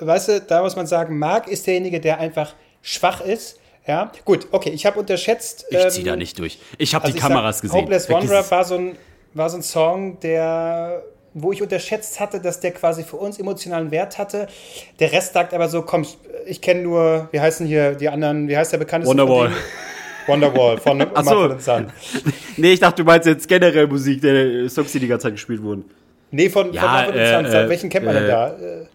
weißt 0.00 0.28
du, 0.28 0.40
da 0.40 0.62
muss 0.62 0.76
man 0.76 0.86
sagen, 0.86 1.18
Marc 1.18 1.48
ist 1.48 1.66
derjenige, 1.66 2.00
der 2.00 2.18
einfach 2.18 2.54
schwach 2.82 3.20
ist. 3.20 3.58
Ja, 3.86 4.12
gut, 4.24 4.46
okay, 4.52 4.70
ich 4.70 4.86
habe 4.86 4.98
unterschätzt. 5.00 5.66
Ich 5.70 5.88
zieh 5.88 6.00
ähm, 6.00 6.06
da 6.06 6.16
nicht 6.16 6.38
durch. 6.38 6.58
Ich 6.78 6.94
habe 6.94 7.04
also 7.04 7.12
die 7.12 7.18
ich 7.18 7.22
sag, 7.22 7.30
Kameras 7.30 7.60
gesehen. 7.60 7.80
Hopeless 7.80 8.08
Wanderer 8.08 8.48
war 8.50 8.64
so, 8.64 8.76
ein, 8.76 8.96
war 9.34 9.50
so 9.50 9.56
ein 9.56 9.62
Song, 9.62 10.20
der, 10.20 11.02
wo 11.34 11.52
ich 11.52 11.62
unterschätzt 11.62 12.20
hatte, 12.20 12.40
dass 12.40 12.60
der 12.60 12.72
quasi 12.72 13.02
für 13.04 13.16
uns 13.16 13.38
emotionalen 13.38 13.90
Wert 13.90 14.18
hatte. 14.18 14.48
Der 15.00 15.12
Rest 15.12 15.32
sagt 15.32 15.54
aber 15.54 15.68
so, 15.68 15.82
komm, 15.82 16.06
ich 16.46 16.60
kenne 16.60 16.82
nur, 16.82 17.28
wie 17.32 17.40
heißen 17.40 17.66
hier 17.66 17.94
die 17.94 18.08
anderen, 18.08 18.48
wie 18.48 18.56
heißt 18.56 18.72
der 18.72 18.78
bekannteste? 18.78 19.16
von 19.16 19.28
Wonderwall. 19.28 19.52
Wonderwall 20.30 20.78
von 20.78 21.04
Ach 21.14 21.24
so. 21.24 21.58
Son. 21.58 21.86
Nee, 22.56 22.72
ich 22.72 22.80
dachte, 22.80 23.02
du 23.02 23.04
meinst 23.06 23.26
jetzt 23.26 23.46
generell 23.48 23.86
Musik, 23.86 24.20
der 24.22 24.34
äh, 24.34 24.68
Songs, 24.68 24.92
die 24.92 25.00
die 25.00 25.08
ganze 25.08 25.24
Zeit 25.24 25.34
gespielt 25.34 25.62
wurden. 25.62 25.84
Nee, 26.30 26.48
von, 26.48 26.72
Ja, 26.72 27.04
von 27.06 27.14
äh, 27.14 27.32
Sons. 27.42 27.54
äh, 27.54 27.68
Welchen 27.68 27.90
kennt 27.90 28.06
man 28.06 28.14
denn 28.14 28.24
äh, 28.24 28.28
da? 28.28 28.48
Äh, 28.50 28.86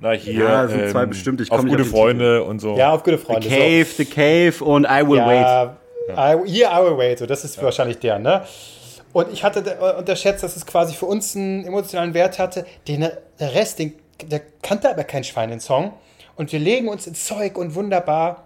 Na, 0.00 0.12
hier. 0.12 0.34
ähm, 0.34 0.40
Ja, 0.40 0.68
sind 0.68 0.90
zwei 0.90 1.06
bestimmt, 1.06 1.40
ich 1.40 1.48
komm 1.50 1.60
auf 1.60 1.66
gute 1.66 1.82
auf 1.82 1.88
Freunde 1.88 2.44
und 2.44 2.60
so. 2.60 2.76
Ja, 2.76 2.92
auf 2.92 3.02
gute 3.02 3.18
Freunde. 3.18 3.48
so. 3.48 3.54
Cave, 3.54 3.84
The 3.96 4.04
Cave 4.04 4.64
und 4.64 4.84
I 4.84 5.06
Will 5.08 5.18
Wait. 5.18 5.42
Ja, 5.42 5.76
I, 6.34 6.38
hier 6.46 6.66
I 6.72 6.84
Will 6.84 6.98
Wait, 6.98 7.18
so, 7.18 7.26
das 7.26 7.44
ist 7.44 7.60
wahrscheinlich 7.62 7.98
der, 7.98 8.18
ne? 8.18 8.42
Und 9.12 9.32
ich 9.32 9.42
hatte 9.42 9.62
unterschätzt, 9.98 10.42
dass 10.44 10.56
es 10.56 10.66
quasi 10.66 10.94
für 10.94 11.06
uns 11.06 11.34
einen 11.34 11.64
emotionalen 11.64 12.12
Wert 12.14 12.38
hatte. 12.38 12.66
Den, 12.86 13.00
der 13.00 13.54
Rest, 13.54 13.78
den, 13.78 13.94
der 14.26 14.42
kannte 14.62 14.90
aber 14.90 15.04
kein 15.04 15.24
Schwein, 15.24 15.48
den 15.48 15.58
Song. 15.60 15.94
Und 16.36 16.52
wir 16.52 16.58
legen 16.58 16.88
uns 16.88 17.06
ins 17.06 17.24
Zeug 17.24 17.56
und 17.56 17.74
wunderbar. 17.74 18.45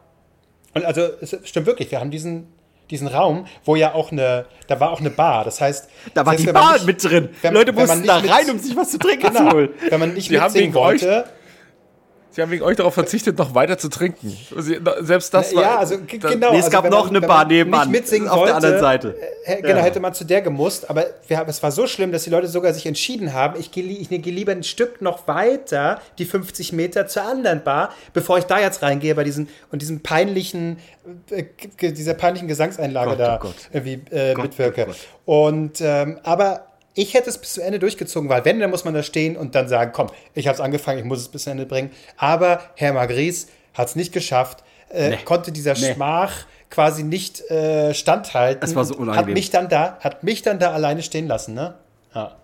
Und 0.74 0.84
also, 0.84 1.02
es 1.20 1.36
stimmt 1.44 1.66
wirklich, 1.66 1.90
wir 1.90 2.00
haben 2.00 2.10
diesen, 2.10 2.46
diesen 2.90 3.08
Raum, 3.08 3.46
wo 3.64 3.76
ja 3.76 3.94
auch 3.94 4.12
eine, 4.12 4.46
da 4.68 4.78
war 4.80 4.90
auch 4.90 5.00
eine 5.00 5.10
Bar. 5.10 5.44
Das 5.44 5.60
heißt, 5.60 5.88
Da 6.14 6.24
war 6.26 6.34
die 6.36 6.44
Bahn 6.46 6.74
nicht- 6.74 6.86
mit 6.86 7.04
drin. 7.04 7.28
wenn- 7.42 7.54
Leute 7.54 7.72
mussten 7.72 7.98
nicht 7.98 8.08
da 8.08 8.20
mit- 8.20 8.30
rein, 8.30 8.50
um 8.50 8.58
sich 8.58 8.76
was 8.76 8.90
zu 8.90 8.98
trinken 8.98 9.26
zu 9.32 9.32
Genau, 9.38 9.52
holen. 9.52 9.68
wenn 9.88 10.00
man 10.00 10.14
nicht 10.14 10.30
mitsingen 10.30 10.74
wollte. 10.74 11.24
Sie 12.32 12.40
haben 12.42 12.50
wegen 12.52 12.62
euch 12.62 12.76
darauf 12.76 12.94
verzichtet, 12.94 13.36
noch 13.38 13.54
weiter 13.56 13.76
zu 13.76 13.88
trinken. 13.88 14.36
Sie, 14.56 14.78
selbst 15.00 15.34
das 15.34 15.52
war. 15.54 15.62
Ja, 15.62 15.78
also 15.78 15.96
genau. 16.06 16.52
Nee, 16.52 16.58
es 16.58 16.66
also 16.66 16.70
gab 16.70 16.88
noch 16.90 17.06
man- 17.06 17.16
eine 17.16 17.26
Bar 17.26 17.44
nebenan, 17.44 17.90
Nicht 17.90 18.02
mitsingen 18.02 18.28
auf 18.28 18.44
der 18.44 18.54
wollte, 18.54 18.54
anderen 18.54 18.78
Seite. 18.80 19.16
Äh, 19.44 19.62
genau, 19.62 19.80
hätte 19.80 19.98
man 19.98 20.14
zu 20.14 20.24
der 20.24 20.40
gemusst. 20.40 20.88
Aber 20.88 21.06
wir 21.26 21.38
es 21.50 21.60
war 21.62 21.72
so 21.72 21.88
schlimm, 21.88 22.12
dass 22.12 22.22
die 22.24 22.30
Leute 22.30 22.46
sogar 22.46 22.72
sich 22.72 22.86
entschieden 22.86 23.32
haben, 23.34 23.58
ich 23.58 23.72
gehe 23.72 23.82
ich 23.84 24.08
gehe 24.08 24.32
lieber 24.32 24.52
ein 24.52 24.62
Stück 24.62 25.02
noch 25.02 25.26
weiter, 25.26 26.00
die 26.18 26.24
50 26.24 26.72
Meter 26.72 27.08
zur 27.08 27.24
anderen 27.24 27.64
Bar, 27.64 27.92
bevor 28.12 28.38
ich 28.38 28.44
da 28.44 28.60
jetzt 28.60 28.82
reingehe 28.82 29.14
bei 29.16 29.24
diesen 29.24 29.48
und 29.72 29.82
diesem 29.82 30.00
peinlichen, 30.00 30.78
äh, 31.30 31.42
g- 31.76 31.90
dieser 31.92 32.14
peinlichen 32.14 32.46
Gesangseinlage 32.46 33.10
Gott, 33.10 33.18
da 33.20 33.36
oh 33.36 33.42
Gott. 33.42 33.54
irgendwie 33.72 34.02
äh, 34.14 34.34
Gott, 34.34 34.44
mitwirke. 34.44 34.82
oh 34.82 34.86
Gott. 34.86 34.96
Und 35.24 35.80
ähm, 35.80 36.20
aber 36.22 36.66
ich 37.00 37.14
hätte 37.14 37.30
es 37.30 37.38
bis 37.38 37.54
zum 37.54 37.62
Ende 37.64 37.78
durchgezogen, 37.78 38.28
weil 38.28 38.44
wenn, 38.44 38.60
dann 38.60 38.70
muss 38.70 38.84
man 38.84 38.94
da 38.94 39.02
stehen 39.02 39.36
und 39.36 39.54
dann 39.54 39.68
sagen, 39.68 39.92
komm, 39.94 40.08
ich 40.34 40.46
habe 40.46 40.54
es 40.54 40.60
angefangen, 40.60 40.98
ich 40.98 41.04
muss 41.04 41.20
es 41.20 41.28
bis 41.28 41.44
zum 41.44 41.52
Ende 41.52 41.66
bringen. 41.66 41.90
Aber 42.16 42.60
Herr 42.76 42.92
Magris 42.92 43.48
hat 43.74 43.88
es 43.88 43.96
nicht 43.96 44.12
geschafft, 44.12 44.62
äh, 44.90 45.10
Nee. 45.10 45.18
konnte 45.24 45.52
dieser 45.52 45.74
Nee. 45.74 45.94
Schmach 45.94 46.32
quasi 46.68 47.02
nicht 47.02 47.40
äh, 47.50 47.94
standhalten. 47.94 48.62
Es 48.62 48.74
war 48.76 48.84
so 48.84 48.94
und 48.94 49.00
Hat 49.00 49.08
unangenehm. 49.14 49.34
mich 49.34 49.50
dann 49.50 49.68
da, 49.68 49.98
hat 50.00 50.22
mich 50.22 50.42
dann 50.42 50.58
da 50.58 50.72
alleine 50.72 51.02
stehen 51.02 51.26
lassen, 51.26 51.54
ne? 51.54 51.74
Ja. 52.14 52.36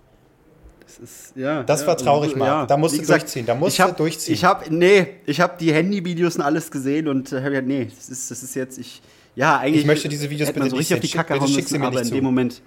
Ja, 1.34 1.62
Das 1.62 1.86
war 1.86 1.96
traurig, 1.96 2.34
Marc. 2.36 2.68
Da 2.68 2.76
musst 2.76 2.94
du 2.94 3.00
gesagt, 3.00 3.22
durchziehen, 3.22 3.44
da 3.44 3.54
musst 3.54 3.74
ich 3.74 3.80
hab, 3.80 3.90
du 3.90 4.04
durchziehen. 4.04 4.32
Ich 4.34 4.44
habe, 4.44 4.72
nee, 4.74 5.08
ich 5.26 5.40
habe 5.40 5.54
die 5.60 5.72
Handyvideos 5.72 6.36
und 6.36 6.42
alles 6.42 6.70
gesehen 6.70 7.08
und 7.08 7.32
äh, 7.32 7.36
hab 7.36 7.44
gedacht, 7.50 7.66
nee, 7.66 7.88
das 7.94 8.08
ist, 8.08 8.30
das 8.30 8.42
ist 8.42 8.54
jetzt, 8.54 8.78
ich, 8.78 9.02
ja, 9.34 9.58
eigentlich. 9.58 9.80
Ich 9.82 9.86
möchte 9.86 10.08
diese 10.08 10.30
Videos 10.30 10.50
bitte 10.52 10.70
so 10.70 10.76
nicht 10.76 10.90
richtig 10.90 10.94
auf 10.96 11.00
die. 11.00 11.08
Kacke 11.16 11.34
hauen 11.40 11.52
müssen, 11.52 11.78
mir 11.80 11.86
aber 11.86 11.96
nicht 11.96 12.02
in 12.04 12.08
zu. 12.08 12.14
dem 12.14 12.24
Moment, 12.24 12.62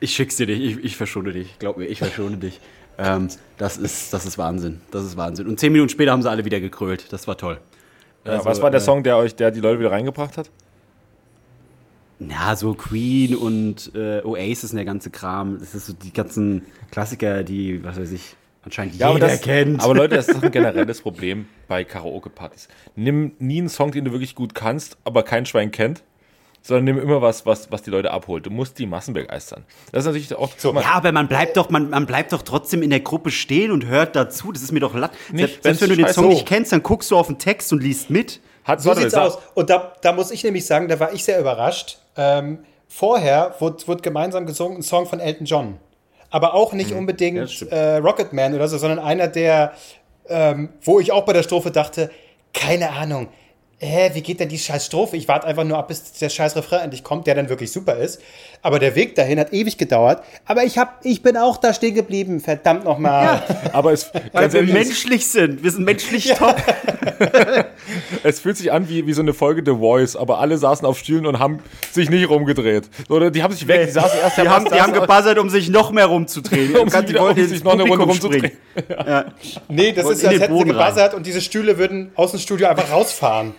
ich 0.00 0.14
schick's 0.14 0.36
dir 0.36 0.46
nicht, 0.46 0.60
ich, 0.60 0.84
ich 0.84 0.96
verschone 0.96 1.32
dich, 1.32 1.58
glaub 1.58 1.76
mir, 1.76 1.86
ich 1.86 1.98
verschone 1.98 2.36
dich. 2.38 2.60
Ähm, 2.98 3.28
das 3.56 3.76
ist, 3.76 4.12
das 4.12 4.26
ist 4.26 4.36
Wahnsinn, 4.38 4.80
das 4.90 5.04
ist 5.04 5.16
Wahnsinn. 5.16 5.46
Und 5.46 5.58
zehn 5.60 5.72
Minuten 5.72 5.88
später 5.90 6.12
haben 6.12 6.22
sie 6.22 6.30
alle 6.30 6.44
wieder 6.44 6.60
gekrölt, 6.60 7.12
das 7.12 7.26
war 7.26 7.36
toll. 7.36 7.58
Ja, 8.24 8.32
Also, 8.32 8.44
was 8.44 8.60
war 8.62 8.70
der 8.70 8.80
äh, 8.80 8.84
Song, 8.84 9.02
der 9.02 9.16
euch, 9.16 9.34
der 9.34 9.50
die 9.50 9.60
Leute 9.60 9.78
wieder 9.80 9.90
reingebracht 9.90 10.36
hat? 10.36 10.50
Ja, 12.18 12.54
so 12.54 12.74
Queen 12.74 13.34
und 13.34 13.92
äh, 13.94 14.20
Oasis 14.22 14.72
und 14.72 14.76
der 14.76 14.84
ganze 14.84 15.10
Kram. 15.10 15.58
Das 15.58 15.74
ist 15.74 15.86
so 15.86 15.94
die 15.94 16.12
ganzen 16.12 16.66
Klassiker, 16.90 17.42
die, 17.42 17.82
was 17.82 17.98
weiß 17.98 18.12
ich, 18.12 18.36
anscheinend 18.62 18.96
Ja, 18.96 19.10
jeder 19.12 19.24
aber 19.24 19.32
das, 19.32 19.40
kennt. 19.40 19.82
Aber 19.82 19.94
Leute, 19.94 20.16
das 20.16 20.28
ist 20.28 20.36
doch 20.36 20.42
ein 20.42 20.50
generelles 20.52 21.00
Problem 21.00 21.46
bei 21.66 21.82
Karaoke-Partys. 21.84 22.68
Nimm 22.94 23.32
nie 23.38 23.58
einen 23.58 23.70
Song, 23.70 23.90
den 23.92 24.04
du 24.04 24.12
wirklich 24.12 24.34
gut 24.34 24.54
kannst, 24.54 24.98
aber 25.04 25.22
kein 25.22 25.46
Schwein 25.46 25.70
kennt, 25.70 26.02
sondern 26.62 26.84
nimm 26.84 26.98
immer 26.98 27.22
was, 27.22 27.46
was, 27.46 27.70
was 27.72 27.82
die 27.82 27.90
Leute 27.90 28.10
abholt. 28.10 28.44
Du 28.46 28.50
musst 28.50 28.78
die 28.78 28.86
Massen 28.86 29.14
begeistern. 29.14 29.64
Das 29.92 30.00
ist 30.00 30.06
natürlich 30.06 30.34
auch 30.34 30.50
so. 30.56 30.74
ja, 30.74 30.92
aber 30.92 31.12
man 31.12 31.26
bleibt 31.28 31.56
doch, 31.56 31.70
man, 31.70 31.90
man 31.90 32.06
bleibt 32.06 32.32
doch 32.32 32.42
trotzdem 32.42 32.82
in 32.82 32.90
der 32.90 33.00
Gruppe 33.00 33.30
stehen 33.30 33.70
und 33.70 33.86
hört 33.86 34.14
dazu. 34.16 34.52
Das 34.52 34.62
ist 34.62 34.72
mir 34.72 34.80
doch 34.80 34.94
latt. 34.94 35.12
Nicht, 35.32 35.38
Selbst, 35.40 35.62
selbst 35.62 35.82
wenn 35.82 35.88
du 35.90 35.96
den 35.96 36.08
Song 36.08 36.28
nicht 36.28 36.46
kennst, 36.46 36.72
dann 36.72 36.82
guckst 36.82 37.10
du 37.10 37.16
auf 37.16 37.26
den 37.28 37.38
Text 37.38 37.72
und 37.72 37.82
liest 37.82 38.10
mit. 38.10 38.40
Hat, 38.64 38.82
So 38.82 38.92
sieht's 38.94 39.14
aus. 39.14 39.38
Und 39.54 39.70
da, 39.70 39.94
da 40.02 40.12
muss 40.12 40.30
ich 40.30 40.44
nämlich 40.44 40.66
sagen, 40.66 40.88
da 40.88 41.00
war 41.00 41.12
ich 41.12 41.24
sehr 41.24 41.40
überrascht. 41.40 41.98
Ähm, 42.16 42.58
vorher 42.88 43.54
wurde, 43.58 43.86
wurde 43.88 44.02
gemeinsam 44.02 44.44
gesungen 44.46 44.78
ein 44.78 44.82
Song 44.82 45.06
von 45.06 45.18
Elton 45.20 45.46
John. 45.46 45.78
Aber 46.30 46.54
auch 46.54 46.72
nicht 46.74 46.90
Ja, 46.90 46.98
unbedingt 46.98 47.50
stimmt. 47.50 47.72
äh, 47.72 47.96
Rocketman 47.96 48.54
oder 48.54 48.68
so, 48.68 48.76
sondern 48.78 48.98
einer, 48.98 49.28
der, 49.28 49.72
ähm, 50.28 50.68
wo 50.82 51.00
ich 51.00 51.10
auch 51.10 51.24
bei 51.24 51.32
der 51.32 51.42
Strophe 51.42 51.70
dachte, 51.70 52.10
keine 52.52 52.90
Ahnung, 52.90 53.28
hä, 53.80 54.10
wie 54.12 54.20
geht 54.20 54.40
denn 54.40 54.48
die 54.48 54.58
scheiß 54.58 54.86
Strophe? 54.86 55.16
Ich 55.16 55.26
warte 55.26 55.46
einfach 55.46 55.64
nur 55.64 55.78
ab, 55.78 55.88
bis 55.88 56.12
der 56.12 56.28
scheiß 56.28 56.54
Refrain 56.54 56.80
endlich 56.80 57.02
kommt, 57.02 57.26
der 57.26 57.34
dann 57.34 57.48
wirklich 57.48 57.72
super 57.72 57.96
ist. 57.96 58.20
Aber 58.62 58.78
der 58.78 58.94
Weg 58.94 59.14
dahin 59.14 59.40
hat 59.40 59.54
ewig 59.54 59.78
gedauert. 59.78 60.22
Aber 60.44 60.64
ich, 60.64 60.76
hab, 60.76 61.00
ich 61.02 61.22
bin 61.22 61.38
auch 61.38 61.56
da 61.56 61.72
stehen 61.72 61.94
geblieben, 61.94 62.40
verdammt 62.40 62.84
nochmal. 62.84 63.42
aber 63.72 63.92
es, 63.92 64.10
Weil 64.32 64.42
ganz 64.42 64.52
wir 64.52 64.62
menschlich 64.64 65.26
sind. 65.26 65.62
Wir 65.64 65.70
sind 65.70 65.84
menschlich 65.84 66.30
top. 66.34 66.56
es 68.22 68.40
fühlt 68.40 68.58
sich 68.58 68.70
an 68.70 68.88
wie, 68.90 69.06
wie 69.06 69.14
so 69.14 69.22
eine 69.22 69.32
Folge 69.32 69.62
The 69.64 69.78
Voice, 69.78 70.14
aber 70.14 70.40
alle 70.40 70.58
saßen 70.58 70.86
auf 70.86 70.98
Stühlen 70.98 71.24
und 71.24 71.38
haben 71.38 71.60
sich 71.90 72.10
nicht 72.10 72.28
rumgedreht. 72.28 72.84
Oder 73.08 73.30
die 73.30 73.42
haben 73.42 73.54
sich 73.54 73.66
weg, 73.66 73.86
die 73.86 73.92
saßen 73.92 74.20
erst 74.20 74.36
Die 74.36 74.48
haben, 74.48 74.66
die 74.66 74.78
haben 74.78 74.92
gebuzzert, 74.92 75.38
um 75.38 75.48
sich 75.48 75.70
noch 75.70 75.90
mehr 75.90 76.06
rumzudrehen. 76.06 76.76
um 76.76 76.90
sich, 76.90 77.00
Die 77.00 77.08
wieder, 77.08 77.30
um 77.30 77.34
sich 77.34 77.64
noch 77.64 77.72
eine 77.72 77.84
Runde 77.84 78.04
rumzudrehen. 78.04 78.52
Ja. 78.90 79.24
Nee, 79.68 79.92
das 79.92 80.04
Wollen 80.04 80.16
ist, 80.16 80.24
als 80.26 80.40
hätten 80.40 80.58
sie 80.58 80.64
gebuzzert 80.64 81.14
und 81.14 81.26
diese 81.26 81.40
Stühle 81.40 81.78
würden 81.78 82.12
aus 82.14 82.32
dem 82.32 82.40
Studio 82.40 82.68
einfach 82.68 82.90
rausfahren. 82.92 83.54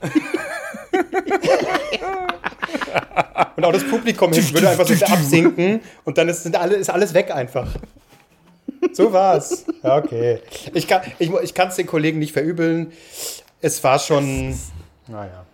und 3.56 3.64
auch 3.64 3.72
das 3.72 3.84
Publikum 3.84 4.32
hinten 4.32 4.54
würde 4.54 4.70
einfach 4.70 4.86
so 4.86 5.04
absinken 5.04 5.80
und 6.04 6.18
dann 6.18 6.28
ist, 6.28 6.42
sind 6.42 6.56
alle, 6.56 6.76
ist 6.76 6.90
alles 6.90 7.14
weg 7.14 7.30
einfach. 7.30 7.68
So 8.92 9.12
war's. 9.12 9.64
Ja, 9.82 9.96
okay. 9.96 10.40
Ich 10.74 10.86
kann 10.86 11.02
es 11.02 11.08
ich, 11.18 11.30
ich 11.30 11.54
kann's 11.54 11.76
den 11.76 11.86
Kollegen 11.86 12.18
nicht 12.18 12.32
verübeln. 12.32 12.92
Es 13.60 13.82
war 13.82 13.98
schon. 13.98 14.56
Naja. 15.06 15.44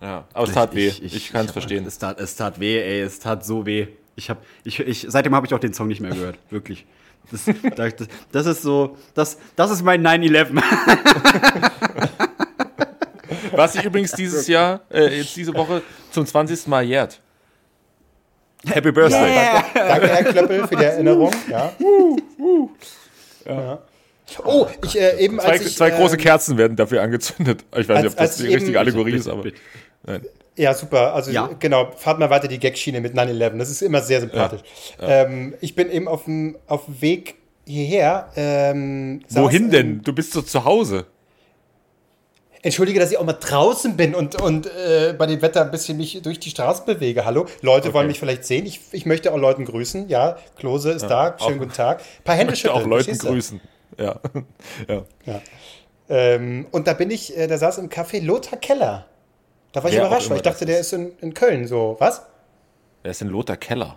Ja, 0.00 0.24
aber 0.32 0.48
es 0.48 0.54
tat 0.54 0.74
weh. 0.74 0.88
Ich, 0.88 1.30
kann 1.30 1.46
es 1.46 1.52
verstehen. 1.52 1.86
Es 1.86 1.98
tat, 1.98 2.18
es 2.18 2.34
tat 2.34 2.58
weh, 2.58 2.80
ey, 2.80 3.02
es 3.02 3.18
tat 3.18 3.44
so 3.44 3.66
weh. 3.66 3.88
Ich 4.16 4.30
hab, 4.30 4.42
ich, 4.64 4.80
ich, 4.80 5.06
seitdem 5.08 5.34
habe 5.34 5.46
ich 5.46 5.54
auch 5.54 5.58
den 5.58 5.74
Song 5.74 5.88
nicht 5.88 6.00
mehr 6.00 6.10
gehört, 6.10 6.38
wirklich. 6.50 6.86
Das, 7.30 7.44
das, 7.76 7.94
das 8.32 8.46
ist 8.46 8.62
so, 8.62 8.96
das, 9.14 9.38
das 9.56 9.70
ist 9.70 9.82
mein 9.82 10.04
9-11. 10.04 10.62
Was 13.52 13.72
sich 13.74 13.84
übrigens 13.84 14.12
dieses 14.12 14.46
Jahr, 14.46 14.80
äh, 14.90 15.18
jetzt 15.18 15.36
diese 15.36 15.54
Woche 15.54 15.82
zum 16.10 16.26
20. 16.26 16.66
Mal 16.68 16.84
jährt. 16.84 17.20
Happy 18.66 18.92
Birthday. 18.92 19.62
Danke, 19.74 20.08
Herr 20.08 20.24
Klöppel, 20.24 20.66
für 20.68 20.76
die 20.76 20.84
Erinnerung. 20.84 21.32
Ja. 21.48 21.72
Ja. 23.46 23.78
Oh, 24.44 24.66
ich 24.84 24.98
äh, 25.00 25.18
eben 25.18 25.38
Zwei, 25.40 25.48
als 25.52 25.66
ich, 25.66 25.76
zwei 25.76 25.90
große 25.90 26.14
ähm, 26.16 26.20
Kerzen 26.20 26.58
werden 26.58 26.76
dafür 26.76 27.02
angezündet. 27.02 27.64
Ich 27.76 27.88
weiß 27.88 27.96
als- 27.96 28.02
nicht, 28.04 28.12
ob 28.12 28.18
das 28.18 28.36
die 28.36 28.42
ich 28.46 28.54
richtige 28.54 28.70
eben- 28.72 28.78
Allegorie 28.78 29.12
ist, 29.14 29.28
aber. 29.28 29.44
Nein. 30.04 30.24
Ja, 30.56 30.74
super. 30.74 31.14
Also 31.14 31.30
Ja. 31.30 31.48
genau, 31.58 31.90
fahrt 31.96 32.18
mal 32.18 32.28
weiter 32.30 32.46
die 32.48 32.58
Gagschiene 32.58 33.00
mit 33.00 33.14
9-11. 33.14 33.58
Das 33.58 33.70
ist 33.70 33.82
immer 33.82 34.02
sehr 34.02 34.20
sympathisch. 34.20 34.60
Ähm, 35.00 35.54
ich 35.60 35.74
bin 35.74 35.90
eben 35.90 36.06
auf 36.06 36.24
dem, 36.24 36.56
auf 36.66 36.84
dem 36.84 37.00
Weg 37.00 37.36
hierher. 37.66 38.28
Ähm, 38.36 39.22
Wohin 39.30 39.64
in- 39.64 39.70
denn? 39.70 40.02
Du 40.02 40.12
bist 40.12 40.36
doch 40.36 40.44
zu 40.44 40.64
Hause. 40.64 41.06
Entschuldige, 42.62 43.00
dass 43.00 43.10
ich 43.10 43.16
auch 43.18 43.24
mal 43.24 43.32
draußen 43.32 43.96
bin 43.96 44.14
und, 44.14 44.40
und 44.40 44.66
äh, 44.66 45.14
bei 45.16 45.24
dem 45.26 45.40
Wetter 45.40 45.62
ein 45.62 45.70
bisschen 45.70 45.96
mich 45.96 46.20
durch 46.22 46.38
die 46.40 46.50
Straßen 46.50 46.84
bewege. 46.84 47.24
Hallo, 47.24 47.46
Leute 47.62 47.94
wollen 47.94 48.06
mich 48.06 48.18
vielleicht 48.18 48.44
sehen. 48.44 48.66
Ich, 48.66 48.80
ich 48.92 49.06
möchte 49.06 49.32
auch 49.32 49.38
Leuten 49.38 49.64
grüßen. 49.64 50.08
Ja, 50.10 50.36
Klose 50.56 50.90
ist 50.92 51.06
da. 51.06 51.36
Schönen 51.38 51.54
auch- 51.54 51.58
guten 51.60 51.72
Tag. 51.72 52.00
Ein 52.00 52.24
paar 52.24 52.34
Hände 52.34 52.52
Ich 52.52 52.62
möchte 52.64 52.68
schütteln. 52.78 52.84
auch 52.84 52.98
Leuten 52.98 53.18
grüßen. 53.18 53.60
Ja. 53.98 54.20
ja. 54.88 55.02
Ja. 55.24 55.40
Ähm, 56.10 56.66
und 56.70 56.86
da 56.86 56.92
bin 56.92 57.10
ich, 57.10 57.36
äh, 57.36 57.46
da 57.46 57.56
saß 57.56 57.78
im 57.78 57.88
Café 57.88 58.22
Lothar 58.22 58.58
Keller. 58.58 59.06
Da 59.72 59.82
war 59.82 59.90
ich 59.90 59.98
auch 60.00 60.06
überrascht, 60.06 60.28
weil 60.28 60.36
ich 60.36 60.42
dachte, 60.42 60.66
der 60.66 60.80
ist. 60.80 60.92
in, 60.92 61.12
in 61.20 61.32
Köln 61.32 61.66
so. 61.66 61.96
Was? 61.98 62.22
Wer 63.02 63.12
ist 63.12 63.20
denn 63.22 63.28
Lothar 63.28 63.56
Keller? 63.56 63.96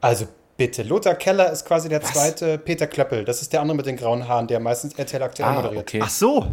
Also 0.00 0.26
bitte, 0.56 0.84
Lothar 0.84 1.16
Keller 1.16 1.50
ist 1.52 1.64
quasi 1.66 1.88
der 1.90 2.00
zweite 2.00 2.56
Peter 2.56 2.86
Klöppel. 2.86 3.24
Das 3.24 3.42
ist 3.42 3.52
der 3.52 3.60
andere 3.60 3.76
mit 3.76 3.86
den 3.86 3.96
grauen 3.96 4.26
Haaren, 4.26 4.46
der 4.46 4.58
meistens 4.60 4.94
RTL 4.94 5.22
aktuell 5.22 5.48
Ah, 5.48 5.52
moderiert. 5.54 5.82
okay. 5.82 6.00
Ach 6.02 6.08
so. 6.08 6.46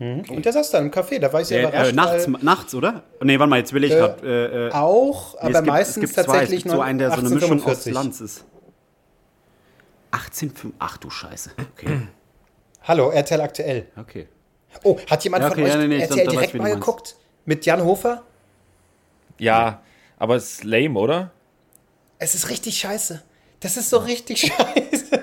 Und 0.00 0.44
der 0.44 0.52
saß 0.52 0.70
da 0.70 0.78
im 0.78 0.92
Café, 0.92 1.18
da 1.18 1.32
war 1.32 1.40
ich 1.40 1.48
sehr 1.48 1.58
Äh, 1.60 1.68
überrascht. 1.68 1.90
äh, 1.92 1.94
nachts, 1.94 2.32
weil 2.32 2.42
nachts, 2.44 2.74
oder? 2.74 3.02
Nee, 3.20 3.36
warte 3.38 3.50
mal, 3.50 3.58
jetzt 3.58 3.72
will 3.72 3.82
ich 3.82 3.92
Äh, 3.92 3.98
grad, 3.98 4.22
äh, 4.22 4.68
äh, 4.68 4.72
auch, 4.72 5.34
nee, 5.34 5.40
aber 5.40 5.50
es 5.50 5.56
gibt, 5.56 5.66
meistens 5.66 5.96
es 5.96 6.00
gibt 6.00 6.14
zwei. 6.14 6.22
tatsächlich 6.22 6.58
es 6.58 6.62
gibt 6.64 6.74
so 6.74 6.80
einen, 6.80 6.98
der 7.00 7.10
so 7.10 7.16
eine 7.18 7.28
Mischung 7.30 7.58
aus 7.64 7.86
1845. 7.86 7.94
Lanz 7.94 8.20
ist. 8.20 8.44
18,5. 10.12 10.72
Ach 10.78 10.96
du 10.98 11.10
Scheiße. 11.10 11.50
Okay. 11.74 12.02
Hallo, 12.84 13.10
RTL 13.10 13.40
aktuell. 13.40 13.86
Okay. 13.96 14.28
Oh, 14.84 14.98
hat 15.10 15.24
jemand 15.24 15.42
Ja, 15.42 15.48
von 15.48 15.58
okay, 15.58 15.64
euch 15.66 15.70
ja, 15.74 15.76
nee, 15.78 15.88
nee, 15.88 15.98
RTL 16.00 16.08
da- 16.08 16.14
da 16.16 16.26
weiß 16.26 16.32
direkt 16.32 16.54
mal 16.54 16.74
geguckt? 16.74 17.16
Mit 17.44 17.66
Jan 17.66 17.82
Hofer? 17.84 18.22
Ja, 19.38 19.82
aber 20.18 20.36
es 20.36 20.52
ist 20.52 20.64
lame, 20.64 20.98
oder? 20.98 21.30
Es 22.18 22.34
ist 22.34 22.48
richtig 22.50 22.78
scheiße. 22.78 23.22
Das 23.60 23.76
ist 23.76 23.90
so 23.90 23.98
richtig 23.98 24.40
scheiße. 24.52 25.18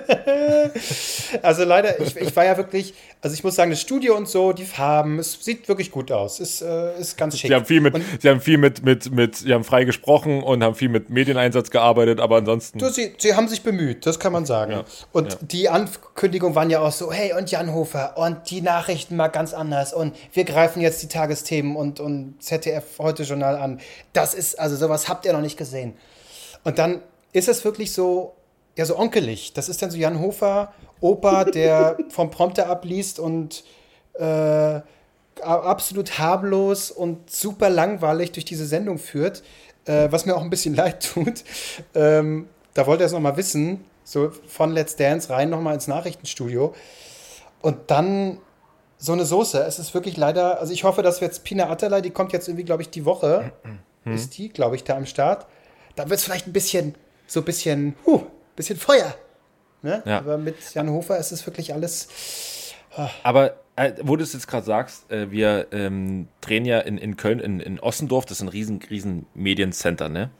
also 1.42 1.64
leider, 1.64 1.98
ich, 2.00 2.16
ich 2.16 2.36
war 2.36 2.44
ja 2.44 2.56
wirklich, 2.56 2.92
also 3.22 3.32
ich 3.34 3.42
muss 3.42 3.54
sagen, 3.54 3.70
das 3.70 3.80
Studio 3.80 4.14
und 4.14 4.28
so, 4.28 4.52
die 4.52 4.64
Farben, 4.64 5.18
es 5.18 5.42
sieht 5.42 5.68
wirklich 5.68 5.90
gut 5.90 6.12
aus. 6.12 6.38
Ist, 6.38 6.60
äh, 6.60 6.98
ist 7.00 7.16
ganz 7.16 7.38
schick. 7.38 7.48
Sie 7.48 7.54
haben 7.54 7.64
viel 7.64 7.80
mit, 7.80 7.94
Und 7.94 8.04
sie 8.20 8.28
haben 8.28 8.40
viel 8.40 8.58
mit, 8.58 8.84
mit, 8.84 9.10
mit, 9.10 9.36
sie 9.36 9.54
haben 9.54 9.64
frei 9.64 9.84
gesprochen 9.84 10.42
und 10.42 10.62
haben 10.62 10.74
viel 10.74 10.90
mit 10.90 11.08
Medieneinsatz 11.08 11.70
gearbeitet, 11.70 12.20
aber 12.20 12.36
ansonsten. 12.36 12.78
du, 12.78 12.90
sie, 12.90 13.14
sie 13.16 13.34
haben 13.34 13.48
sich 13.48 13.62
bemüht, 13.62 14.04
das 14.04 14.20
kann 14.20 14.32
man 14.32 14.44
sagen. 14.44 14.72
Ja, 14.72 14.84
Und 15.12 15.32
ja. 15.32 15.38
die 15.40 15.68
Ankündigungen 15.70 16.54
waren 16.54 16.68
ja 16.68 16.80
auch 16.80 16.92
so, 16.92 17.10
hey, 17.10 17.32
und 17.32 17.50
Jan 17.50 17.72
Hofer 17.72 18.18
und 18.18 18.50
die 18.50 18.60
Nachrichten 18.60 19.16
mal 19.16 19.28
ganz 19.28 19.54
anders 19.54 19.94
und 19.94 20.14
wir 20.34 20.44
greifen 20.44 20.82
jetzt 20.82 21.02
die 21.02 21.08
Tagesthemen 21.08 21.74
und, 21.74 22.00
und 22.00 22.42
ZDF 22.42 22.84
heute 22.98 23.22
Journal 23.22 23.56
an. 23.56 23.80
Das 24.12 24.34
ist, 24.34 24.58
also 24.60 24.76
sowas 24.76 25.08
habt 25.08 25.24
ihr 25.24 25.32
noch 25.32 25.40
nicht 25.40 25.56
gesehen. 25.56 25.94
Und 26.64 26.78
dann 26.78 27.00
ist 27.36 27.48
es 27.48 27.64
wirklich 27.64 27.92
so, 27.92 28.34
ja, 28.76 28.86
so 28.86 28.98
onkelig. 28.98 29.52
Das 29.52 29.68
ist 29.68 29.82
dann 29.82 29.90
so 29.90 29.98
Jan 29.98 30.20
Hofer, 30.20 30.72
Opa, 31.00 31.44
der 31.44 31.98
vom 32.08 32.30
Prompter 32.30 32.68
abliest 32.68 33.18
und 33.18 33.62
äh, 34.14 34.80
absolut 35.42 36.18
harmlos 36.18 36.90
und 36.90 37.30
super 37.30 37.68
langweilig 37.68 38.32
durch 38.32 38.46
diese 38.46 38.64
Sendung 38.66 38.98
führt, 38.98 39.42
äh, 39.84 40.08
was 40.10 40.24
mir 40.24 40.34
auch 40.34 40.40
ein 40.40 40.48
bisschen 40.48 40.74
leid 40.82 41.12
tut. 41.12 41.44
Ähm, 41.94 42.48
da 42.72 42.86
wollte 42.86 43.04
er 43.04 43.06
es 43.06 43.12
nochmal 43.12 43.36
wissen, 43.36 43.84
so 44.02 44.30
von 44.46 44.72
Let's 44.72 44.96
Dance 44.96 45.28
rein 45.28 45.50
nochmal 45.50 45.74
ins 45.74 45.88
Nachrichtenstudio. 45.88 46.74
Und 47.60 47.90
dann 47.90 48.38
so 48.96 49.12
eine 49.12 49.26
Soße. 49.26 49.62
Es 49.62 49.78
ist 49.78 49.92
wirklich 49.92 50.16
leider, 50.16 50.58
also 50.58 50.72
ich 50.72 50.84
hoffe, 50.84 51.02
dass 51.02 51.20
wir 51.20 51.28
jetzt 51.28 51.44
Pina 51.44 51.68
Atterlei, 51.68 52.00
die 52.00 52.10
kommt 52.10 52.32
jetzt 52.32 52.48
irgendwie, 52.48 52.64
glaube 52.64 52.80
ich, 52.80 52.88
die 52.88 53.04
Woche, 53.04 53.52
ist 54.06 54.38
die, 54.38 54.48
glaube 54.48 54.76
ich, 54.76 54.84
da 54.84 54.96
am 54.96 55.04
Start. 55.04 55.46
Da 55.96 56.08
wird 56.08 56.18
es 56.18 56.24
vielleicht 56.24 56.46
ein 56.46 56.52
bisschen, 56.52 56.94
so 57.26 57.40
ein 57.40 57.44
bisschen, 57.44 57.96
huh, 58.04 58.22
bisschen 58.54 58.76
Feuer. 58.76 59.14
Ne? 59.82 60.02
Ja. 60.04 60.18
Aber 60.18 60.38
mit 60.38 60.56
Jan 60.74 60.90
Hofer 60.90 61.18
ist 61.18 61.32
es 61.32 61.46
wirklich 61.46 61.72
alles. 61.72 62.08
Aber 63.22 63.56
äh, 63.76 63.92
wo 64.02 64.16
du 64.16 64.22
es 64.22 64.32
jetzt 64.32 64.48
gerade 64.48 64.64
sagst, 64.64 65.10
äh, 65.10 65.30
wir 65.30 65.68
ähm, 65.70 66.28
drehen 66.40 66.64
ja 66.64 66.80
in, 66.80 66.98
in 66.98 67.16
Köln, 67.16 67.40
in, 67.40 67.60
in 67.60 67.78
Ossendorf, 67.78 68.24
das 68.24 68.38
ist 68.38 68.42
ein 68.42 68.48
riesen, 68.48 68.80
riesen 68.90 69.26
Mediencenter, 69.34 70.08
ne? 70.08 70.30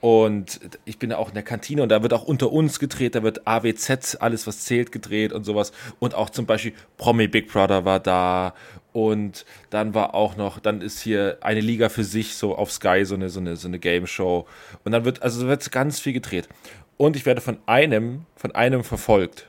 Und 0.00 0.60
ich 0.84 0.98
bin 0.98 1.10
ja 1.10 1.16
auch 1.16 1.28
in 1.28 1.34
der 1.34 1.42
Kantine 1.42 1.82
und 1.82 1.88
da 1.88 2.02
wird 2.02 2.12
auch 2.12 2.24
unter 2.24 2.52
uns 2.52 2.78
gedreht, 2.78 3.14
da 3.14 3.22
wird 3.22 3.46
AWZ, 3.46 4.18
alles 4.20 4.46
was 4.46 4.60
zählt, 4.60 4.92
gedreht 4.92 5.32
und 5.32 5.44
sowas. 5.44 5.72
Und 5.98 6.14
auch 6.14 6.28
zum 6.28 6.44
Beispiel 6.44 6.74
Promi 6.98 7.26
Big 7.26 7.50
Brother 7.50 7.84
war 7.84 8.00
da. 8.00 8.54
Und 8.92 9.44
dann 9.70 9.94
war 9.94 10.14
auch 10.14 10.36
noch, 10.36 10.60
dann 10.60 10.82
ist 10.82 11.00
hier 11.00 11.38
eine 11.40 11.60
Liga 11.60 11.88
für 11.88 12.04
sich, 12.04 12.36
so 12.36 12.54
auf 12.54 12.70
Sky, 12.70 13.04
so 13.04 13.14
eine, 13.14 13.28
so 13.30 13.40
eine, 13.40 13.56
so 13.56 13.66
eine 13.66 13.78
Game 13.78 14.06
Show. 14.06 14.46
Und 14.84 14.92
dann 14.92 15.04
wird, 15.04 15.22
also 15.22 15.46
wird 15.46 15.72
ganz 15.72 16.00
viel 16.00 16.12
gedreht. 16.12 16.48
Und 16.96 17.16
ich 17.16 17.26
werde 17.26 17.40
von 17.40 17.58
einem, 17.66 18.26
von 18.36 18.52
einem 18.52 18.84
verfolgt. 18.84 19.48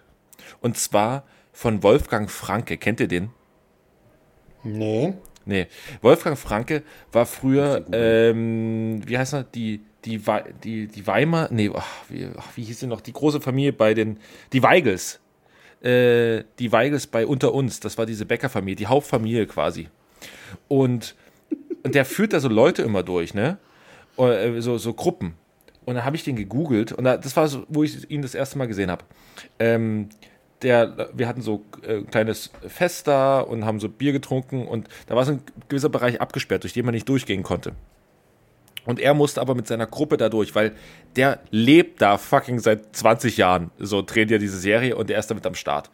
Und 0.62 0.78
zwar 0.78 1.26
von 1.52 1.84
Wolfgang 1.84 2.30
Franke. 2.32 2.78
Kennt 2.78 3.00
ihr 3.00 3.08
den? 3.08 3.30
Nee. 4.64 5.14
Nee. 5.46 5.68
Wolfgang 6.02 6.38
Franke 6.38 6.84
war 7.12 7.26
früher, 7.26 7.86
ähm, 7.91 9.02
wie 9.06 9.18
heißt 9.18 9.34
er, 9.34 9.43
die, 9.43 9.82
die, 10.06 10.26
Wei- 10.28 10.53
die, 10.64 10.88
die 10.88 11.06
Weimar, 11.08 11.49
nee, 11.51 11.70
ach, 11.74 11.86
wie, 12.10 12.28
ach, 12.38 12.47
wie 12.56 12.64
hieß 12.64 12.82
sie 12.82 12.88
noch, 12.88 13.01
die 13.01 13.14
große 13.14 13.41
Familie 13.41 13.74
bei 13.74 13.93
den, 13.93 14.18
die 14.53 14.64
Weigels. 14.64 15.20
Äh, 15.82 16.43
die 16.60 16.72
Weigels 16.72 17.08
bei 17.08 17.26
Unter 17.26 17.53
uns, 17.53 17.80
das 17.80 17.97
war 17.97 18.06
diese 18.06 18.26
Bäckerfamilie, 18.26 18.76
die 18.76 18.88
Hauptfamilie 18.88 19.45
quasi. 19.45 19.89
Und, 20.68 21.16
und 21.84 21.95
der 21.95 22.06
führt 22.06 22.34
da 22.34 22.39
so 22.39 22.47
Leute 22.47 22.82
immer 22.82 23.03
durch, 23.03 23.34
ne? 23.34 23.58
Äh, 24.18 24.62
So, 24.62 24.78
so 24.78 24.93
Gruppen. 24.93 25.34
Und 25.86 25.95
dann 25.95 26.06
habe 26.06 26.16
ich 26.16 26.24
den 26.24 26.36
gegoogelt 26.36 26.93
und 26.93 27.03
da, 27.03 27.16
das 27.18 27.36
war 27.38 27.47
so, 27.47 27.64
wo 27.70 27.84
ich 27.84 28.10
ihn 28.10 28.24
das 28.24 28.34
erste 28.34 28.58
Mal 28.58 28.66
gesehen 28.68 28.89
habe. 28.89 29.06
Ähm, 29.60 30.10
der, 30.64 31.10
wir 31.14 31.28
hatten 31.28 31.41
so 31.43 31.64
äh, 31.86 31.97
ein 31.97 32.08
kleines 32.08 32.49
Fest 32.68 33.08
da 33.08 33.39
und 33.41 33.66
haben 33.66 33.80
so 33.80 33.88
Bier 33.88 34.12
getrunken 34.12 34.66
und 34.68 34.88
da 35.06 35.16
war 35.16 35.26
so 35.26 35.34
ein 35.34 35.41
gewisser 35.70 35.89
Bereich 35.89 36.20
abgesperrt, 36.22 36.64
durch 36.64 36.74
den 36.74 36.86
man 36.86 36.95
nicht 36.95 37.08
durchgehen 37.08 37.43
konnte. 37.43 37.74
Und 38.86 39.00
er 39.00 39.14
musste 39.14 39.42
aber 39.42 39.56
mit 39.56 39.68
seiner 39.68 39.88
Gruppe 39.88 40.18
da 40.18 40.30
durch, 40.30 40.56
weil 40.56 40.74
der 41.16 41.40
lebt 41.50 42.02
da 42.02 42.18
fucking 42.18 42.60
seit 42.60 42.96
20 42.96 43.38
Jahren. 43.38 43.72
So 43.80 44.02
dreht 44.02 44.32
ja 44.32 44.38
diese 44.38 44.60
Serie 44.60 44.96
und 44.96 45.10
der 45.10 45.20
ist 45.20 45.28
damit 45.28 45.46
am 45.46 45.56
Start. 45.56 45.90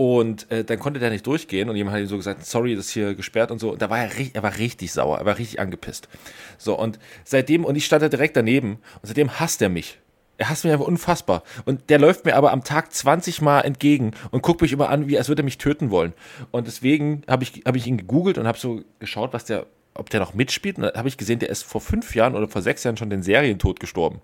Und 0.00 0.50
äh, 0.50 0.64
dann 0.64 0.78
konnte 0.78 0.98
der 0.98 1.10
nicht 1.10 1.26
durchgehen 1.26 1.68
und 1.68 1.76
jemand 1.76 1.94
hat 1.94 2.00
ihm 2.00 2.06
so 2.06 2.16
gesagt, 2.16 2.46
sorry, 2.46 2.74
das 2.74 2.86
ist 2.86 2.92
hier 2.92 3.14
gesperrt 3.14 3.50
und 3.50 3.58
so. 3.58 3.72
Und 3.72 3.82
da 3.82 3.90
war 3.90 3.98
er, 3.98 4.10
er 4.32 4.42
war 4.42 4.56
richtig 4.56 4.92
sauer, 4.92 5.18
er 5.18 5.26
war 5.26 5.36
richtig 5.36 5.60
angepisst. 5.60 6.08
So, 6.56 6.78
und 6.78 6.98
seitdem, 7.24 7.66
und 7.66 7.76
ich 7.76 7.84
stand 7.84 8.02
da 8.02 8.08
direkt 8.08 8.34
daneben, 8.34 8.78
und 9.02 9.08
seitdem 9.08 9.38
hasst 9.38 9.60
er 9.60 9.68
mich. 9.68 9.98
Er 10.38 10.48
hasst 10.48 10.64
mich 10.64 10.72
einfach 10.72 10.86
unfassbar. 10.86 11.42
Und 11.66 11.90
der 11.90 11.98
läuft 11.98 12.24
mir 12.24 12.34
aber 12.34 12.50
am 12.50 12.64
Tag 12.64 12.94
20 12.94 13.42
Mal 13.42 13.60
entgegen 13.60 14.12
und 14.30 14.42
guckt 14.42 14.62
mich 14.62 14.72
immer 14.72 14.88
an, 14.88 15.06
wie 15.06 15.18
als 15.18 15.28
würde 15.28 15.42
er 15.42 15.44
mich 15.44 15.58
töten 15.58 15.90
wollen. 15.90 16.14
Und 16.50 16.66
deswegen 16.66 17.20
habe 17.28 17.42
ich, 17.42 17.64
hab 17.66 17.76
ich 17.76 17.86
ihn 17.86 17.98
gegoogelt 17.98 18.38
und 18.38 18.46
habe 18.46 18.56
so 18.56 18.80
geschaut, 19.00 19.34
was 19.34 19.44
der, 19.44 19.66
ob 20.00 20.10
der 20.10 20.18
noch 20.20 20.34
mitspielt. 20.34 20.76
Und 20.78 20.82
dann 20.84 20.94
habe 20.94 21.08
ich 21.08 21.16
gesehen, 21.16 21.38
der 21.38 21.48
ist 21.50 21.62
vor 21.62 21.80
fünf 21.80 22.14
Jahren 22.14 22.34
oder 22.34 22.48
vor 22.48 22.62
sechs 22.62 22.82
Jahren 22.84 22.96
schon 22.96 23.10
den 23.10 23.22
Serientod 23.22 23.78
gestorben. 23.80 24.20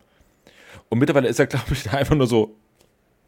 Und 0.88 0.98
mittlerweile 0.98 1.28
ist 1.28 1.38
er, 1.38 1.46
glaube 1.46 1.72
ich, 1.72 1.90
einfach 1.92 2.16
nur 2.16 2.26
so 2.26 2.54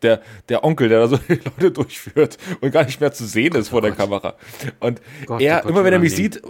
der, 0.03 0.21
der 0.49 0.63
Onkel, 0.63 0.89
der 0.89 1.01
da 1.01 1.09
so 1.09 1.17
die 1.29 1.35
Leute 1.35 1.71
durchführt 1.73 2.39
und 2.61 2.71
gar 2.71 2.85
nicht 2.85 3.01
mehr 3.01 3.13
zu 3.13 3.27
sehen 3.27 3.55
ist 3.57 3.69
vor 3.71 3.83
der 3.83 3.93
Kamera. 3.93 4.35
Und 4.81 5.01
Gott, 5.27 5.41
er, 5.41 5.59
oh 5.59 5.63
Gott, 5.63 5.71
immer 5.73 5.85
wenn 5.85 5.93
er 5.93 5.99
mich 5.99 6.15
sieht, 6.15 6.41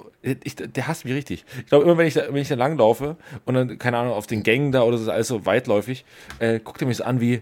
ich, 0.45 0.55
der 0.57 0.87
hasst 0.87 1.05
mich 1.07 1.15
richtig. 1.15 1.45
Ich 1.61 1.67
glaube, 1.67 1.85
immer 1.85 1.97
wenn 1.97 2.07
ich, 2.07 2.15
da, 2.15 2.25
wenn 2.29 2.37
ich 2.43 2.49
da 2.49 2.57
langlaufe 2.57 3.17
und 3.47 3.55
dann, 3.55 3.79
keine 3.79 3.97
Ahnung, 3.99 4.13
auf 4.13 4.27
den 4.27 4.43
Gängen 4.43 4.71
da 4.73 4.83
oder 4.83 4.99
so, 4.99 5.11
alles 5.11 5.29
so 5.29 5.47
weitläufig, 5.47 6.05
äh, 6.41 6.61
guckt 6.61 6.83
er 6.83 6.89
mich 6.89 6.99
so 6.99 7.05
an 7.05 7.21
wie, 7.23 7.41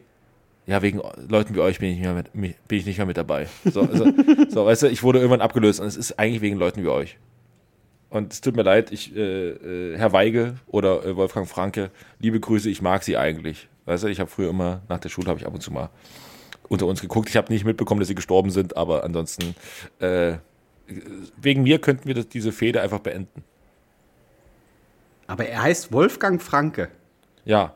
ja, 0.69 0.81
wegen 0.83 1.01
Leuten 1.29 1.55
wie 1.57 1.61
euch 1.61 1.81
bin 1.81 1.91
ich 1.91 1.97
nicht 1.97 2.05
mehr 2.05 2.15
mit, 2.15 2.35
mi- 2.35 2.55
bin 2.69 2.79
ich 2.79 2.87
nicht 2.87 2.99
mehr 2.99 3.07
mit 3.07 3.17
dabei. 3.17 3.49
So, 3.65 3.81
also, 3.83 4.07
so, 4.49 4.65
weißt 4.67 4.83
du, 4.85 4.87
ich 4.89 5.03
wurde 5.03 5.19
irgendwann 5.19 5.41
abgelöst 5.41 5.81
und 5.81 5.87
es 5.89 5.97
ist 5.97 6.19
eigentlich 6.21 6.41
wegen 6.41 6.57
Leuten 6.57 6.83
wie 6.85 6.89
euch. 6.89 7.19
Und 8.17 8.33
es 8.33 8.41
tut 8.41 8.57
mir 8.57 8.62
leid, 8.62 8.93
ich, 8.93 9.14
äh, 9.14 9.21
äh, 9.51 9.97
Herr 9.99 10.12
Weigel 10.12 10.55
oder 10.67 11.05
äh, 11.05 11.17
Wolfgang 11.17 11.47
Franke, 11.47 11.91
liebe 12.19 12.41
Grüße, 12.41 12.71
ich 12.71 12.81
mag 12.81 13.03
sie 13.03 13.17
eigentlich. 13.19 13.69
Weißt 13.85 14.05
du, 14.05 14.09
ich 14.09 14.21
habe 14.21 14.31
früher 14.31 14.51
immer, 14.51 14.81
nach 14.89 14.99
der 14.99 15.11
Schule 15.11 15.29
habe 15.29 15.39
ich 15.39 15.47
ab 15.47 15.53
und 15.55 15.61
zu 15.61 15.71
mal 15.73 15.91
unter 16.69 16.87
uns 16.87 17.01
geguckt. 17.01 17.29
Ich 17.29 17.37
habe 17.37 17.53
nicht 17.53 17.64
mitbekommen, 17.64 18.01
dass 18.01 18.09
sie 18.09 18.14
gestorben 18.14 18.51
sind, 18.51 18.77
aber 18.77 19.05
ansonsten, 19.05 19.55
äh, 20.01 20.39
wegen 21.41 21.62
mir 21.62 21.79
könnten 21.79 22.07
wir 22.07 22.14
das, 22.14 22.29
diese 22.29 22.53
Fehde 22.53 22.81
einfach 22.81 23.01
beenden. 23.01 23.45
Aber 25.27 25.47
er 25.47 25.62
heißt 25.62 25.93
Wolfgang 25.93 26.41
Franke. 26.41 26.89
Ja. 27.45 27.75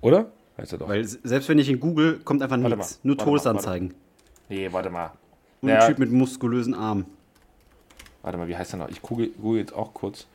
Oder? 0.00 0.30
Heißt 0.58 0.72
er 0.72 0.78
doch. 0.78 0.88
Weil 0.88 1.04
selbst 1.04 1.48
wenn 1.48 1.58
ich 1.58 1.68
ihn 1.70 1.80
google, 1.80 2.18
kommt 2.24 2.42
einfach 2.42 2.60
Warte 2.60 2.76
nichts. 2.76 3.00
mal, 3.02 3.08
Nur 3.08 3.16
mal, 3.16 3.24
Todesanzeigen. 3.24 3.94
nee, 4.48 4.68
warte 4.70 4.90
mal. 4.90 5.12
Und 5.60 5.68
Ja. 5.70 5.78
ein 5.80 5.88
Typ 5.88 5.98
mit 5.98 6.10
muskulösen 6.12 6.74
Armen. 6.74 7.06
Warte 8.22 8.38
mal, 8.38 8.48
wie 8.48 8.56
heißt 8.56 8.74
er 8.74 8.78
noch? 8.78 8.88
Ich 8.88 9.02
google, 9.02 9.30
google 9.40 9.60
jetzt 9.60 9.74
auch 9.74 9.92
kurz. 9.94 10.26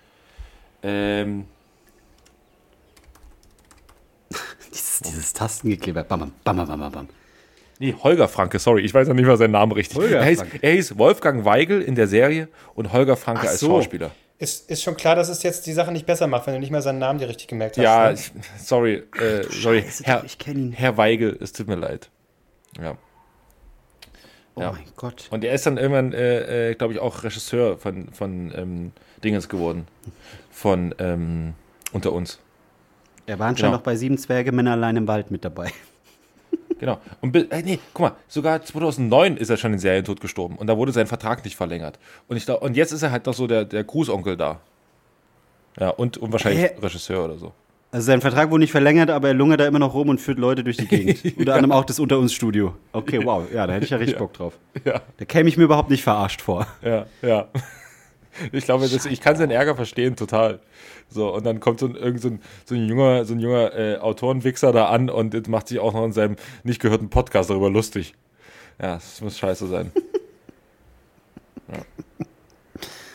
Ähm, 0.83 1.45
Dieses, 4.71 4.99
dieses 4.99 5.33
Tastengekleber. 5.33 6.03
Bam, 6.03 6.19
bam, 6.19 6.31
bam, 6.43 6.67
bam, 6.67 6.79
bam, 6.79 6.91
bam. 6.91 7.09
nee, 7.79 7.95
Holger 8.03 8.27
Franke, 8.27 8.59
sorry, 8.59 8.81
ich 8.81 8.93
weiß 8.93 9.07
noch 9.07 9.15
nicht 9.15 9.25
mal 9.25 9.37
seinen 9.37 9.51
Namen 9.51 9.71
richtig. 9.71 9.97
Holger 9.97 10.19
er, 10.19 10.25
hieß, 10.25 10.43
er 10.61 10.71
hieß 10.73 10.97
Wolfgang 10.97 11.45
Weigel 11.45 11.81
in 11.81 11.95
der 11.95 12.07
Serie 12.07 12.49
und 12.75 12.91
Holger 12.91 13.15
Franke 13.15 13.43
Ach 13.45 13.51
als 13.51 13.59
so. 13.61 13.67
Schauspieler. 13.67 14.11
Ist, 14.39 14.69
ist 14.69 14.83
schon 14.83 14.95
klar, 14.95 15.15
dass 15.15 15.29
es 15.29 15.41
jetzt 15.41 15.65
die 15.65 15.73
Sache 15.73 15.91
nicht 15.91 16.05
besser 16.05 16.27
macht, 16.27 16.45
wenn 16.45 16.53
du 16.53 16.59
nicht 16.59 16.69
mehr 16.69 16.81
seinen 16.83 16.99
Namen 16.99 17.17
dir 17.17 17.27
richtig 17.27 17.47
gemerkt 17.47 17.77
hast. 17.77 17.83
Ja, 17.83 18.09
ne? 18.09 18.13
ich, 18.13 18.31
sorry, 18.63 19.03
äh, 19.19 19.43
sorry. 19.49 19.81
Scheiße, 19.81 20.03
Herr, 20.03 20.23
ich 20.25 20.37
kenn 20.37 20.57
ihn. 20.57 20.71
Herr 20.73 20.97
Weigel, 20.97 21.37
es 21.41 21.53
tut 21.53 21.67
mir 21.67 21.75
leid. 21.75 22.09
Ja. 22.79 22.97
Oh 24.57 24.61
Ja. 24.61 24.71
mein 24.73 24.83
Gott. 24.95 25.27
Und 25.29 25.43
er 25.43 25.53
ist 25.53 25.65
dann 25.65 25.77
irgendwann, 25.77 26.13
äh, 26.13 26.71
äh, 26.71 26.75
glaube 26.75 26.93
ich, 26.93 26.99
auch 26.99 27.23
Regisseur 27.23 27.77
von, 27.77 28.09
von 28.11 28.51
ähm, 28.55 28.91
Dingens 29.23 29.47
geworden. 29.49 29.87
Von 30.51 30.93
ähm, 30.99 31.53
Unter 31.93 32.11
uns. 32.11 32.39
Er 33.27 33.37
war 33.39 33.47
anscheinend 33.47 33.73
Genau. 33.73 33.77
auch 33.79 33.83
bei 33.83 33.95
Sieben 33.95 34.17
Zwerge 34.17 34.51
Männer 34.51 34.71
allein 34.71 34.95
im 34.97 35.07
Wald 35.07 35.31
mit 35.31 35.45
dabei. 35.45 35.71
Genau. 36.79 36.99
Und 37.21 37.35
äh, 37.35 37.63
nee, 37.63 37.79
guck 37.91 38.01
mal, 38.03 38.15
sogar 38.27 38.61
2009 38.61 39.37
ist 39.37 39.49
er 39.49 39.57
schon 39.57 39.73
in 39.73 39.79
Serientod 39.79 40.21
gestorben 40.21 40.57
und 40.57 40.67
da 40.67 40.77
wurde 40.77 40.91
sein 40.91 41.07
Vertrag 41.07 41.43
nicht 41.43 41.55
verlängert. 41.55 41.97
Und 42.27 42.37
ich 42.37 42.45
glaub, 42.45 42.61
und 42.61 42.77
jetzt 42.77 42.91
ist 42.91 43.01
er 43.01 43.09
halt 43.09 43.25
noch 43.25 43.33
so 43.33 43.47
der, 43.47 43.65
der 43.65 43.83
Grußonkel 43.83 44.37
da. 44.37 44.59
Ja, 45.79 45.89
und, 45.89 46.17
und 46.17 46.31
wahrscheinlich? 46.31 46.71
Regisseur 46.79 47.25
oder 47.25 47.37
so. 47.39 47.51
Also 47.89 48.05
sein 48.07 48.19
Vertrag 48.21 48.51
wurde 48.51 48.59
nicht 48.61 48.71
verlängert, 48.71 49.09
aber 49.09 49.29
er 49.29 49.33
lungert 49.33 49.61
da 49.61 49.65
immer 49.65 49.79
noch 49.79 49.93
rum 49.93 50.09
und 50.09 50.19
führt 50.19 50.39
Leute 50.39 50.63
durch 50.63 50.77
die 50.77 50.87
Gegend. 50.87 51.37
Unter 51.37 51.55
anderem 51.55 51.71
auch 51.71 51.85
das 51.85 51.99
Unter 51.99 52.19
uns 52.19 52.33
Studio. 52.33 52.75
Okay, 52.91 53.21
wow, 53.23 53.43
ja, 53.53 53.65
da 53.65 53.73
hätte 53.73 53.85
ich 53.85 53.91
ja 53.91 53.97
richtig 53.97 54.17
Bock 54.17 54.33
drauf. 54.33 54.57
Ja, 54.83 55.01
Da 55.17 55.25
käme 55.25 55.47
ich 55.49 55.57
mir 55.57 55.63
überhaupt 55.63 55.89
nicht 55.89 56.03
verarscht 56.03 56.41
vor. 56.41 56.67
ja, 56.81 57.05
ja. 57.21 57.47
Ich 58.51 58.65
glaube, 58.65 58.87
das, 58.87 59.05
ich 59.07 59.19
kann 59.19 59.35
seinen 59.35 59.49
Ärger 59.49 59.75
verstehen, 59.75 60.15
total. 60.15 60.59
So, 61.09 61.33
und 61.33 61.43
dann 61.45 61.59
kommt 61.59 61.79
so 61.79 61.87
ein, 61.87 61.95
irgend 61.95 62.21
so 62.21 62.27
ein, 62.27 62.41
so 62.65 62.75
ein 62.75 62.87
junger, 62.87 63.25
so 63.25 63.33
ein 63.33 63.39
junger 63.39 63.73
äh, 63.75 63.97
Autorenwichser 63.97 64.71
da 64.71 64.89
an 64.89 65.09
und 65.09 65.47
macht 65.47 65.69
sich 65.69 65.79
auch 65.79 65.93
noch 65.93 66.03
in 66.05 66.11
seinem 66.11 66.35
nicht 66.63 66.79
gehörten 66.79 67.09
Podcast 67.09 67.49
darüber 67.49 67.69
lustig. 67.71 68.13
Ja, 68.79 68.95
das 68.95 69.21
muss 69.21 69.39
scheiße 69.39 69.67
sein. 69.67 69.91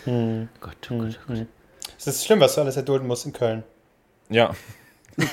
Gott, 0.05 0.11
oh 0.11 0.47
Gott, 0.61 0.89
oh 0.91 0.99
Gott. 1.29 1.47
Es 1.99 2.07
ist 2.07 2.25
schlimm, 2.25 2.41
was 2.41 2.57
du 2.57 2.63
alles 2.63 2.77
erdulden 2.77 3.07
musst 3.07 3.25
in 3.25 3.33
Köln. 3.33 3.63
Ja. 4.29 4.55
das 5.17 5.27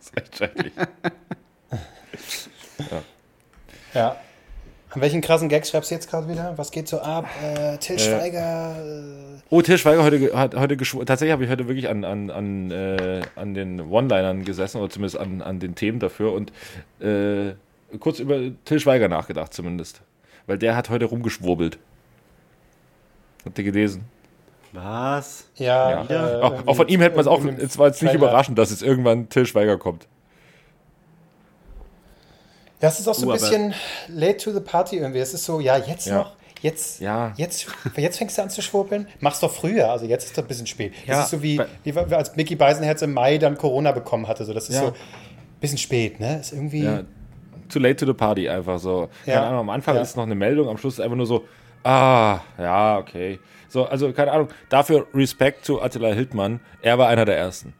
ist 0.00 0.16
echt 0.16 0.36
schrecklich. 0.36 0.72
Ja. 3.94 4.16
An 4.90 5.00
welchen 5.02 5.20
krassen 5.20 5.48
Gags 5.48 5.70
schreibst 5.70 5.90
du 5.90 5.94
jetzt 5.94 6.08
gerade 6.08 6.28
wieder? 6.28 6.56
Was 6.56 6.70
geht 6.70 6.88
so 6.88 7.00
ab? 7.00 7.28
Äh, 7.42 7.76
Till 7.78 7.98
Schweiger. 7.98 8.76
Äh, 8.78 9.40
Oh, 9.50 9.60
Til 9.62 9.78
Schweiger 9.78 10.02
heute, 10.02 10.36
hat 10.36 10.54
heute 10.56 10.76
geschworen. 10.76 11.06
Tatsächlich 11.06 11.32
habe 11.32 11.44
ich 11.44 11.50
heute 11.50 11.68
wirklich 11.68 11.88
an, 11.88 12.04
an, 12.04 12.30
an, 12.30 12.70
äh, 12.70 13.22
an 13.36 13.54
den 13.54 13.80
One-Linern 13.80 14.44
gesessen 14.44 14.78
oder 14.78 14.90
zumindest 14.90 15.18
an, 15.18 15.42
an 15.42 15.60
den 15.60 15.74
Themen 15.74 15.98
dafür 16.00 16.32
und 16.32 16.50
äh, 17.00 17.54
kurz 18.00 18.18
über 18.20 18.38
Til 18.64 18.80
Schweiger 18.80 19.08
nachgedacht 19.08 19.52
zumindest. 19.54 20.00
Weil 20.46 20.58
der 20.58 20.76
hat 20.76 20.88
heute 20.90 21.04
rumgeschwurbelt. 21.06 21.78
Habt 23.44 23.58
ihr 23.58 23.64
gelesen? 23.64 24.04
Was? 24.76 25.46
ja, 25.56 26.04
Ja. 26.04 26.38
äh, 26.38 26.42
auch, 26.42 26.66
auch 26.66 26.74
von 26.76 26.88
ihm 26.88 27.00
hätte 27.00 27.16
man 27.16 27.22
es 27.22 27.26
auch. 27.26 27.42
Es 27.44 27.78
war 27.78 27.86
jetzt 27.88 28.02
nicht 28.02 28.14
überraschend, 28.14 28.58
dass 28.58 28.70
jetzt 28.70 28.82
irgendwann 28.82 29.28
Til 29.28 29.46
Schweiger 29.46 29.78
kommt. 29.78 30.06
Ja, 32.80 32.88
es 32.88 33.00
ist 33.00 33.08
auch 33.08 33.14
so 33.14 33.26
Uh, 33.26 33.30
ein 33.30 33.38
bisschen 33.38 33.74
late 34.08 34.36
to 34.36 34.52
the 34.52 34.60
party 34.60 34.98
irgendwie. 34.98 35.18
Es 35.20 35.32
ist 35.32 35.44
so, 35.44 35.60
ja, 35.60 35.78
jetzt 35.78 36.06
Ja. 36.06 36.18
noch. 36.18 36.32
Jetzt, 36.62 37.00
Ja. 37.00 37.32
jetzt, 37.36 37.66
jetzt 37.96 38.18
fängst 38.18 38.38
du 38.38 38.42
an 38.42 38.50
zu 38.50 38.60
schwurbeln. 38.62 39.06
Mach's 39.20 39.40
doch 39.40 39.50
früher, 39.52 39.90
also 39.90 40.06
jetzt 40.06 40.24
ist 40.24 40.36
doch 40.38 40.42
ein 40.42 40.48
bisschen 40.48 40.66
spät. 40.66 40.92
Ja, 41.06 41.16
das 41.16 41.24
ist 41.26 41.30
so 41.32 41.42
wie, 41.42 41.60
wie 41.84 41.92
als 42.14 42.34
Mickey 42.36 42.56
Beisenherz 42.56 43.02
im 43.02 43.12
Mai 43.12 43.38
dann 43.38 43.56
Corona 43.56 43.92
bekommen 43.92 44.26
hatte. 44.26 44.44
So, 44.44 44.52
das 44.52 44.68
ist 44.68 44.74
Ja. 44.76 44.80
so 44.82 44.86
ein 44.88 44.94
bisschen 45.60 45.78
spät, 45.78 46.18
ne? 46.18 46.40
Ist 46.40 46.52
irgendwie. 46.52 46.82
Ja, 46.84 47.02
too 47.68 47.78
late 47.78 47.96
to 47.96 48.06
the 48.06 48.14
party 48.14 48.48
einfach 48.48 48.78
so. 48.78 49.08
Keine 49.24 49.36
Ja. 49.36 49.46
Ahnung, 49.48 49.60
am 49.60 49.70
Anfang 49.70 49.96
Ja. 49.96 50.02
ist 50.02 50.16
noch 50.16 50.24
eine 50.24 50.34
Meldung, 50.34 50.68
am 50.68 50.76
Schluss 50.78 50.94
ist 50.94 51.00
einfach 51.00 51.16
nur 51.16 51.26
so, 51.26 51.44
ah, 51.84 52.40
ja, 52.58 52.98
okay. 52.98 53.38
So, 53.76 53.84
also 53.84 54.10
keine 54.14 54.32
Ahnung, 54.32 54.48
dafür 54.70 55.06
Respekt 55.12 55.66
zu 55.66 55.82
Attila 55.82 56.08
Hildmann, 56.08 56.60
er 56.80 56.96
war 56.96 57.08
einer 57.08 57.26
der 57.26 57.36
Ersten. 57.36 57.74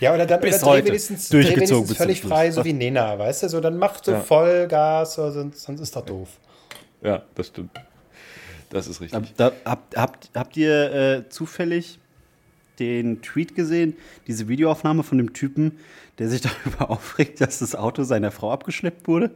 Ja, 0.00 0.14
oder 0.14 0.24
dann 0.24 0.40
Bis 0.40 0.54
oder 0.54 0.62
dreh 0.64 0.70
heute. 0.78 0.86
wenigstens, 0.86 1.28
dreh 1.28 1.42
Durchgezogen 1.42 1.68
wenigstens 1.68 1.88
bis 1.88 1.96
völlig 1.98 2.22
frei, 2.22 2.50
so 2.50 2.64
wie 2.64 2.72
Nena, 2.72 3.18
weißt 3.18 3.42
du? 3.42 3.48
So, 3.50 3.60
dann 3.60 3.76
macht 3.76 4.02
so 4.06 4.12
Ja. 4.12 4.20
Vollgas, 4.20 5.12
so, 5.12 5.30
sonst, 5.30 5.60
sonst 5.60 5.80
ist 5.82 5.94
doch 5.94 6.06
doof. 6.06 6.30
Ja, 7.02 7.20
das 7.34 7.48
stimmt. 7.48 7.70
Das 8.70 8.86
ist 8.86 9.02
richtig. 9.02 9.14
Hab- 9.20 9.36
Da, 9.36 9.52
habt, 9.66 9.94
habt, 9.94 10.30
habt 10.34 10.56
ihr 10.56 10.90
äh, 10.94 11.28
zufällig 11.28 11.98
den 12.78 13.20
Tweet 13.20 13.54
gesehen, 13.54 13.94
diese 14.26 14.48
Videoaufnahme 14.48 15.02
von 15.02 15.18
dem 15.18 15.34
Typen, 15.34 15.80
der 16.18 16.30
sich 16.30 16.40
darüber 16.64 16.88
aufregt, 16.90 17.42
dass 17.42 17.58
das 17.58 17.74
Auto 17.76 18.04
seiner 18.04 18.30
Frau 18.30 18.50
abgeschleppt 18.50 19.06
wurde? 19.06 19.32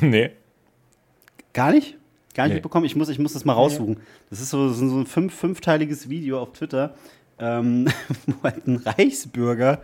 nee. 0.00 0.30
Gar 1.52 1.72
nicht? 1.72 1.97
Gar 2.38 2.44
nicht 2.44 2.50
Nee. 2.52 2.54
mitbekommen? 2.58 2.86
Ich 2.86 2.94
muss, 2.94 3.08
ich 3.08 3.18
muss 3.18 3.32
das 3.32 3.44
mal 3.44 3.54
raussuchen. 3.54 3.96
Das 4.30 4.40
ist 4.40 4.50
so, 4.50 4.72
so 4.72 4.84
ein 5.00 5.06
fünf, 5.06 5.34
fünfteiliges 5.34 6.08
Video 6.08 6.40
auf 6.40 6.52
Twitter, 6.52 6.94
ähm, 7.40 7.88
wo 8.26 8.40
halt 8.44 8.64
ein 8.68 8.76
Reichsbürger. 8.76 9.82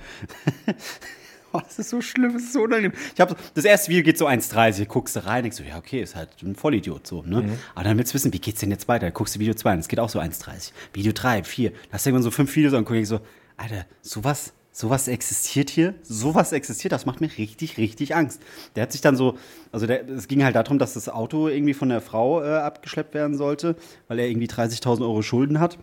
oh, 1.53 1.59
das 1.65 1.81
ist 1.81 1.91
so 1.91 2.01
schlimm, 2.01 2.33
das 2.35 2.43
ist 2.45 2.53
so 2.53 2.63
unangenehm. 2.63 2.93
Ich 3.13 3.21
hab, 3.21 3.37
das 3.55 3.65
erste 3.65 3.91
Video 3.91 4.05
geht 4.05 4.19
so 4.19 4.29
1,30, 4.29 4.87
guckst 4.87 5.17
du 5.17 5.27
rein, 5.27 5.43
denkst 5.43 5.57
du, 5.59 5.65
ja, 5.65 5.79
okay, 5.79 6.01
ist 6.01 6.15
halt 6.15 6.29
ein 6.45 6.55
Vollidiot 6.55 7.09
so, 7.09 7.23
ne? 7.23 7.59
Aber 7.75 7.83
dann 7.83 7.99
willst 7.99 8.13
du 8.13 8.15
wissen, 8.15 8.33
wie 8.33 8.39
geht's 8.39 8.61
denn 8.61 8.71
jetzt 8.71 8.87
weiter? 8.87 9.07
Dann 9.07 9.15
guckst 9.15 9.35
du 9.35 9.41
Video 9.41 9.55
2 9.55 9.73
an, 9.73 9.79
das 9.81 9.89
geht 9.89 9.99
auch 9.99 10.09
so 10.09 10.21
1,30. 10.21 10.71
Video 10.93 11.11
3, 11.13 11.43
4, 11.43 11.71
da 11.71 11.77
hast 11.91 12.07
du 12.07 12.11
irgendwann 12.11 12.23
so 12.23 12.31
fünf 12.31 12.55
Videos 12.55 12.73
angeguckt, 12.73 13.01
ich 13.01 13.09
so, 13.09 13.19
Alter, 13.57 13.85
sowas, 14.01 14.53
sowas 14.75 15.07
existiert 15.07 15.71
hier, 15.71 15.95
sowas 16.03 16.53
existiert, 16.53 16.93
das 16.93 17.07
macht 17.07 17.21
mir 17.21 17.31
richtig, 17.39 17.79
richtig 17.79 18.17
Angst. 18.17 18.43
Der 18.75 18.83
hat 18.83 18.93
sich 18.93 19.01
dann 19.01 19.17
so, 19.17 19.39
also 19.71 19.87
der, 19.87 20.09
es 20.09 20.27
ging 20.27 20.43
halt 20.43 20.57
darum, 20.57 20.81
dass 20.81 20.95
das 20.95 21.09
Auto 21.09 21.47
irgendwie 21.49 21.75
von 21.75 21.89
der 21.89 22.01
Frau 22.01 22.43
äh, 22.43 22.57
abgeschleppt 22.57 23.15
werden 23.15 23.37
sollte, 23.37 23.77
weil 24.09 24.19
er 24.19 24.29
irgendwie 24.29 24.49
30.000 24.49 25.03
Euro 25.03 25.23
Schulden 25.23 25.61
hat 25.61 25.79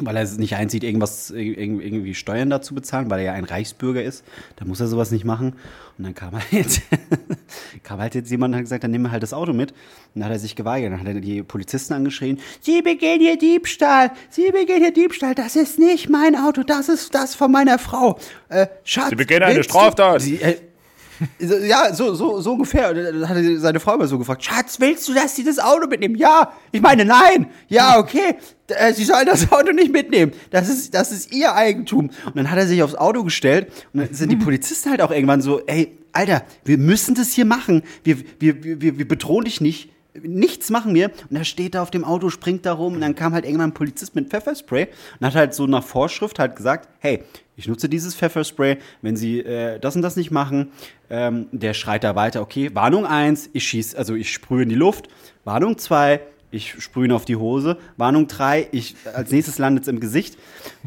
weil 0.00 0.16
er 0.16 0.22
es 0.22 0.38
nicht 0.38 0.54
einzieht, 0.56 0.84
irgendwas, 0.84 1.32
irg- 1.32 1.56
irgendwie 1.58 2.14
Steuern 2.14 2.50
dazu 2.50 2.74
bezahlen, 2.74 3.10
weil 3.10 3.20
er 3.20 3.24
ja 3.26 3.32
ein 3.32 3.44
Reichsbürger 3.44 4.02
ist. 4.02 4.24
Da 4.56 4.64
muss 4.64 4.80
er 4.80 4.86
sowas 4.88 5.10
nicht 5.10 5.24
machen. 5.24 5.54
Und 5.98 6.04
dann 6.04 6.14
kam 6.14 6.32
halt 6.32 6.50
jetzt, 6.52 6.82
kam 7.82 7.98
halt 8.00 8.14
jetzt 8.14 8.30
jemand 8.30 8.52
und 8.52 8.56
hat 8.58 8.64
gesagt, 8.64 8.84
dann 8.84 8.90
nehmen 8.90 9.04
wir 9.04 9.10
halt 9.10 9.22
das 9.22 9.32
Auto 9.32 9.52
mit. 9.52 9.72
Und 9.72 9.76
dann 10.20 10.24
hat 10.24 10.32
er 10.32 10.38
sich 10.38 10.56
geweigert. 10.56 10.92
Dann 10.92 11.00
hat 11.00 11.06
er 11.06 11.14
die 11.20 11.42
Polizisten 11.42 11.94
angeschrien, 11.94 12.38
Sie 12.60 12.82
begehen 12.82 13.20
hier 13.20 13.36
Diebstahl, 13.38 14.12
Sie 14.30 14.50
begehen 14.50 14.78
hier 14.80 14.92
Diebstahl, 14.92 15.34
das 15.34 15.56
ist 15.56 15.78
nicht 15.78 16.08
mein 16.08 16.36
Auto, 16.36 16.62
das 16.62 16.88
ist 16.88 17.14
das 17.14 17.34
von 17.34 17.50
meiner 17.50 17.78
Frau. 17.78 18.18
Äh, 18.48 18.66
Schatz, 18.84 19.10
Sie 19.10 19.16
begehen 19.16 19.42
eine 19.42 19.56
du- 19.56 19.62
Straftat. 19.64 20.20
Sie, 20.22 20.36
äh, 20.40 20.56
Ja, 21.38 21.92
so, 21.94 22.14
so, 22.14 22.40
so 22.40 22.52
ungefähr. 22.52 22.90
Und 22.90 22.96
Dann 22.96 23.28
hat 23.28 23.36
er 23.36 23.58
seine 23.58 23.80
Frau 23.80 23.94
immer 23.94 24.06
so 24.06 24.18
gefragt, 24.18 24.44
Schatz, 24.44 24.78
willst 24.80 25.08
du, 25.08 25.14
dass 25.14 25.34
sie 25.34 25.44
das 25.44 25.58
Auto 25.58 25.86
mitnehmen? 25.86 26.16
Ja. 26.16 26.52
Ich 26.72 26.80
meine, 26.80 27.04
nein. 27.04 27.48
Ja, 27.68 27.98
okay. 27.98 28.36
Äh, 28.68 28.92
Sie 28.92 29.04
sollen 29.04 29.26
das 29.26 29.50
Auto 29.52 29.72
nicht 29.72 29.92
mitnehmen. 29.92 30.32
Das 30.50 30.68
ist, 30.68 30.94
das 30.94 31.12
ist 31.12 31.32
ihr 31.32 31.54
Eigentum. 31.54 32.10
Und 32.26 32.36
dann 32.36 32.50
hat 32.50 32.58
er 32.58 32.66
sich 32.66 32.82
aufs 32.82 32.94
Auto 32.94 33.24
gestellt 33.24 33.72
und 33.92 34.00
dann 34.00 34.14
sind 34.14 34.30
die 34.30 34.36
Polizisten 34.36 34.90
halt 34.90 35.02
auch 35.02 35.10
irgendwann 35.10 35.42
so, 35.42 35.60
ey, 35.66 35.98
Alter, 36.12 36.42
wir 36.64 36.78
müssen 36.78 37.14
das 37.14 37.32
hier 37.32 37.44
machen. 37.44 37.82
Wir, 38.04 38.18
wir, 38.38 38.62
wir, 38.64 38.98
wir 38.98 39.08
bedrohen 39.08 39.44
dich 39.44 39.60
nicht. 39.60 39.90
Nichts 40.22 40.70
machen 40.70 40.94
wir. 40.94 41.10
Und 41.30 41.36
er 41.36 41.44
steht 41.44 41.74
da 41.74 41.82
auf 41.82 41.90
dem 41.90 42.04
Auto, 42.04 42.30
springt 42.30 42.64
da 42.66 42.72
rum 42.72 42.94
und 42.94 43.00
dann 43.00 43.14
kam 43.14 43.32
halt 43.34 43.44
irgendwann 43.44 43.70
ein 43.70 43.74
Polizist 43.74 44.14
mit 44.14 44.28
Pfefferspray 44.30 44.88
und 45.20 45.26
hat 45.26 45.34
halt 45.34 45.54
so 45.54 45.66
nach 45.66 45.82
Vorschrift 45.84 46.38
halt 46.38 46.56
gesagt, 46.56 46.88
hey, 47.00 47.22
ich 47.56 47.66
nutze 47.68 47.88
dieses 47.88 48.14
Pfefferspray, 48.14 48.78
wenn 49.02 49.16
Sie 49.16 49.40
äh, 49.40 49.78
das 49.80 49.96
und 49.96 50.02
das 50.02 50.16
nicht 50.16 50.30
machen, 50.30 50.70
ähm, 51.10 51.46
der 51.52 51.74
schreit 51.74 52.04
da 52.04 52.14
weiter, 52.14 52.40
okay, 52.40 52.70
Warnung 52.74 53.04
1, 53.06 53.50
ich 53.52 53.64
schieß, 53.64 53.94
also 53.96 54.14
ich 54.14 54.32
sprühe 54.32 54.62
in 54.62 54.68
die 54.68 54.74
Luft, 54.76 55.08
Warnung 55.44 55.76
2, 55.76 56.20
ich 56.50 56.80
sprühe 56.82 57.06
ihn 57.06 57.12
auf 57.12 57.24
die 57.24 57.36
Hose, 57.36 57.76
Warnung 57.96 58.26
3, 58.28 58.68
ich, 58.72 58.94
als 59.12 59.30
nächstes 59.32 59.58
landet 59.58 59.82
es 59.82 59.88
im 59.88 59.98
Gesicht 60.00 60.38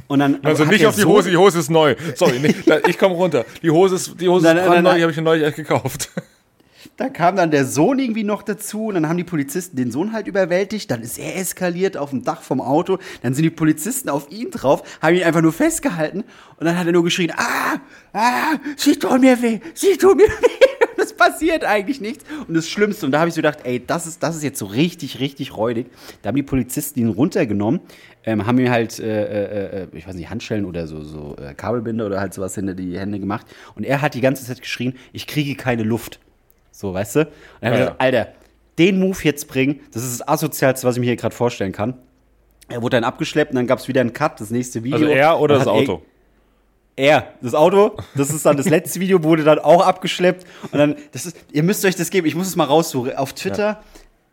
und 0.08 0.20
dann 0.20 0.40
Also 0.44 0.64
nicht 0.66 0.86
auf 0.86 0.96
die 0.96 1.02
so- 1.02 1.10
Hose, 1.10 1.30
die 1.30 1.38
Hose 1.38 1.60
ist 1.60 1.70
neu. 1.70 1.96
Sorry, 2.16 2.40
nee, 2.40 2.56
da, 2.66 2.80
ich 2.88 2.98
komme 2.98 3.16
runter. 3.16 3.46
Die 3.62 3.70
Hose 3.70 3.96
ist, 3.96 4.20
die 4.22 4.30
Hose 4.30 4.46
Nein, 4.48 4.58
ist 4.58 4.66
brandneu, 4.66 4.96
die 4.96 5.02
habe 5.02 5.12
ich 5.12 5.18
neulich 5.20 5.54
gekauft. 5.56 6.10
Da 7.02 7.10
kam 7.10 7.36
dann 7.36 7.50
der 7.50 7.66
Sohn 7.66 7.98
irgendwie 7.98 8.24
noch 8.24 8.44
dazu 8.44 8.86
und 8.86 8.94
dann 8.94 9.10
haben 9.10 9.18
die 9.18 9.24
Polizisten 9.24 9.76
den 9.76 9.90
Sohn 9.90 10.14
halt 10.14 10.28
überwältigt. 10.28 10.92
Dann 10.92 11.02
ist 11.02 11.18
er 11.18 11.36
eskaliert 11.36 11.98
auf 11.98 12.12
dem 12.12 12.24
Dach 12.24 12.44
vom 12.44 12.62
Auto. 12.62 13.00
Dann 13.24 13.34
sind 13.34 13.42
die 13.42 13.50
Polizisten 13.50 14.08
auf 14.08 14.30
ihn 14.30 14.52
drauf, 14.52 14.84
haben 15.02 15.16
ihn 15.16 15.24
einfach 15.24 15.42
nur 15.42 15.52
festgehalten 15.52 16.24
und 16.58 16.66
dann 16.68 16.78
hat 16.78 16.86
er 16.86 16.94
nur 16.94 17.04
geschrien: 17.04 17.32
Ah, 17.36 17.80
ah, 18.14 18.60
sie 18.78 19.00
tun 19.00 19.22
mir 19.22 19.42
weh, 19.42 19.62
sie 19.74 19.98
tun 19.98 20.16
mir 20.16 20.28
weh. 20.28 20.94
Und 20.96 21.04
es 21.04 21.14
passiert 21.14 21.64
eigentlich 21.64 22.02
nichts. 22.02 22.24
Und 22.48 22.54
das 22.54 22.70
Schlimmste, 22.70 23.08
und 23.08 23.14
da 23.14 23.22
habe 23.22 23.30
ich 23.30 23.34
so 23.34 23.42
gedacht, 23.42 23.62
ey, 23.64 23.84
das 23.84 24.06
ist, 24.06 24.22
das 24.22 24.36
ist 24.36 24.44
jetzt 24.44 24.60
so 24.60 24.68
richtig, 24.68 25.20
richtig 25.20 25.58
räudig. 25.58 25.88
Da 26.22 26.28
haben 26.28 26.36
die 26.36 26.44
Polizisten 26.44 27.00
ihn 27.00 27.10
runtergenommen, 27.10 27.80
ähm, 28.26 28.46
haben 28.46 28.60
ihm 28.60 28.70
halt, 28.70 29.00
äh, 29.00 29.06
äh, 29.06 29.82
äh, 29.86 29.88
ich 29.94 30.08
weiß 30.08 30.14
nicht, 30.14 30.30
Handschellen 30.30 30.66
oder 30.66 30.86
so, 30.86 31.02
so 31.02 31.36
äh, 31.38 31.56
Kabelbinder 31.56 32.06
oder 32.06 32.20
halt 32.20 32.36
sowas 32.36 32.54
hinter 32.54 32.76
die 32.76 33.00
Hände 33.00 33.20
gemacht. 33.20 33.48
Und 33.74 33.86
er 33.86 34.04
hat 34.04 34.14
die 34.14 34.22
ganze 34.22 34.46
Zeit 34.46 34.62
geschrien: 34.62 34.94
Ich 35.14 35.26
kriege 35.26 35.56
keine 35.56 35.82
Luft. 35.82 36.20
So, 36.72 36.94
weißt 36.94 37.16
du? 37.18 37.20
Und 37.22 37.28
dann 37.62 37.74
ich 37.74 37.80
Ja, 37.80 37.86
gesagt, 37.86 38.02
Alter, 38.02 38.28
den 38.78 39.00
Move 39.00 39.18
jetzt 39.24 39.48
bringen, 39.48 39.82
das 39.92 40.04
ist 40.04 40.20
das 40.20 40.28
Asozialste, 40.28 40.88
was 40.88 40.96
ich 40.96 41.00
mir 41.00 41.08
hier 41.08 41.16
gerade 41.16 41.36
vorstellen 41.36 41.72
kann. 41.72 41.96
Er 42.68 42.82
wurde 42.82 42.98
dann 42.98 43.04
abgeschleppt 43.04 43.52
und 43.52 43.58
dann 43.58 43.68
gab 43.68 43.80
es 43.80 43.88
wieder 43.88 44.02
einen 44.02 44.14
Cut, 44.14 44.40
das 44.40 44.50
nächste 44.50 44.84
Video. 44.84 44.98
Also 44.98 45.08
er 45.08 45.40
oder 45.40 45.58
das 45.58 45.68
Auto? 45.68 46.02
Er, 46.96 47.34
das 47.42 47.54
Auto, 47.54 47.98
das 48.16 48.30
ist 48.30 48.46
dann 48.46 48.58
das 48.58 48.70
letzte 48.70 49.00
Video, 49.00 49.24
wurde 49.24 49.44
dann 49.44 49.60
auch 49.60 49.86
abgeschleppt. 49.86 50.46
Und 50.72 50.78
dann, 50.78 50.96
das 51.12 51.26
ist, 51.26 51.38
ihr 51.52 51.64
müsst 51.64 51.84
euch 51.86 51.96
das 51.96 52.10
geben, 52.10 52.28
ich 52.28 52.36
muss 52.36 52.48
es 52.48 52.56
mal 52.56 52.66
raussuchen. 52.66 53.16
Auf 53.16 53.34
Twitter, 53.34 53.82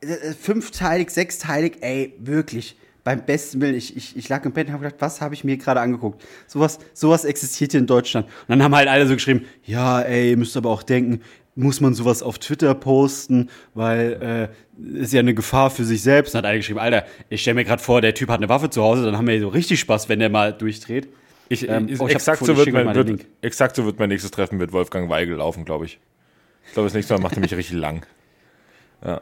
äh, 0.01 0.33
fünfteilig, 0.33 1.11
sechsteilig, 1.11 1.79
ey, 1.81 2.15
wirklich. 2.19 2.77
Beim 3.05 3.25
besten 3.25 3.61
Willen, 3.61 3.75
ich, 3.75 3.97
ich, 3.97 4.17
ich 4.17 4.29
lag 4.29 4.45
im 4.45 4.53
Bett 4.53 4.67
und 4.67 4.75
habe 4.75 4.85
gedacht, 4.85 5.01
was 5.01 5.21
habe 5.21 5.35
ich 5.35 5.45
mir 5.45 5.57
gerade 5.57 5.81
angeguckt? 5.81 6.23
Sowas, 6.47 6.79
sowas 6.93 7.25
existiert 7.25 7.73
hier 7.73 7.81
in 7.81 7.87
Deutschland. 7.87 8.27
Und 8.27 8.49
dann 8.49 8.63
haben 8.63 8.75
halt 8.75 8.89
alle 8.89 9.07
so 9.07 9.15
geschrieben, 9.15 9.47
ja, 9.65 10.03
ey, 10.03 10.31
ihr 10.31 10.37
müsst 10.37 10.57
aber 10.57 10.69
auch 10.69 10.83
denken, 10.83 11.23
muss 11.59 11.81
man 11.81 11.93
sowas 11.95 12.23
auf 12.23 12.39
Twitter 12.39 12.75
posten, 12.75 13.51
weil 13.75 14.51
äh, 14.81 14.99
ist 15.01 15.13
ja 15.13 15.21
eine 15.21 15.35
Gefahr 15.35 15.71
für 15.71 15.85
sich 15.85 16.03
selbst. 16.03 16.35
Dann 16.35 16.41
hat 16.41 16.47
einer 16.47 16.59
geschrieben, 16.59 16.79
Alter, 16.79 17.05
ich 17.29 17.43
stelle 17.43 17.57
mir 17.57 17.65
gerade 17.65 17.83
vor, 17.83 18.01
der 18.01 18.15
Typ 18.15 18.29
hat 18.29 18.39
eine 18.39 18.49
Waffe 18.49 18.71
zu 18.71 18.83
Hause, 18.83 19.05
dann 19.05 19.17
haben 19.17 19.27
wir 19.27 19.41
so 19.41 19.49
richtig 19.49 19.81
Spaß, 19.81 20.09
wenn 20.09 20.21
der 20.21 20.31
mal 20.31 20.53
durchdreht. 20.53 21.09
Ich, 21.49 21.69
Ähm, 21.69 21.89
ist 21.89 22.01
oh, 22.01 22.07
ich 22.07 22.15
exakt, 22.15 22.45
so 22.45 22.53
ich 22.53 22.59
wird 22.59 22.73
mein, 22.73 22.95
wird, 22.95 23.27
exakt 23.41 23.75
so 23.77 23.85
wird 23.85 23.99
mein 23.99 24.09
nächstes 24.09 24.31
Treffen 24.31 24.59
mit 24.59 24.73
Wolfgang 24.73 25.09
Weigel 25.11 25.37
laufen, 25.37 25.65
glaube 25.65 25.87
ich. 25.87 25.99
Ich 26.67 26.73
glaube, 26.75 26.87
das 26.87 26.95
nächste 26.95 27.15
Mal 27.15 27.21
macht 27.21 27.37
er 27.37 27.41
mich 27.41 27.55
richtig 27.55 27.77
lang. 27.77 28.07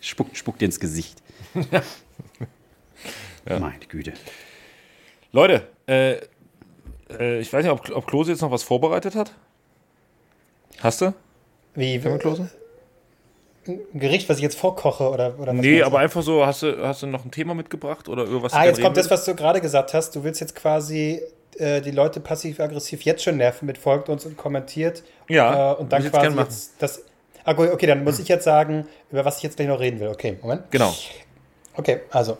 Spuckt, 0.00 0.36
spuckt 0.36 0.60
dir 0.60 0.66
ins 0.66 0.80
Gesicht. 0.80 1.22
Meine 3.44 3.78
Güte. 3.88 4.12
Leute, 5.32 5.66
äh, 5.86 6.16
Äh, 7.18 7.40
ich 7.40 7.52
weiß 7.52 7.64
nicht, 7.64 7.72
ob, 7.72 7.90
ob 7.90 8.06
Klose 8.06 8.30
jetzt 8.32 8.40
noch 8.40 8.50
was 8.50 8.62
vorbereitet 8.62 9.14
hat. 9.14 9.34
Hast 10.78 11.00
du? 11.00 11.12
Wie, 11.74 11.98
Firma 11.98 12.18
Klose? 12.18 12.50
ein 13.66 14.00
Gericht, 14.00 14.28
was 14.28 14.38
ich 14.38 14.42
jetzt 14.42 14.58
vorkoche 14.58 15.08
oder, 15.10 15.38
oder 15.38 15.52
Nee, 15.52 15.82
aber 15.82 15.98
einfach 15.98 16.22
so, 16.22 16.46
hast 16.46 16.62
du, 16.62 16.78
hast 16.86 17.02
du 17.02 17.06
noch 17.06 17.24
ein 17.24 17.30
Thema 17.30 17.54
mitgebracht 17.54 18.08
oder 18.08 18.24
irgendwas? 18.24 18.52
Ah, 18.54 18.64
jetzt 18.64 18.80
kommt 18.80 18.96
das, 18.96 19.10
was 19.10 19.24
du 19.24 19.34
gerade 19.34 19.60
gesagt 19.60 19.94
hast. 19.94 20.16
Du 20.16 20.24
willst 20.24 20.40
jetzt 20.40 20.54
quasi 20.56 21.20
äh, 21.58 21.80
die 21.80 21.90
Leute 21.90 22.20
passiv-aggressiv 22.20 23.02
jetzt 23.02 23.22
schon 23.22 23.36
nerven 23.36 23.66
mit 23.66 23.78
folgt 23.78 24.08
uns 24.08 24.24
und 24.24 24.36
kommentiert. 24.36 25.02
Ja, 25.28 25.72
Äh, 25.72 25.76
und 25.76 25.92
dann 25.92 26.02
jetzt 26.02 26.12
quasi 26.12 26.30
machen. 26.30 26.48
jetzt 26.48 26.74
das. 26.78 27.04
Ah, 27.44 27.52
gut, 27.52 27.70
okay, 27.70 27.86
dann 27.86 28.04
muss 28.04 28.18
ich 28.18 28.28
jetzt 28.28 28.44
sagen, 28.44 28.86
über 29.10 29.24
was 29.24 29.38
ich 29.38 29.42
jetzt 29.42 29.56
gleich 29.56 29.68
noch 29.68 29.80
reden 29.80 30.00
will. 30.00 30.08
Okay, 30.08 30.38
Moment. 30.40 30.70
Genau. 30.70 30.94
Okay, 31.74 32.00
also. 32.10 32.38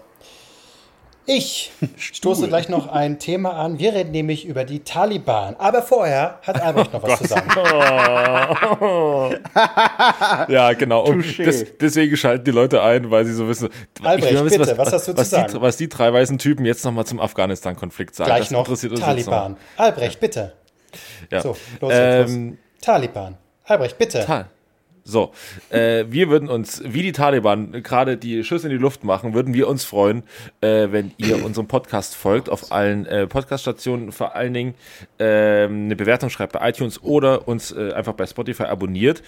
Ich 1.26 1.70
stoße 1.96 2.48
gleich 2.48 2.68
noch 2.68 2.88
ein 2.88 3.18
Thema 3.18 3.52
an. 3.52 3.78
Wir 3.78 3.94
reden 3.94 4.10
nämlich 4.10 4.46
über 4.46 4.64
die 4.64 4.80
Taliban. 4.80 5.54
Aber 5.58 5.82
vorher 5.82 6.38
hat 6.42 6.60
Albrecht 6.60 6.92
noch 6.92 7.02
was 7.02 7.18
zu 7.18 7.26
sagen. 7.26 7.50
Ja, 10.48 10.72
genau. 10.72 11.04
Und 11.04 11.38
das, 11.38 11.64
deswegen 11.80 12.16
schalten 12.16 12.44
die 12.44 12.50
Leute 12.50 12.82
ein, 12.82 13.10
weil 13.10 13.24
sie 13.24 13.34
so 13.34 13.48
wissen. 13.48 13.68
Albrecht, 14.02 14.32
ich 14.32 14.38
will 14.38 14.44
mal 14.58 14.66
bitte, 14.66 14.78
was 14.78 14.92
hast 14.92 15.08
du 15.08 15.12
zu 15.12 15.18
was 15.18 15.30
sagen? 15.30 15.52
Die, 15.54 15.60
was 15.60 15.76
die 15.76 15.88
drei 15.88 16.12
weißen 16.12 16.38
Typen 16.38 16.64
jetzt 16.64 16.84
nochmal 16.84 17.06
zum 17.06 17.20
Afghanistan-Konflikt 17.20 18.14
sagen. 18.14 18.28
Gleich 18.28 18.40
das 18.40 18.50
noch 18.50 18.60
interessiert 18.60 18.92
uns 18.92 19.00
jetzt 19.00 19.08
Taliban. 19.08 19.56
Albrecht, 19.76 20.20
bitte. 20.20 20.52
noch. 21.30 21.30
Ja. 21.30 21.40
So, 21.42 21.56
los. 21.80 21.92
Ähm, 21.94 22.48
los. 22.50 22.56
Taliban. 22.80 23.36
Albrecht, 23.64 23.98
bitte. 23.98 24.24
Ta- 24.24 24.46
So, 25.10 25.32
äh, 25.70 26.04
wir 26.08 26.28
würden 26.28 26.48
uns, 26.48 26.82
wie 26.84 27.02
die 27.02 27.12
Taliban 27.12 27.82
gerade 27.82 28.16
die 28.16 28.44
Schüsse 28.44 28.68
in 28.68 28.72
die 28.72 28.78
Luft 28.78 29.02
machen, 29.02 29.34
würden 29.34 29.54
wir 29.54 29.66
uns 29.66 29.84
freuen, 29.84 30.22
äh, 30.60 30.88
wenn 30.90 31.10
ihr 31.18 31.44
unserem 31.44 31.66
Podcast 31.66 32.14
folgt, 32.14 32.48
auf 32.48 32.70
allen 32.70 33.06
äh, 33.06 33.26
Podcast-Stationen, 33.26 34.12
vor 34.12 34.36
allen 34.36 34.54
Dingen 34.54 34.74
ähm, 35.18 35.86
eine 35.86 35.96
Bewertung 35.96 36.30
schreibt 36.30 36.52
bei 36.52 36.68
iTunes 36.68 37.02
oder 37.02 37.48
uns 37.48 37.72
äh, 37.72 37.92
einfach 37.92 38.12
bei 38.12 38.26
Spotify 38.26 38.64
abonniert 38.64 39.22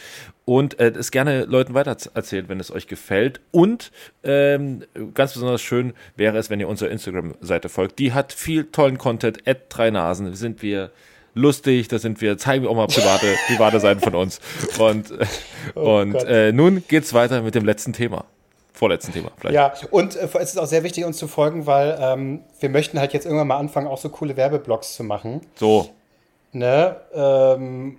und 0.45 0.79
äh, 0.79 0.91
es 0.91 1.11
gerne 1.11 1.47
Leuten 1.47 1.75
weiter 1.75 1.97
erzählt, 2.15 2.49
wenn 2.49 2.61
es 2.61 2.71
euch 2.71 2.87
gefällt. 2.87 3.41
Und 3.51 3.91
ähm, 4.23 4.85
ganz 5.15 5.33
besonders 5.33 5.63
schön 5.63 5.95
wäre 6.17 6.39
es, 6.39 6.49
wenn 6.49 6.61
ihr 6.61 6.69
unserer 6.69 6.91
Instagram-Seite 6.91 7.69
folgt. 7.69 7.99
Die 7.99 8.13
hat 8.13 8.33
viel 8.33 8.65
tollen 8.65 8.99
Content, 8.99 9.49
at 9.49 9.63
drei 9.69 9.91
Nasen, 9.91 10.33
sind 10.35 10.63
wir 10.63 10.93
lustig, 11.35 11.89
da 11.89 11.99
sind 11.99 12.21
wir, 12.21 12.39
zeigen 12.39 12.63
wir 12.65 12.71
auch 12.71 12.77
mal 12.77 12.87
private, 12.87 13.27
private 13.47 13.81
Seiten 13.81 14.01
von 14.01 14.15
uns. 14.15 14.41
Und, 14.79 15.11
äh, 15.11 15.79
und 15.79 16.13
Gott. 16.13 16.25
äh, 16.25 16.53
nun 16.53 16.85
geht's 16.89 17.15
weiter 17.15 17.43
mit 17.43 17.55
dem 17.55 17.65
letzten 17.65 17.93
Thema. 17.93 18.25
Vorletzten 18.73 19.13
Thema, 19.13 19.31
vielleicht. 19.39 19.55
Ja, 19.55 19.73
und 19.91 20.17
äh, 20.17 20.29
es 20.41 20.51
ist 20.51 20.59
auch 20.59 20.67
sehr 20.67 20.83
wichtig, 20.83 21.05
uns 21.05 21.17
zu 21.17 21.29
folgen, 21.29 21.67
weil 21.67 21.97
ähm, 22.01 22.41
wir 22.61 22.69
möchten 22.69 22.99
halt 22.99 23.13
jetzt 23.13 23.27
irgendwann 23.27 23.49
mal 23.49 23.59
anfangen, 23.59 23.87
auch 23.87 23.99
so 23.99 24.09
coole 24.09 24.37
Werbeblocks 24.37 24.95
zu 24.95 25.05
machen. 25.05 25.41
So, 25.55 25.91
Ne? 26.53 26.97
Ähm, 27.15 27.99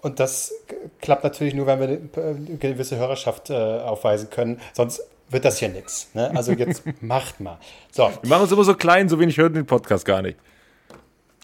und 0.00 0.20
das 0.20 0.52
klappt 1.00 1.24
natürlich 1.24 1.54
nur, 1.54 1.66
wenn 1.66 1.80
wir 1.80 1.88
eine, 1.88 2.00
eine 2.16 2.56
gewisse 2.56 2.96
Hörerschaft 2.96 3.50
äh, 3.50 3.54
aufweisen 3.54 4.30
können. 4.30 4.60
Sonst 4.72 5.02
wird 5.28 5.44
das 5.44 5.58
hier 5.58 5.68
nichts. 5.68 6.08
Ne? 6.14 6.30
Also 6.34 6.52
jetzt 6.52 6.84
macht 7.02 7.40
mal. 7.40 7.58
So. 7.90 8.10
wir 8.20 8.28
machen 8.28 8.42
uns 8.42 8.52
immer 8.52 8.64
so 8.64 8.74
klein, 8.74 9.08
so 9.08 9.18
wenig 9.18 9.36
hören 9.36 9.54
den 9.54 9.66
Podcast 9.66 10.04
gar 10.04 10.22
nicht. 10.22 10.38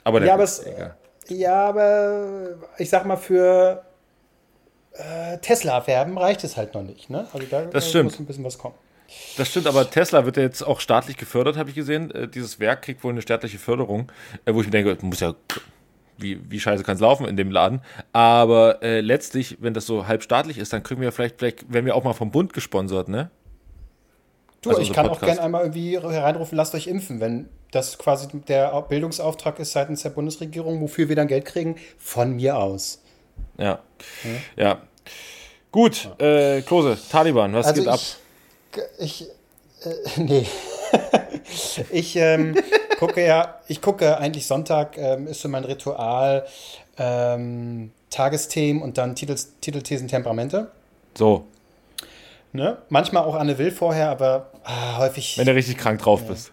Aber 0.04 0.20
der 0.20 0.28
Ja, 0.28 0.34
aber 0.34 0.44
es, 0.44 0.64
egal. 0.64 0.96
Ja, 1.28 1.66
aber 1.68 2.56
ich 2.78 2.90
sag 2.90 3.04
mal, 3.06 3.16
für 3.16 3.82
äh, 4.94 5.38
Tesla 5.38 5.86
werben 5.86 6.18
reicht 6.18 6.44
es 6.44 6.56
halt 6.56 6.74
noch 6.74 6.82
nicht. 6.82 7.10
Ne? 7.10 7.26
Also 7.32 7.46
da 7.50 7.62
Das 7.62 7.88
stimmt. 7.88 8.04
muss 8.04 8.18
ein 8.18 8.26
bisschen 8.26 8.44
was 8.44 8.58
kommen. 8.58 8.74
Das 9.36 9.48
stimmt, 9.48 9.66
aber 9.66 9.88
Tesla 9.90 10.24
wird 10.24 10.36
ja 10.38 10.42
jetzt 10.42 10.62
auch 10.62 10.80
staatlich 10.80 11.16
gefördert, 11.16 11.56
habe 11.56 11.68
ich 11.68 11.74
gesehen. 11.74 12.10
Äh, 12.12 12.28
dieses 12.28 12.60
Werk 12.60 12.82
kriegt 12.82 13.04
wohl 13.04 13.12
eine 13.12 13.22
staatliche 13.22 13.58
Förderung, 13.58 14.10
äh, 14.44 14.54
wo 14.54 14.60
ich 14.60 14.66
mir 14.66 14.70
denke, 14.72 14.96
muss 15.04 15.20
ja, 15.20 15.34
wie, 16.18 16.40
wie 16.50 16.60
scheiße 16.60 16.82
kann 16.84 16.94
es 16.94 17.00
laufen 17.00 17.26
in 17.26 17.36
dem 17.36 17.50
Laden. 17.50 17.82
Aber 18.12 18.82
äh, 18.82 19.00
letztlich, 19.00 19.58
wenn 19.60 19.74
das 19.74 19.86
so 19.86 20.06
halb 20.06 20.22
staatlich 20.22 20.58
ist, 20.58 20.72
dann 20.72 20.82
kriegen 20.82 21.00
wir 21.00 21.12
vielleicht, 21.12 21.38
vielleicht 21.38 21.72
werden 21.72 21.84
wir 21.86 21.94
auch 21.94 22.04
mal 22.04 22.12
vom 22.14 22.30
Bund 22.30 22.52
gesponsert, 22.52 23.08
ne? 23.08 23.30
Du, 24.62 24.70
Also 24.70 24.80
ich 24.80 24.92
kann 24.92 25.06
auch 25.06 25.12
Podcast. 25.18 25.32
gerne 25.32 25.42
einmal 25.42 25.62
irgendwie 25.62 25.98
hereinrufen, 25.98 26.56
lasst 26.56 26.74
euch 26.74 26.86
impfen, 26.86 27.20
wenn 27.20 27.48
das 27.72 27.98
quasi 27.98 28.28
der 28.46 28.80
Bildungsauftrag 28.82 29.58
ist 29.58 29.72
seitens 29.72 30.02
der 30.02 30.10
Bundesregierung, 30.10 30.80
wofür 30.80 31.08
wir 31.08 31.16
dann 31.16 31.26
Geld 31.26 31.44
kriegen, 31.46 31.76
von 31.98 32.36
mir 32.36 32.56
aus. 32.56 33.02
Ja. 33.58 33.80
Ja. 34.56 34.82
Gut, 35.72 36.08
äh, 36.20 36.62
Klose, 36.62 36.96
Taliban, 37.10 37.52
was 37.54 37.66
Also 37.66 37.82
geht 37.82 37.90
ab? 37.90 38.00
ich, 38.98 39.26
ich 39.26 39.28
äh, 39.84 39.94
nee. 40.20 40.46
ich 41.90 42.14
ähm, 42.16 42.54
gucke 42.98 43.24
ja, 43.26 43.60
ich 43.66 43.80
gucke 43.80 44.18
eigentlich 44.18 44.46
Sonntag, 44.46 44.96
ähm, 44.96 45.26
ist 45.26 45.40
so 45.40 45.48
mein 45.48 45.64
Ritual, 45.64 46.46
ähm, 46.98 47.90
Tagesthemen 48.10 48.80
und 48.82 48.96
dann 48.98 49.16
Titel, 49.16 49.34
Titelthesen, 49.60 50.06
Temperamente. 50.06 50.70
So, 51.16 51.46
Ne? 52.54 52.76
Manchmal 52.90 53.24
auch 53.24 53.34
Anne 53.34 53.56
Will 53.56 53.70
vorher, 53.70 54.10
aber 54.10 54.50
ah, 54.64 54.98
häufig. 54.98 55.38
wenn 55.38 55.46
du 55.46 55.54
richtig 55.54 55.78
krank 55.78 56.00
drauf 56.00 56.26
bist. 56.26 56.52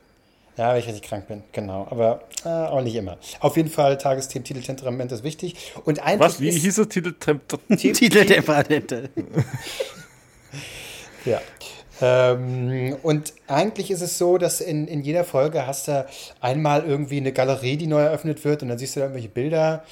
Ja, 0.58 0.74
wenn 0.74 0.80
ich 0.80 0.88
richtig 0.88 1.04
krank 1.04 1.28
bin, 1.28 1.42
genau. 1.54 1.88
Aber 1.90 2.22
äh, 2.44 2.50
auch 2.50 2.82
nicht 2.82 2.96
immer. 2.96 3.18
Auf 3.40 3.56
jeden 3.56 3.70
Fall 3.70 3.98
Tagesthemen, 3.98 4.44
Titel, 4.44 4.62
Temperament 4.62 5.10
ist 5.12 5.24
wichtig. 5.24 5.56
Und 5.86 6.00
eigentlich 6.00 6.20
Was? 6.20 6.42
Wie 6.42 6.50
ist, 6.50 6.58
hieß 6.58 6.80
es? 6.80 6.88
Titel, 6.90 7.14
Titel 7.14 8.26
der 8.26 8.42
Palette. 8.42 9.10
Ja. 11.26 11.42
Ähm, 12.02 12.96
und 13.04 13.34
eigentlich 13.48 13.92
ist 13.92 14.02
es 14.02 14.18
so, 14.18 14.38
dass 14.38 14.62
in, 14.62 14.88
in 14.88 15.02
jeder 15.02 15.26
Folge 15.26 15.68
hast 15.68 15.90
du 15.90 16.06
einmal 16.40 16.86
irgendwie 16.86 17.18
eine 17.18 17.34
Galerie, 17.34 17.78
die 17.78 17.88
neu 17.88 18.02
eröffnet 18.02 18.46
wird 18.46 18.64
und 18.64 18.70
dann 18.70 18.78
siehst 18.78 18.96
du 18.96 19.02
da 19.02 19.08
irgendwelche 19.08 19.30
Bilder. 19.30 19.84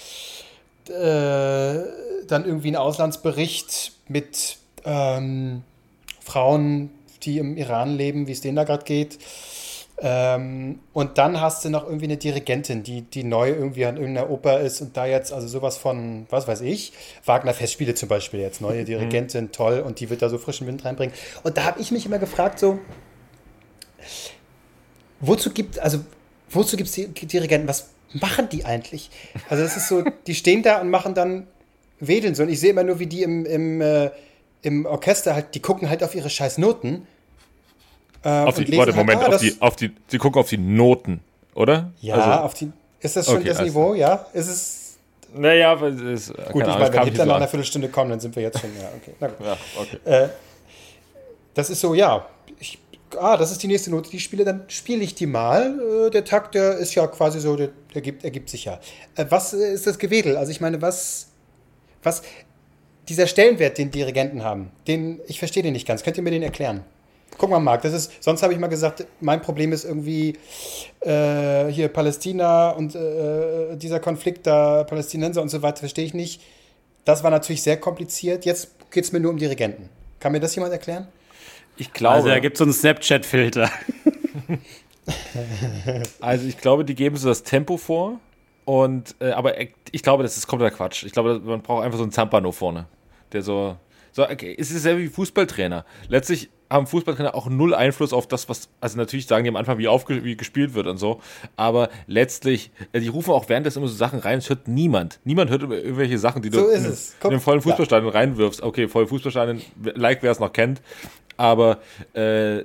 Äh, 0.88 1.84
dann 2.28 2.45
irgendwie 2.45 2.72
ein 2.72 2.78
Auslandsbericht 2.78 3.91
mit 4.07 4.57
ähm, 4.86 5.63
Frauen, 6.22 6.91
die 7.20 7.38
im 7.39 7.57
Iran 7.57 7.95
leben, 7.95 8.28
wie 8.28 8.32
es 8.32 8.41
denen 8.41 8.55
da 8.55 8.63
gerade 8.63 8.84
geht. 8.84 9.18
Ähm, 9.99 10.80
und 10.93 11.18
dann 11.18 11.41
hast 11.41 11.65
du 11.65 11.70
noch 11.70 11.86
irgendwie 11.86 12.05
eine 12.05 12.18
Dirigentin, 12.18 12.84
die, 12.84 13.01
die 13.01 13.24
neu 13.24 13.49
irgendwie 13.49 13.86
an 13.86 13.97
irgendeiner 13.97 14.30
Oper 14.30 14.59
ist 14.59 14.80
und 14.82 14.95
da 14.95 15.07
jetzt, 15.07 15.34
also 15.34 15.47
sowas 15.47 15.78
von, 15.78 16.28
was 16.30 16.47
weiß 16.47 16.61
ich, 16.61 16.93
Wagner 17.26 17.53
Festspiele 17.53 17.95
zum 17.95 18.07
Beispiel 18.07 18.39
jetzt, 18.39 18.61
neue 18.61 18.84
Dirigentin, 18.84 19.51
toll, 19.51 19.80
und 19.80 19.99
die 19.99 20.11
wird 20.11 20.22
da 20.22 20.30
so 20.30 20.38
frischen 20.38 20.68
Wind 20.68 20.86
reinbringen. 20.86 21.15
Und 21.43 21.57
da 21.57 21.63
habe 21.63 21.80
ich 21.80 21.89
mich 21.89 22.05
immer 22.05 22.20
gefragt, 22.20 22.59
so, 22.59 22.78
wozu 25.20 25.51
gibt, 25.51 25.80
also, 25.80 25.99
wozu 26.51 26.78
gibt 26.78 26.89
es 26.89 26.95
die 26.95 27.07
Dirigenten? 27.07 27.68
Was 27.68 27.89
machen 28.13 28.49
die 28.49 28.65
eigentlich? 28.65 29.09
Also, 29.49 29.63
das 29.63 29.78
ist 29.78 29.88
so, 29.88 30.03
die 30.28 30.36
stehen 30.36 30.61
da 30.61 30.80
und 30.80 30.91
machen 30.91 31.15
dann 31.15 31.47
Wedeln 31.99 32.36
so. 32.36 32.43
Und 32.43 32.49
ich 32.49 32.59
sehe 32.59 32.70
immer 32.70 32.84
nur, 32.84 32.99
wie 32.99 33.07
die 33.07 33.24
im, 33.24 33.47
im, 33.47 33.82
äh, 33.82 34.11
im 34.68 34.86
Orchester 34.86 35.34
halt, 35.34 35.55
die 35.55 35.61
gucken 35.61 35.89
halt 35.89 36.03
auf 36.03 36.13
ihre 36.13 36.30
scheiß 36.30 36.57
Noten. 36.57 37.07
Äh, 38.24 38.30
Auf 38.30 38.55
die, 38.55 38.78
warte, 38.78 38.91
halt, 38.93 38.95
Moment, 38.97 39.22
ah, 39.24 39.28
auf 39.28 39.38
die, 39.39 39.55
auf 39.61 39.76
die, 39.78 39.91
sie 40.07 40.18
gucken 40.18 40.41
auf 40.41 40.49
die 40.49 40.57
Noten, 40.57 41.22
oder? 41.55 41.91
Ja, 42.01 42.15
Also, 42.15 42.30
auf 42.45 42.53
die. 42.55 42.72
Ist 42.99 43.15
das 43.15 43.26
schon 43.28 43.38
Okay, 43.38 43.47
das 43.47 43.57
also- 43.59 43.70
Niveau? 43.70 43.93
Ja? 43.93 44.26
Ist 44.34 44.47
es. 44.47 44.97
naja, 45.34 45.72
aber 45.72 45.88
es 45.88 46.01
ist, 46.01 46.34
Gut, 46.34 46.39
ich 46.47 46.53
meine, 46.55 46.65
das 46.65 46.93
wenn 46.93 47.03
Hitler 47.03 47.26
nach 47.26 47.36
an. 47.36 47.41
einer 47.43 47.47
Viertelstunde 47.47 47.88
kommt, 47.89 48.11
dann 48.11 48.20
sind 48.20 48.36
wir 48.36 48.43
jetzt 48.43 48.59
schon. 48.59 48.72
Ja, 48.76 48.89
okay. 48.95 49.13
Na 49.20 49.28
gut. 49.28 49.45
Ja, 49.45 49.57
okay. 49.80 50.26
Äh, 50.26 50.30
das 51.53 51.70
ist 51.70 51.80
so, 51.80 51.93
ja. 51.93 52.26
Ich, 52.59 52.80
ah, 53.18 53.38
das 53.38 53.51
ist 53.51 53.61
die 53.63 53.68
nächste 53.68 53.91
Note, 53.91 54.09
die 54.09 54.18
ich 54.18 54.24
spiele, 54.24 54.43
dann 54.43 54.63
spiele 54.68 55.03
ich 55.03 55.13
die 55.15 55.28
mal. 55.28 55.80
Äh, 56.07 56.09
der 56.09 56.26
Takt, 56.26 56.55
der 56.55 56.78
ist 56.80 56.95
ja 56.95 57.05
quasi 57.07 57.39
so, 57.39 57.55
der, 57.55 57.70
der 57.93 58.01
gibt, 58.01 58.24
ergibt 58.26 58.49
sich 58.49 58.65
ja. 58.65 58.80
Äh, 59.15 59.26
was 59.30 59.53
äh, 59.53 59.74
ist 59.74 59.86
das 59.88 59.99
Gewedel? 59.99 60.36
Also 60.38 60.51
ich 60.51 60.59
meine, 60.59 60.82
was, 60.82 61.28
was, 62.03 62.24
dieser 63.10 63.28
Stellenwert, 63.28 63.78
den 63.78 63.91
Dirigenten 63.91 64.43
haben, 64.43 64.72
den, 64.88 65.20
ich 65.28 65.39
verstehe 65.39 65.64
den 65.64 65.74
nicht 65.74 65.88
ganz. 65.88 66.03
Könnt 66.03 66.18
ihr 66.18 66.24
mir 66.24 66.32
den 66.32 66.43
erklären? 66.43 66.84
Guck 67.38 67.49
mal, 67.49 67.60
Marc, 67.60 67.84
das 67.84 67.93
ist, 67.93 68.24
sonst 68.24 68.41
habe 68.41 68.53
ich 68.53 68.60
mal 68.60 68.68
gesagt, 68.68 69.05
mein 69.20 69.41
Problem 69.41 69.72
ist 69.72 69.86
irgendwie 69.86 70.38
äh, 71.01 71.68
hier 71.68 71.88
Palästina 71.89 72.72
und 72.72 72.95
äh, 72.95 73.76
dieser 73.76 73.99
Konflikt 73.99 74.47
da, 74.47 74.84
Palästinenser 74.84 75.41
und 75.41 75.49
so 75.49 75.62
weiter, 75.62 75.80
verstehe 75.80 76.05
ich 76.05 76.14
nicht. 76.14 76.41
Das 77.05 77.24
war 77.24 77.32
natürlich 77.32 77.62
sehr 77.62 77.78
kompliziert. 77.78 78.45
Jetzt 78.45 78.72
geht 78.91 79.03
es 79.03 79.12
mir 79.12 79.20
nur 79.20 79.32
um 79.32 79.38
Dirigenten. 79.38 79.89
Kann 80.20 80.32
mir 80.32 80.39
das 80.39 80.55
jemand 80.55 80.74
erklären? 80.74 81.08
Ich 81.78 81.93
glaube, 81.93 82.16
Also 82.16 82.30
da 82.30 82.39
gibt 82.39 82.55
es 82.55 82.60
so 82.60 82.64
einen 82.66 82.74
Snapchat-Filter. 82.74 83.70
Also 86.20 86.45
ich 86.47 86.58
glaube, 86.58 86.84
die 86.84 86.95
geben 86.95 87.16
so 87.16 87.30
das 87.30 87.43
Tempo 87.43 87.78
vor. 87.78 88.20
Und, 88.66 89.16
äh, 89.22 89.32
aber 89.32 89.53
ich 89.60 90.03
glaube, 90.03 90.24
das 90.24 90.36
ist 90.36 90.47
kompletter 90.47 90.76
Quatsch. 90.76 91.03
Ich 91.03 91.14
glaube, 91.14 91.39
man 91.39 91.62
braucht 91.62 91.86
einfach 91.86 91.97
so 91.97 92.03
einen 92.03 92.12
Zampano 92.12 92.51
vorne. 92.51 92.86
Der 93.34 93.41
so. 93.41 93.78
so 94.11 94.23
okay, 94.23 94.55
es 94.57 94.71
ist 94.71 94.86
ja 94.86 94.97
wie 94.97 95.07
Fußballtrainer. 95.07 95.86
Letztlich 96.09 96.49
haben 96.69 96.88
Fußballtrainer 96.88 97.34
auch 97.34 97.47
null 97.49 97.73
Einfluss 97.73 98.13
auf 98.13 98.28
das, 98.28 98.49
was. 98.49 98.69
Also 98.82 98.97
natürlich 98.97 99.28
sagen 99.28 99.43
die 99.43 99.49
am 99.49 99.55
Anfang, 99.55 99.78
wie, 99.78 99.88
aufge, 99.88 100.23
wie 100.23 100.36
gespielt 100.36 100.73
wird 100.73 100.88
und 100.88 100.97
so. 100.97 101.21
Aber 101.55 101.89
letztlich, 102.07 102.71
äh, 102.91 102.99
die 102.99 103.07
rufen 103.07 103.32
auch 103.32 103.47
währenddessen 103.49 103.80
immer 103.80 103.88
so 103.88 103.95
Sachen 103.95 104.19
rein. 104.19 104.39
Es 104.39 104.49
hört 104.49 104.67
niemand. 104.67 105.19
Niemand 105.23 105.49
hört 105.49 105.63
über 105.63 105.78
irgendwelche 105.78 106.17
Sachen, 106.17 106.41
die 106.41 106.49
du 106.49 106.59
So 106.59 106.67
ist 106.67 107.15
in, 107.21 107.28
in 107.28 107.30
einem 107.32 107.41
vollen 107.41 107.59
ja. 107.59 107.63
Fußballstadion 107.63 108.11
reinwirfst. 108.11 108.61
Okay, 108.61 108.88
voll 108.88 109.07
Fußballstadion, 109.07 109.61
like 109.95 110.23
wer 110.23 110.32
es 110.32 110.39
noch 110.39 110.51
kennt. 110.51 110.82
Aber 111.38 111.80
äh, 112.13 112.63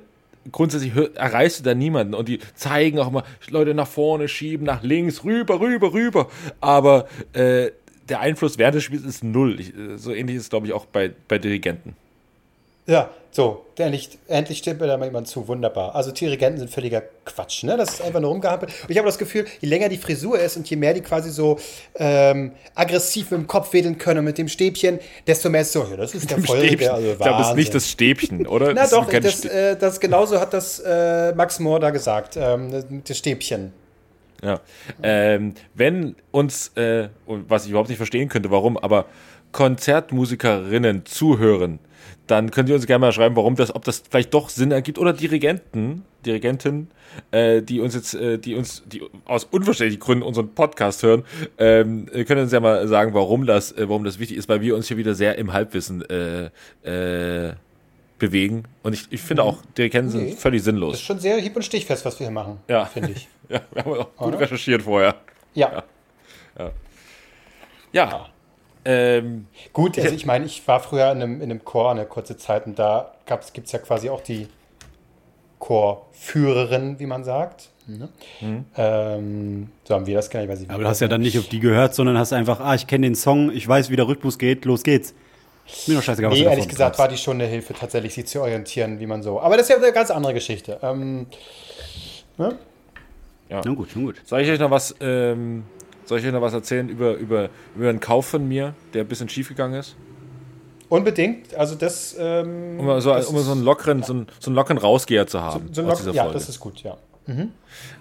grundsätzlich 0.51 0.93
hör, 0.93 1.15
erreichst 1.15 1.59
du 1.59 1.63
da 1.63 1.73
niemanden 1.73 2.13
und 2.13 2.27
die 2.27 2.39
zeigen 2.55 2.99
auch 2.99 3.07
immer 3.07 3.23
Leute 3.49 3.73
nach 3.73 3.87
vorne 3.87 4.27
schieben, 4.27 4.65
nach 4.65 4.83
links, 4.83 5.23
rüber, 5.23 5.59
rüber, 5.59 5.93
rüber. 5.93 6.29
Aber 6.59 7.07
äh, 7.33 7.71
der 8.09 8.19
Einfluss 8.19 8.57
während 8.57 8.75
des 8.75 8.83
Spiels 8.83 9.03
ist 9.03 9.23
null. 9.23 9.59
Ich, 9.59 9.75
äh, 9.75 9.97
so 9.97 10.13
ähnlich 10.13 10.37
ist 10.37 10.43
es, 10.43 10.49
glaube 10.49 10.67
ich, 10.67 10.73
auch 10.73 10.85
bei, 10.85 11.11
bei 11.27 11.37
Dirigenten. 11.37 11.95
Ja, 12.85 13.09
so, 13.31 13.65
endlich, 13.77 14.19
endlich 14.27 14.59
stimmt 14.59 14.81
mir 14.81 14.87
da 14.87 14.97
mal 14.97 15.05
jemand 15.05 15.27
zu. 15.27 15.47
Wunderbar. 15.47 15.95
Also 15.95 16.11
Dirigenten 16.11 16.59
sind 16.59 16.69
völliger 16.69 17.01
Quatsch, 17.25 17.63
ne? 17.63 17.77
Das 17.77 17.95
ist 17.95 18.01
einfach 18.01 18.19
nur 18.19 18.29
rumgehampelt. 18.29 18.71
Und 18.83 18.91
ich 18.91 18.97
habe 18.97 19.07
das 19.07 19.17
Gefühl, 19.17 19.45
je 19.59 19.69
länger 19.69 19.89
die 19.89 19.97
Frisur 19.97 20.37
ist 20.37 20.55
und 20.57 20.69
je 20.69 20.75
mehr 20.75 20.93
die 20.93 21.01
quasi 21.01 21.31
so 21.31 21.57
ähm, 21.95 22.51
aggressiv 22.75 23.31
mit 23.31 23.39
dem 23.39 23.47
Kopf 23.47 23.73
wedeln 23.73 23.97
können 23.97 24.19
und 24.19 24.25
mit 24.25 24.37
dem 24.37 24.49
Stäbchen, 24.49 24.99
desto 25.25 25.49
mehr 25.49 25.61
ist 25.61 25.71
so, 25.71 25.87
ja, 25.89 25.95
das 25.95 26.13
ist 26.13 26.29
der 26.29 26.39
Feuerwehr. 26.39 26.93
Also 26.93 27.11
ich 27.11 27.17
glaube, 27.17 27.37
das 27.39 27.49
ist 27.49 27.55
nicht 27.55 27.73
das 27.73 27.89
Stäbchen, 27.89 28.45
oder? 28.45 28.67
Na 28.75 28.81
das 28.81 28.91
doch, 28.91 29.09
das, 29.09 29.45
äh, 29.45 29.77
das 29.77 29.99
genauso 29.99 30.39
hat 30.39 30.53
das 30.53 30.79
äh, 30.79 31.33
Max 31.33 31.59
Mohr 31.59 31.79
da 31.79 31.89
gesagt, 31.89 32.37
ähm, 32.37 33.01
das 33.03 33.17
Stäbchen. 33.17 33.73
Ja. 34.43 34.59
Ähm, 35.01 35.53
wenn 35.73 36.15
uns, 36.31 36.69
äh, 36.75 37.09
was 37.25 37.65
ich 37.65 37.71
überhaupt 37.71 37.89
nicht 37.89 37.97
verstehen 37.97 38.29
könnte, 38.29 38.51
warum, 38.51 38.77
aber 38.77 39.05
Konzertmusikerinnen 39.51 41.05
zuhören, 41.05 41.79
dann 42.27 42.51
könnt 42.51 42.69
ihr 42.69 42.75
uns 42.75 42.85
gerne 42.85 42.99
mal 42.99 43.11
schreiben, 43.11 43.35
warum 43.35 43.55
das, 43.55 43.73
ob 43.73 43.83
das 43.83 44.03
vielleicht 44.09 44.33
doch 44.33 44.49
Sinn 44.49 44.71
ergibt 44.71 44.97
oder 44.97 45.13
Dirigenten, 45.13 46.03
Dirigenten, 46.25 46.89
äh, 47.31 47.61
die 47.61 47.79
uns 47.79 47.95
jetzt, 47.95 48.13
äh, 48.15 48.37
die 48.37 48.55
uns, 48.55 48.83
die 48.85 49.01
aus 49.25 49.43
unverständlichen 49.45 49.99
Gründen 49.99 50.23
unseren 50.23 50.49
Podcast 50.49 51.03
hören, 51.03 51.23
ähm, 51.57 52.07
können 52.27 52.41
uns 52.41 52.51
ja 52.51 52.59
mal 52.59 52.87
sagen, 52.87 53.13
warum 53.13 53.45
das, 53.45 53.71
äh, 53.73 53.87
warum 53.89 54.03
das 54.03 54.19
wichtig 54.19 54.37
ist, 54.37 54.49
weil 54.49 54.61
wir 54.61 54.75
uns 54.75 54.87
hier 54.87 54.97
wieder 54.97 55.15
sehr 55.15 55.37
im 55.37 55.53
Halbwissen 55.53 56.03
äh, 56.09 56.49
äh, 56.83 57.53
bewegen. 58.27 58.63
Und 58.83 58.93
ich, 58.93 59.07
ich 59.11 59.21
finde 59.21 59.43
auch, 59.43 59.57
Dirigenten 59.77 60.15
Okay. 60.17 60.29
sind 60.29 60.39
völlig 60.39 60.63
sinnlos. 60.63 60.91
Das 60.93 60.99
ist 61.01 61.05
schon 61.05 61.19
sehr 61.19 61.37
hieb- 61.37 61.55
und 61.55 61.63
stichfest, 61.63 62.05
was 62.05 62.19
wir 62.19 62.27
hier 62.27 62.33
machen, 62.33 62.59
Ja. 62.67 62.85
finde 62.85 63.11
ich. 63.11 63.27
ja, 63.49 63.61
wir 63.73 63.83
haben 63.85 63.91
auch 63.93 64.15
gut 64.15 64.27
Oder? 64.29 64.39
recherchiert 64.39 64.81
vorher. 64.83 65.15
Ja. 65.53 65.83
Ja. 67.91 68.27
Ähm, 68.85 69.47
Gut, 69.71 69.97
also 69.97 70.13
ich 70.13 70.25
meine, 70.25 70.45
ich 70.45 70.67
war 70.67 70.79
früher 70.79 71.11
in 71.11 71.21
einem, 71.21 71.35
in 71.41 71.51
einem 71.51 71.63
Chor 71.63 71.91
eine 71.91 72.05
kurze 72.05 72.35
Zeit 72.37 72.65
und 72.65 72.77
da 72.79 73.13
gibt 73.53 73.65
es 73.65 73.71
ja 73.71 73.79
quasi 73.79 74.09
auch 74.09 74.21
die 74.21 74.47
Chorführerin, 75.59 76.99
wie 76.99 77.05
man 77.05 77.23
sagt. 77.23 77.69
Ne? 77.87 78.09
Ähm, 78.77 79.69
so 79.83 79.93
haben 79.95 80.05
wir 80.05 80.15
das 80.15 80.29
gar 80.29 80.39
nicht, 80.41 80.49
weiß 80.49 80.61
ich 80.61 80.69
Aber 80.69 80.83
du 80.83 80.87
hast 80.89 80.99
ja 81.01 81.07
dann 81.07 81.21
nicht 81.21 81.37
auf 81.37 81.47
die 81.47 81.59
gehört, 81.59 81.93
sondern 81.95 82.17
hast 82.17 82.33
einfach, 82.33 82.59
ah, 82.59 82.75
ich 82.75 82.87
kenne 82.87 83.07
den 83.07 83.15
Song, 83.15 83.51
ich 83.51 83.67
weiß, 83.67 83.89
wie 83.89 83.95
der 83.95 84.07
Rhythmus 84.07 84.37
geht, 84.37 84.65
los 84.65 84.83
geht's. 84.83 85.13
Mir 85.87 85.95
doch 85.95 86.03
scheißegal, 86.03 86.31
was 86.31 86.37
Nee, 86.39 86.45
ehrlich 86.45 86.67
gesagt 86.67 86.99
war 86.99 87.07
die 87.07 87.17
schon 87.17 87.35
eine 87.39 87.45
Hilfe, 87.47 87.73
tatsächlich 87.73 88.13
sie 88.13 88.25
zu 88.25 88.41
orientieren, 88.41 88.99
wie 88.99 89.05
man 89.07 89.23
so. 89.23 89.39
Aber 89.39 89.55
das 89.57 89.67
ist 89.67 89.69
ja 89.69 89.77
eine 89.77 89.91
ganz 89.93 90.11
andere 90.11 90.33
Geschichte. 90.33 90.77
Ähm, 90.81 91.27
ne? 92.37 92.55
Na 93.49 93.61
gut, 93.61 93.89
na 93.95 94.01
gut. 94.01 94.21
soll 94.25 94.41
ich 94.41 94.49
euch 94.49 94.59
noch 94.59 94.71
was, 94.71 94.95
ähm, 94.99 95.63
soll 96.05 96.19
ich 96.19 96.25
euch 96.25 96.31
noch 96.31 96.41
was 96.41 96.53
erzählen 96.53 96.89
über, 96.89 97.13
über, 97.13 97.49
über 97.75 97.89
einen 97.89 97.99
Kauf 97.99 98.25
von 98.25 98.47
mir, 98.47 98.73
der 98.93 99.03
ein 99.03 99.07
bisschen 99.07 99.29
schief 99.29 99.47
gegangen 99.49 99.75
ist? 99.75 99.95
Unbedingt. 100.89 101.55
Also 101.55 101.75
das. 101.75 102.15
Ähm, 102.19 102.79
Um, 102.79 102.99
so, 103.01 103.11
das 103.13 103.27
um 103.27 103.37
so 103.39 103.51
einen 103.51 103.63
lockeren, 103.63 104.03
so 104.03 104.13
einen, 104.13 104.27
so 104.39 104.49
einen 104.49 104.55
lockeren 104.55 104.77
Rausgeher 104.77 105.27
zu 105.27 105.41
haben. 105.41 105.69
so 105.73 105.81
ein 105.81 105.87
aus 105.89 105.99
Lock- 106.03 106.11
dieser 106.11 106.25
ja, 106.25 106.31
das 106.31 106.49
ist 106.49 106.59
gut, 106.59 106.83
ja. 106.83 106.97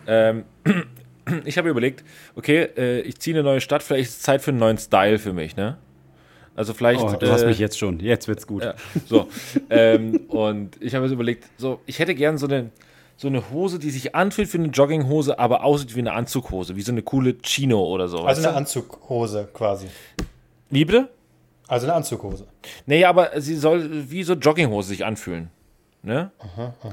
Ähm, 0.06 0.44
ich 1.44 1.56
habe 1.58 1.68
überlegt, 1.68 2.02
okay, 2.34 2.68
äh, 2.76 3.00
ich 3.02 3.18
ziehe 3.20 3.36
eine 3.36 3.44
neue 3.44 3.60
Stadt, 3.60 3.82
vielleicht 3.82 4.10
ist 4.10 4.16
es 4.16 4.22
Zeit 4.22 4.42
für 4.42 4.50
einen 4.50 4.58
neuen 4.58 4.78
Style 4.78 5.18
für 5.18 5.32
mich, 5.32 5.54
ne? 5.56 5.78
Also 6.54 6.74
vielleicht. 6.74 7.00
Oh, 7.00 7.12
du 7.18 7.30
hast 7.30 7.42
äh, 7.42 7.46
mich 7.46 7.58
jetzt 7.58 7.78
schon. 7.78 8.00
Jetzt 8.00 8.28
wird's 8.28 8.46
gut. 8.46 8.64
Ja, 8.64 8.74
so. 9.06 9.28
ähm, 9.70 10.20
und 10.28 10.80
ich 10.80 10.94
habe 10.94 11.02
mir 11.02 11.08
so 11.08 11.14
überlegt, 11.14 11.48
so, 11.56 11.80
ich 11.86 11.98
hätte 11.98 12.14
gern 12.14 12.38
so 12.38 12.46
eine, 12.46 12.70
so 13.16 13.28
eine 13.28 13.50
Hose, 13.50 13.78
die 13.78 13.90
sich 13.90 14.14
anfühlt 14.14 14.52
wie 14.52 14.58
eine 14.58 14.68
Jogginghose, 14.68 15.38
aber 15.38 15.64
aussieht 15.64 15.94
wie 15.94 16.00
eine 16.00 16.12
Anzughose, 16.12 16.76
wie 16.76 16.82
so 16.82 16.92
eine 16.92 17.02
coole 17.02 17.36
Chino 17.42 17.82
oder 17.84 18.08
so. 18.08 18.20
Also 18.20 18.46
eine? 18.46 18.56
Anzughose 18.56 19.48
quasi. 19.52 19.86
Wie 20.70 20.84
bitte? 20.84 21.08
Also 21.68 21.86
eine 21.86 21.94
Anzughose. 21.94 22.46
Nee, 22.86 23.04
aber 23.04 23.40
sie 23.40 23.56
soll 23.56 24.10
wie 24.10 24.22
so 24.22 24.34
Jogginghose 24.34 24.88
sich 24.88 25.04
anfühlen. 25.04 25.50
Ne? 26.04 26.32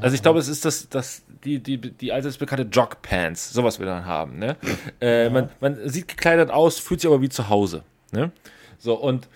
also 0.02 0.14
ich 0.14 0.22
glaube, 0.22 0.38
es 0.38 0.48
ist 0.48 0.66
das, 0.66 0.88
das, 0.88 1.24
die, 1.44 1.58
die, 1.58 1.80
die 1.80 2.12
allseits 2.14 2.38
bekannte 2.38 2.68
Jogpants, 2.70 3.52
sowas 3.52 3.80
wir 3.80 3.88
dann 3.88 4.06
haben. 4.06 4.38
Ne? 4.38 4.56
Äh, 5.02 5.30
man, 5.32 5.50
man 5.60 5.90
sieht 5.90 6.08
gekleidet 6.08 6.52
aus, 6.52 6.78
fühlt 6.78 7.02
sich 7.02 7.10
aber 7.10 7.20
wie 7.20 7.30
zu 7.30 7.50
Hause. 7.50 7.84
Ne? 8.12 8.32
So, 8.78 8.94
und 8.94 9.28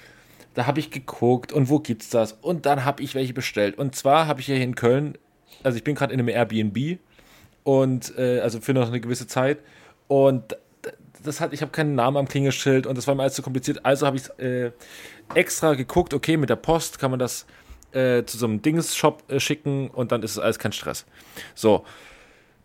da 0.54 0.68
habe 0.68 0.80
ich 0.80 0.92
geguckt 0.92 1.52
und 1.52 1.70
wo 1.70 1.80
gibt's 1.80 2.10
das? 2.10 2.34
Und 2.34 2.66
dann 2.66 2.86
habe 2.86 3.02
ich 3.02 3.16
welche 3.16 3.34
bestellt. 3.34 3.78
Und 3.78 3.96
zwar 3.96 4.28
habe 4.28 4.40
ich 4.40 4.46
hier 4.48 4.58
in 4.58 4.76
Köln, 4.76 5.18
also 5.64 5.78
ich 5.78 5.84
bin 5.84 5.96
gerade 5.96 6.14
in 6.14 6.20
einem 6.20 6.30
Airbnb 6.30 7.00
und 7.64 8.18
äh, 8.18 8.40
also 8.40 8.62
für 8.62 8.74
noch 8.74 8.88
eine 8.88 9.00
gewisse 9.02 9.28
Zeit. 9.28 9.60
Und 10.08 10.58
das 11.24 11.40
hat, 11.40 11.54
ich 11.54 11.62
habe 11.62 11.72
keinen 11.72 11.96
Namen 11.96 12.18
am 12.18 12.28
Klingelschild 12.28 12.86
und 12.86 12.98
das 12.98 13.08
war 13.08 13.16
mir 13.16 13.24
alles 13.24 13.34
zu 13.36 13.42
kompliziert. 13.42 13.86
Also 13.86 14.06
habe 14.06 14.18
ich 14.18 14.30
äh, 14.40 14.72
extra 15.34 15.74
geguckt, 15.74 16.14
okay, 16.14 16.38
mit 16.38 16.50
der 16.50 16.56
Post 16.58 17.00
kann 17.00 17.12
man 17.12 17.20
das 17.20 17.46
äh, 17.94 18.24
zu 18.26 18.38
so 18.38 18.46
einem 18.46 18.62
Dings-Shop 18.62 19.24
äh, 19.32 19.40
schicken 19.40 19.90
und 19.90 20.12
dann 20.12 20.22
ist 20.24 20.32
es 20.32 20.40
alles 20.40 20.60
kein 20.60 20.72
Stress. 20.72 21.06
So. 21.56 21.86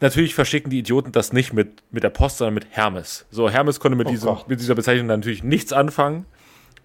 Natürlich 0.00 0.34
verschicken 0.34 0.70
die 0.70 0.78
Idioten 0.78 1.10
das 1.10 1.32
nicht 1.32 1.52
mit, 1.52 1.82
mit 1.90 2.04
der 2.04 2.10
Post, 2.10 2.38
sondern 2.38 2.54
mit 2.54 2.66
Hermes. 2.70 3.26
So, 3.32 3.50
Hermes 3.50 3.80
konnte 3.80 3.98
mit, 3.98 4.06
Oh 4.06 4.10
diesem, 4.10 4.28
Gott. 4.28 4.48
mit 4.48 4.60
dieser 4.60 4.76
Bezeichnung 4.76 5.08
natürlich 5.08 5.42
nichts 5.42 5.72
anfangen. 5.72 6.24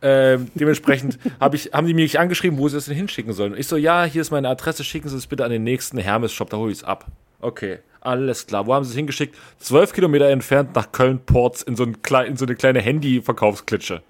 Ähm, 0.06 0.51
dementsprechend 0.54 1.18
hab 1.39 1.54
ich, 1.54 1.72
haben 1.72 1.88
die 1.88 1.93
mich 1.93 2.20
angeschrieben, 2.20 2.60
wo 2.60 2.68
sie 2.68 2.76
das 2.76 2.86
denn 2.86 2.95
hinschicken 2.95 3.32
sollen. 3.32 3.56
Ich 3.58 3.68
so, 3.68 3.78
ja, 3.78 4.04
hier 4.04 4.22
ist 4.22 4.32
meine 4.32 4.49
Adresse, 4.49 4.84
schicken 4.84 5.08
Sie 5.08 5.16
es 5.16 5.28
bitte 5.28 5.45
an 5.45 5.51
den 5.51 5.64
nächsten 5.64 5.97
Hermes-Shop, 5.97 6.49
da 6.49 6.58
hole 6.58 6.74
ich 6.74 6.80
es 6.80 6.84
ab. 6.84 7.06
Okay, 7.39 7.80
alles 8.01 8.45
klar. 8.45 8.68
Wo 8.68 8.74
haben 8.74 8.84
sie 8.84 8.91
es 8.91 8.95
hingeschickt? 8.97 9.38
Zwölf 9.60 9.93
Kilometer 9.93 10.28
entfernt 10.30 10.76
nach 10.76 10.91
Köln-Ports 10.91 11.62
in, 11.62 11.78
so 11.78 11.86
in 11.86 12.38
so 12.38 12.45
eine 12.45 12.56
kleine 12.56 12.82
Handy-Verkaufsklitsche. 12.82 14.04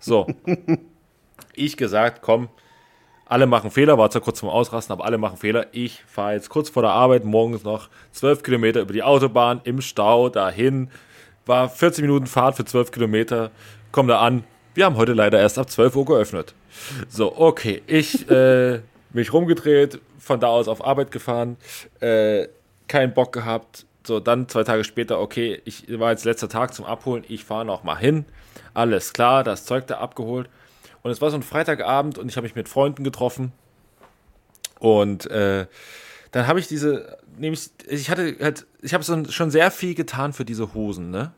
So. 0.00 0.26
ich 1.54 1.76
gesagt, 1.76 2.22
komm, 2.22 2.48
alle 3.26 3.46
machen 3.46 3.70
Fehler, 3.70 3.98
war 3.98 4.10
zwar 4.10 4.22
kurz 4.22 4.38
zum 4.38 4.48
Ausrasten, 4.48 4.92
aber 4.92 5.04
alle 5.04 5.18
machen 5.18 5.36
Fehler. 5.36 5.66
Ich 5.72 6.02
fahre 6.06 6.32
jetzt 6.34 6.48
kurz 6.48 6.70
vor 6.70 6.82
der 6.82 6.92
Arbeit 6.92 7.24
morgens 7.24 7.62
noch 7.62 7.90
zwölf 8.12 8.42
Kilometer 8.42 8.80
über 8.80 8.94
die 8.94 9.02
Autobahn 9.02 9.60
im 9.64 9.82
Stau 9.82 10.30
dahin. 10.30 10.88
War 11.44 11.68
14 11.68 12.04
Minuten 12.04 12.26
Fahrt 12.26 12.56
für 12.56 12.64
12 12.64 12.90
Kilometer. 12.90 13.50
Komm 13.92 14.08
da 14.08 14.20
an. 14.20 14.44
Wir 14.76 14.84
haben 14.84 14.96
heute 14.96 15.14
leider 15.14 15.40
erst 15.40 15.58
ab 15.58 15.70
12 15.70 15.96
Uhr 15.96 16.04
geöffnet. 16.04 16.54
So, 17.08 17.34
okay. 17.34 17.82
Ich 17.86 18.30
äh, 18.30 18.80
mich 19.10 19.32
rumgedreht, 19.32 20.00
von 20.18 20.38
da 20.38 20.48
aus 20.48 20.68
auf 20.68 20.84
Arbeit 20.84 21.10
gefahren, 21.10 21.56
äh, 22.00 22.46
keinen 22.86 23.14
Bock 23.14 23.32
gehabt. 23.32 23.86
So, 24.06 24.20
dann 24.20 24.50
zwei 24.50 24.64
Tage 24.64 24.84
später, 24.84 25.18
okay, 25.18 25.62
ich 25.64 25.86
war 25.98 26.10
jetzt 26.10 26.26
letzter 26.26 26.50
Tag 26.50 26.74
zum 26.74 26.84
Abholen, 26.84 27.24
ich 27.26 27.42
fahre 27.42 27.64
noch 27.64 27.84
mal 27.84 27.96
hin. 27.96 28.26
Alles 28.74 29.14
klar, 29.14 29.44
das 29.44 29.64
Zeug 29.64 29.86
da 29.86 29.96
abgeholt. 29.96 30.50
Und 31.02 31.10
es 31.10 31.22
war 31.22 31.30
so 31.30 31.36
ein 31.36 31.42
Freitagabend 31.42 32.18
und 32.18 32.28
ich 32.28 32.36
habe 32.36 32.44
mich 32.44 32.54
mit 32.54 32.68
Freunden 32.68 33.02
getroffen. 33.02 33.52
Und 34.78 35.24
äh, 35.30 35.66
dann 36.32 36.46
habe 36.46 36.60
ich 36.60 36.68
diese, 36.68 37.16
nämlich, 37.38 37.70
ich 37.88 38.10
hatte 38.10 38.36
halt, 38.42 38.66
ich 38.82 38.92
habe 38.92 39.02
so, 39.02 39.24
schon 39.30 39.50
sehr 39.50 39.70
viel 39.70 39.94
getan 39.94 40.34
für 40.34 40.44
diese 40.44 40.74
Hosen, 40.74 41.10
ne? 41.10 41.32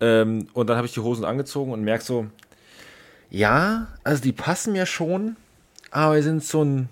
Ähm, 0.00 0.46
und 0.52 0.68
dann 0.68 0.76
habe 0.76 0.86
ich 0.86 0.94
die 0.94 1.00
Hosen 1.00 1.24
angezogen 1.24 1.72
und 1.72 1.82
merke 1.82 2.04
so, 2.04 2.28
ja, 3.30 3.88
also 4.04 4.22
die 4.22 4.32
passen 4.32 4.72
mir 4.72 4.86
schon, 4.86 5.36
aber 5.90 6.16
die 6.16 6.22
sind 6.22 6.44
so 6.44 6.64
ein, 6.64 6.88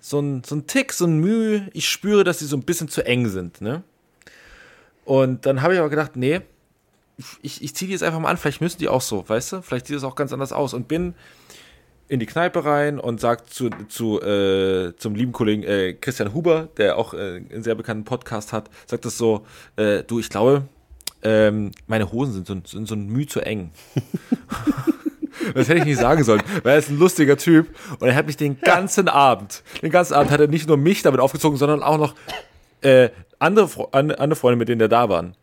so 0.00 0.20
ein, 0.20 0.42
so 0.44 0.54
ein 0.56 0.66
Tick, 0.66 0.92
so 0.92 1.06
ein 1.06 1.18
Mühe. 1.18 1.68
Ich 1.72 1.88
spüre, 1.88 2.24
dass 2.24 2.38
die 2.38 2.46
so 2.46 2.56
ein 2.56 2.62
bisschen 2.62 2.88
zu 2.88 3.04
eng 3.04 3.28
sind, 3.28 3.60
ne? 3.60 3.82
Und 5.04 5.46
dann 5.46 5.62
habe 5.62 5.74
ich 5.74 5.80
aber 5.80 5.88
gedacht, 5.88 6.16
nee, 6.16 6.42
ich, 7.42 7.62
ich 7.62 7.74
ziehe 7.74 7.86
die 7.86 7.92
jetzt 7.92 8.02
einfach 8.02 8.20
mal 8.20 8.30
an, 8.30 8.36
vielleicht 8.36 8.60
müssen 8.60 8.78
die 8.78 8.88
auch 8.88 9.00
so, 9.00 9.28
weißt 9.28 9.52
du? 9.52 9.62
Vielleicht 9.62 9.86
sieht 9.86 9.96
es 9.96 10.04
auch 10.04 10.14
ganz 10.14 10.32
anders 10.32 10.52
aus. 10.52 10.74
Und 10.74 10.86
bin 10.86 11.14
in 12.08 12.20
die 12.20 12.26
Kneipe 12.26 12.64
rein 12.64 12.98
und 12.98 13.20
sagt 13.20 13.50
zu, 13.50 13.70
zu, 13.88 14.20
äh, 14.22 14.94
zum 14.96 15.14
lieben 15.14 15.32
Kollegen 15.32 15.62
äh, 15.62 15.94
Christian 15.94 16.32
Huber, 16.32 16.68
der 16.76 16.96
auch 16.96 17.14
äh, 17.14 17.42
einen 17.50 17.62
sehr 17.62 17.74
bekannten 17.74 18.04
Podcast 18.04 18.52
hat, 18.52 18.70
sagt 18.86 19.04
das 19.04 19.18
so, 19.18 19.46
äh, 19.76 20.02
du, 20.04 20.18
ich 20.18 20.30
glaube, 20.30 20.64
ähm, 21.22 21.72
meine 21.86 22.10
Hosen 22.10 22.32
sind 22.32 22.46
so, 22.46 22.76
sind 22.78 22.88
so 22.88 22.94
ein 22.94 23.06
Mühe 23.08 23.26
zu 23.26 23.40
eng. 23.40 23.72
Das 25.54 25.68
hätte 25.68 25.80
ich 25.80 25.84
nicht 25.84 25.98
sagen 25.98 26.24
sollen, 26.24 26.42
weil 26.62 26.72
er 26.72 26.78
ist 26.78 26.90
ein 26.90 26.98
lustiger 26.98 27.36
Typ 27.36 27.68
und 27.98 28.08
er 28.08 28.14
hat 28.14 28.26
mich 28.26 28.36
den 28.36 28.60
ganzen 28.60 29.08
Abend, 29.08 29.62
den 29.82 29.90
ganzen 29.90 30.14
Abend 30.14 30.30
hat 30.30 30.40
er 30.40 30.48
nicht 30.48 30.68
nur 30.68 30.76
mich 30.76 31.02
damit 31.02 31.20
aufgezogen, 31.20 31.56
sondern 31.58 31.82
auch 31.82 31.98
noch 31.98 32.14
äh, 32.82 33.10
andere, 33.38 33.68
andere 33.92 34.36
Freunde, 34.36 34.56
mit 34.56 34.68
denen 34.68 34.78
der 34.78 34.88
da 34.88 35.08
waren. 35.08 35.34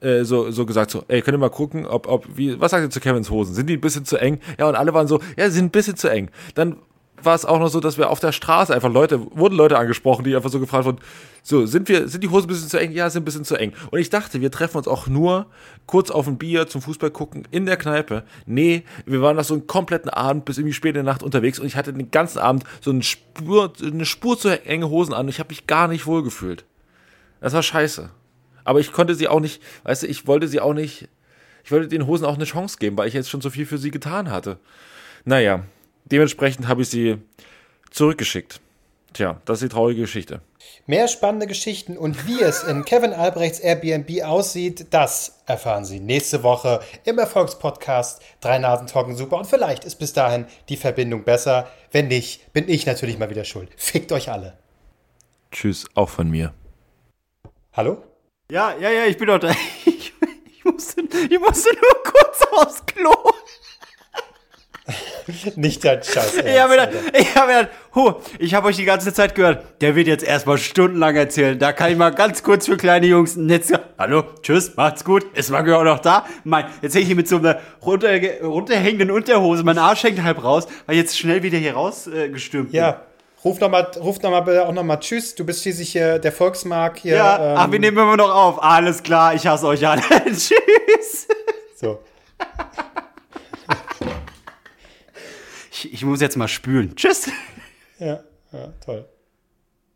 Äh, 0.00 0.24
so, 0.24 0.50
so 0.50 0.64
gesagt 0.64 0.90
so, 0.90 1.04
ey, 1.08 1.20
könnt 1.20 1.34
ihr 1.34 1.38
mal 1.38 1.50
gucken, 1.50 1.86
ob, 1.86 2.08
ob, 2.08 2.26
wie, 2.34 2.58
was 2.58 2.70
sagt 2.70 2.84
ihr 2.84 2.90
zu 2.90 3.00
Kevins 3.00 3.30
Hosen? 3.30 3.54
Sind 3.54 3.68
die 3.68 3.74
ein 3.74 3.80
bisschen 3.80 4.04
zu 4.04 4.16
eng? 4.16 4.40
Ja, 4.58 4.66
und 4.66 4.76
alle 4.76 4.94
waren 4.94 5.06
so, 5.06 5.20
ja, 5.36 5.46
sie 5.46 5.56
sind 5.56 5.66
ein 5.66 5.70
bisschen 5.70 5.96
zu 5.96 6.08
eng. 6.08 6.30
Dann 6.54 6.76
war 7.24 7.34
es 7.34 7.44
auch 7.44 7.58
noch 7.58 7.68
so, 7.68 7.80
dass 7.80 7.98
wir 7.98 8.10
auf 8.10 8.20
der 8.20 8.32
Straße 8.32 8.74
einfach 8.74 8.92
Leute, 8.92 9.20
wurden 9.36 9.56
Leute 9.56 9.78
angesprochen, 9.78 10.24
die 10.24 10.34
einfach 10.34 10.50
so 10.50 10.60
gefragt 10.60 10.84
wurden, 10.84 10.98
so, 11.42 11.66
sind 11.66 11.88
wir, 11.88 12.08
sind 12.08 12.24
die 12.24 12.28
Hosen 12.28 12.46
ein 12.46 12.48
bisschen 12.48 12.68
zu 12.68 12.80
eng? 12.80 12.92
Ja, 12.92 13.10
sind 13.10 13.22
ein 13.22 13.24
bisschen 13.26 13.44
zu 13.44 13.56
eng. 13.56 13.72
Und 13.90 13.98
ich 13.98 14.08
dachte, 14.08 14.40
wir 14.40 14.50
treffen 14.50 14.78
uns 14.78 14.88
auch 14.88 15.06
nur 15.06 15.46
kurz 15.86 16.10
auf 16.10 16.26
ein 16.26 16.38
Bier 16.38 16.66
zum 16.66 16.80
Fußball 16.80 17.10
gucken 17.10 17.46
in 17.50 17.66
der 17.66 17.76
Kneipe. 17.76 18.24
Nee, 18.46 18.84
wir 19.04 19.20
waren 19.20 19.36
nach 19.36 19.44
so 19.44 19.54
einen 19.54 19.66
kompletten 19.66 20.10
Abend 20.10 20.46
bis 20.46 20.56
irgendwie 20.56 20.72
spät 20.72 20.90
in 20.90 21.04
der 21.04 21.12
Nacht 21.12 21.22
unterwegs 21.22 21.58
und 21.58 21.66
ich 21.66 21.76
hatte 21.76 21.92
den 21.92 22.10
ganzen 22.10 22.38
Abend 22.38 22.64
so 22.80 22.90
eine 22.90 23.02
Spur, 23.02 23.72
eine 23.82 24.06
Spur 24.06 24.38
zu 24.38 24.48
enge 24.64 24.88
Hosen 24.88 25.12
an 25.12 25.26
und 25.26 25.28
ich 25.28 25.38
habe 25.38 25.50
mich 25.50 25.66
gar 25.66 25.88
nicht 25.88 26.06
wohl 26.06 26.22
gefühlt. 26.22 26.64
Das 27.40 27.52
war 27.52 27.62
scheiße. 27.62 28.08
Aber 28.64 28.80
ich 28.80 28.92
konnte 28.92 29.14
sie 29.14 29.28
auch 29.28 29.40
nicht, 29.40 29.62
weißt 29.82 30.04
du, 30.04 30.06
ich 30.06 30.26
wollte 30.26 30.48
sie 30.48 30.60
auch 30.60 30.72
nicht, 30.72 31.08
ich 31.62 31.72
wollte 31.72 31.88
den 31.88 32.06
Hosen 32.06 32.24
auch 32.24 32.36
eine 32.36 32.44
Chance 32.44 32.78
geben, 32.78 32.96
weil 32.96 33.08
ich 33.08 33.14
jetzt 33.14 33.28
schon 33.28 33.42
so 33.42 33.50
viel 33.50 33.66
für 33.66 33.76
sie 33.76 33.90
getan 33.90 34.30
hatte. 34.30 34.58
Naja, 35.26 35.64
dementsprechend 36.04 36.68
habe 36.68 36.82
ich 36.82 36.88
sie 36.88 37.18
zurückgeschickt. 37.90 38.60
Tja, 39.12 39.40
das 39.44 39.62
ist 39.62 39.70
die 39.70 39.74
traurige 39.74 40.02
Geschichte. 40.02 40.40
Mehr 40.86 41.06
spannende 41.06 41.46
Geschichten 41.46 41.96
und 41.96 42.26
wie 42.26 42.40
es 42.42 42.64
in 42.64 42.84
Kevin 42.84 43.12
Albrechts 43.12 43.60
Airbnb 43.60 44.24
aussieht, 44.24 44.88
das 44.90 45.42
erfahren 45.46 45.84
Sie 45.84 46.00
nächste 46.00 46.42
Woche 46.42 46.80
im 47.04 47.18
Erfolgspodcast 47.18 48.20
Drei 48.40 48.58
Nasen 48.58 48.88
talken 48.88 49.16
super. 49.16 49.38
Und 49.38 49.46
vielleicht 49.46 49.84
ist 49.84 49.96
bis 49.96 50.12
dahin 50.12 50.46
die 50.68 50.76
Verbindung 50.76 51.22
besser. 51.22 51.68
Wenn 51.92 52.08
nicht, 52.08 52.52
bin 52.52 52.68
ich 52.68 52.86
natürlich 52.86 53.18
mal 53.18 53.30
wieder 53.30 53.44
schuld. 53.44 53.70
Fickt 53.76 54.10
euch 54.10 54.30
alle. 54.30 54.58
Tschüss, 55.52 55.86
auch 55.94 56.08
von 56.08 56.28
mir. 56.28 56.52
Hallo? 57.72 58.02
Ja, 58.50 58.74
ja, 58.78 58.90
ja, 58.90 59.04
ich 59.06 59.16
bin 59.16 59.28
doch 59.28 59.38
da. 59.38 59.54
Ich, 59.86 60.12
ich, 60.58 60.64
musste, 60.64 61.02
ich 61.02 61.38
musste 61.38 61.68
nur 61.74 62.02
kurz 62.02 62.42
aufs 62.52 62.86
Klo. 62.86 63.14
Nicht 65.56 65.84
dein 65.84 66.02
Scheiß. 66.02 66.36
Ich 66.36 66.60
habe 66.60 66.76
mir 66.76 66.86
gedacht, 66.86 67.12
ich 67.18 67.34
hab 67.34 67.46
mir 67.46 67.54
gedacht, 67.54 67.72
huh, 67.94 68.14
ich 68.38 68.54
habe 68.54 68.68
euch 68.68 68.76
die 68.76 68.84
ganze 68.84 69.14
Zeit 69.14 69.34
gehört, 69.34 69.64
der 69.80 69.96
wird 69.96 70.06
jetzt 70.06 70.24
erstmal 70.24 70.58
stundenlang 70.58 71.16
erzählen. 71.16 71.58
Da 71.58 71.72
kann 71.72 71.90
ich 71.90 71.96
mal 71.96 72.10
ganz 72.10 72.42
kurz 72.42 72.66
für 72.66 72.76
kleine 72.76 73.06
Jungs 73.06 73.36
ein 73.36 73.46
Netz. 73.46 73.72
Hallo, 73.98 74.24
tschüss, 74.42 74.76
macht's 74.76 75.04
gut. 75.04 75.24
Ist 75.34 75.50
Marco 75.50 75.74
auch 75.74 75.84
noch 75.84 76.00
da? 76.00 76.26
Mein, 76.44 76.66
jetzt 76.82 76.94
hänge 76.94 77.02
ich 77.02 77.06
hier 77.06 77.16
mit 77.16 77.28
so 77.28 77.38
einer 77.38 77.58
runter, 77.84 78.10
runterhängenden 78.42 79.10
Unterhose. 79.10 79.62
Mein 79.64 79.78
Arsch 79.78 80.02
hängt 80.02 80.22
halb 80.22 80.44
raus, 80.44 80.66
weil 80.84 80.96
ich 80.96 81.02
jetzt 81.02 81.18
schnell 81.18 81.42
wieder 81.42 81.58
hier 81.58 81.74
rausgestürmt 81.74 82.74
äh. 82.74 82.76
Ja. 82.76 83.02
Ruf 83.42 83.60
nochmal 83.60 83.90
ruf 84.00 84.22
noch 84.22 84.30
mal 84.30 84.40
bitte 84.40 84.66
auch 84.66 84.72
nochmal 84.72 85.00
Tschüss. 85.00 85.34
Du 85.34 85.44
bist 85.44 85.62
schließlich 85.62 85.92
hier 85.92 86.18
der 86.18 86.32
Volksmark 86.32 86.98
hier. 86.98 87.16
Ja, 87.16 87.52
ähm, 87.52 87.58
ach, 87.58 87.70
wir 87.70 87.78
nehmen 87.78 87.98
immer 87.98 88.16
noch 88.16 88.34
auf. 88.34 88.62
Alles 88.62 89.02
klar, 89.02 89.34
ich 89.34 89.46
hasse 89.46 89.66
euch 89.66 89.86
alle. 89.86 90.00
Tschüss. 90.26 91.28
So. 91.76 92.00
Ich, 95.92 96.04
muss 96.04 96.20
jetzt 96.20 96.36
mal 96.36 96.48
spülen. 96.48 96.94
Tschüss. 96.96 97.30
Ja, 97.98 98.22
ja, 98.52 98.72
toll. 98.84 99.06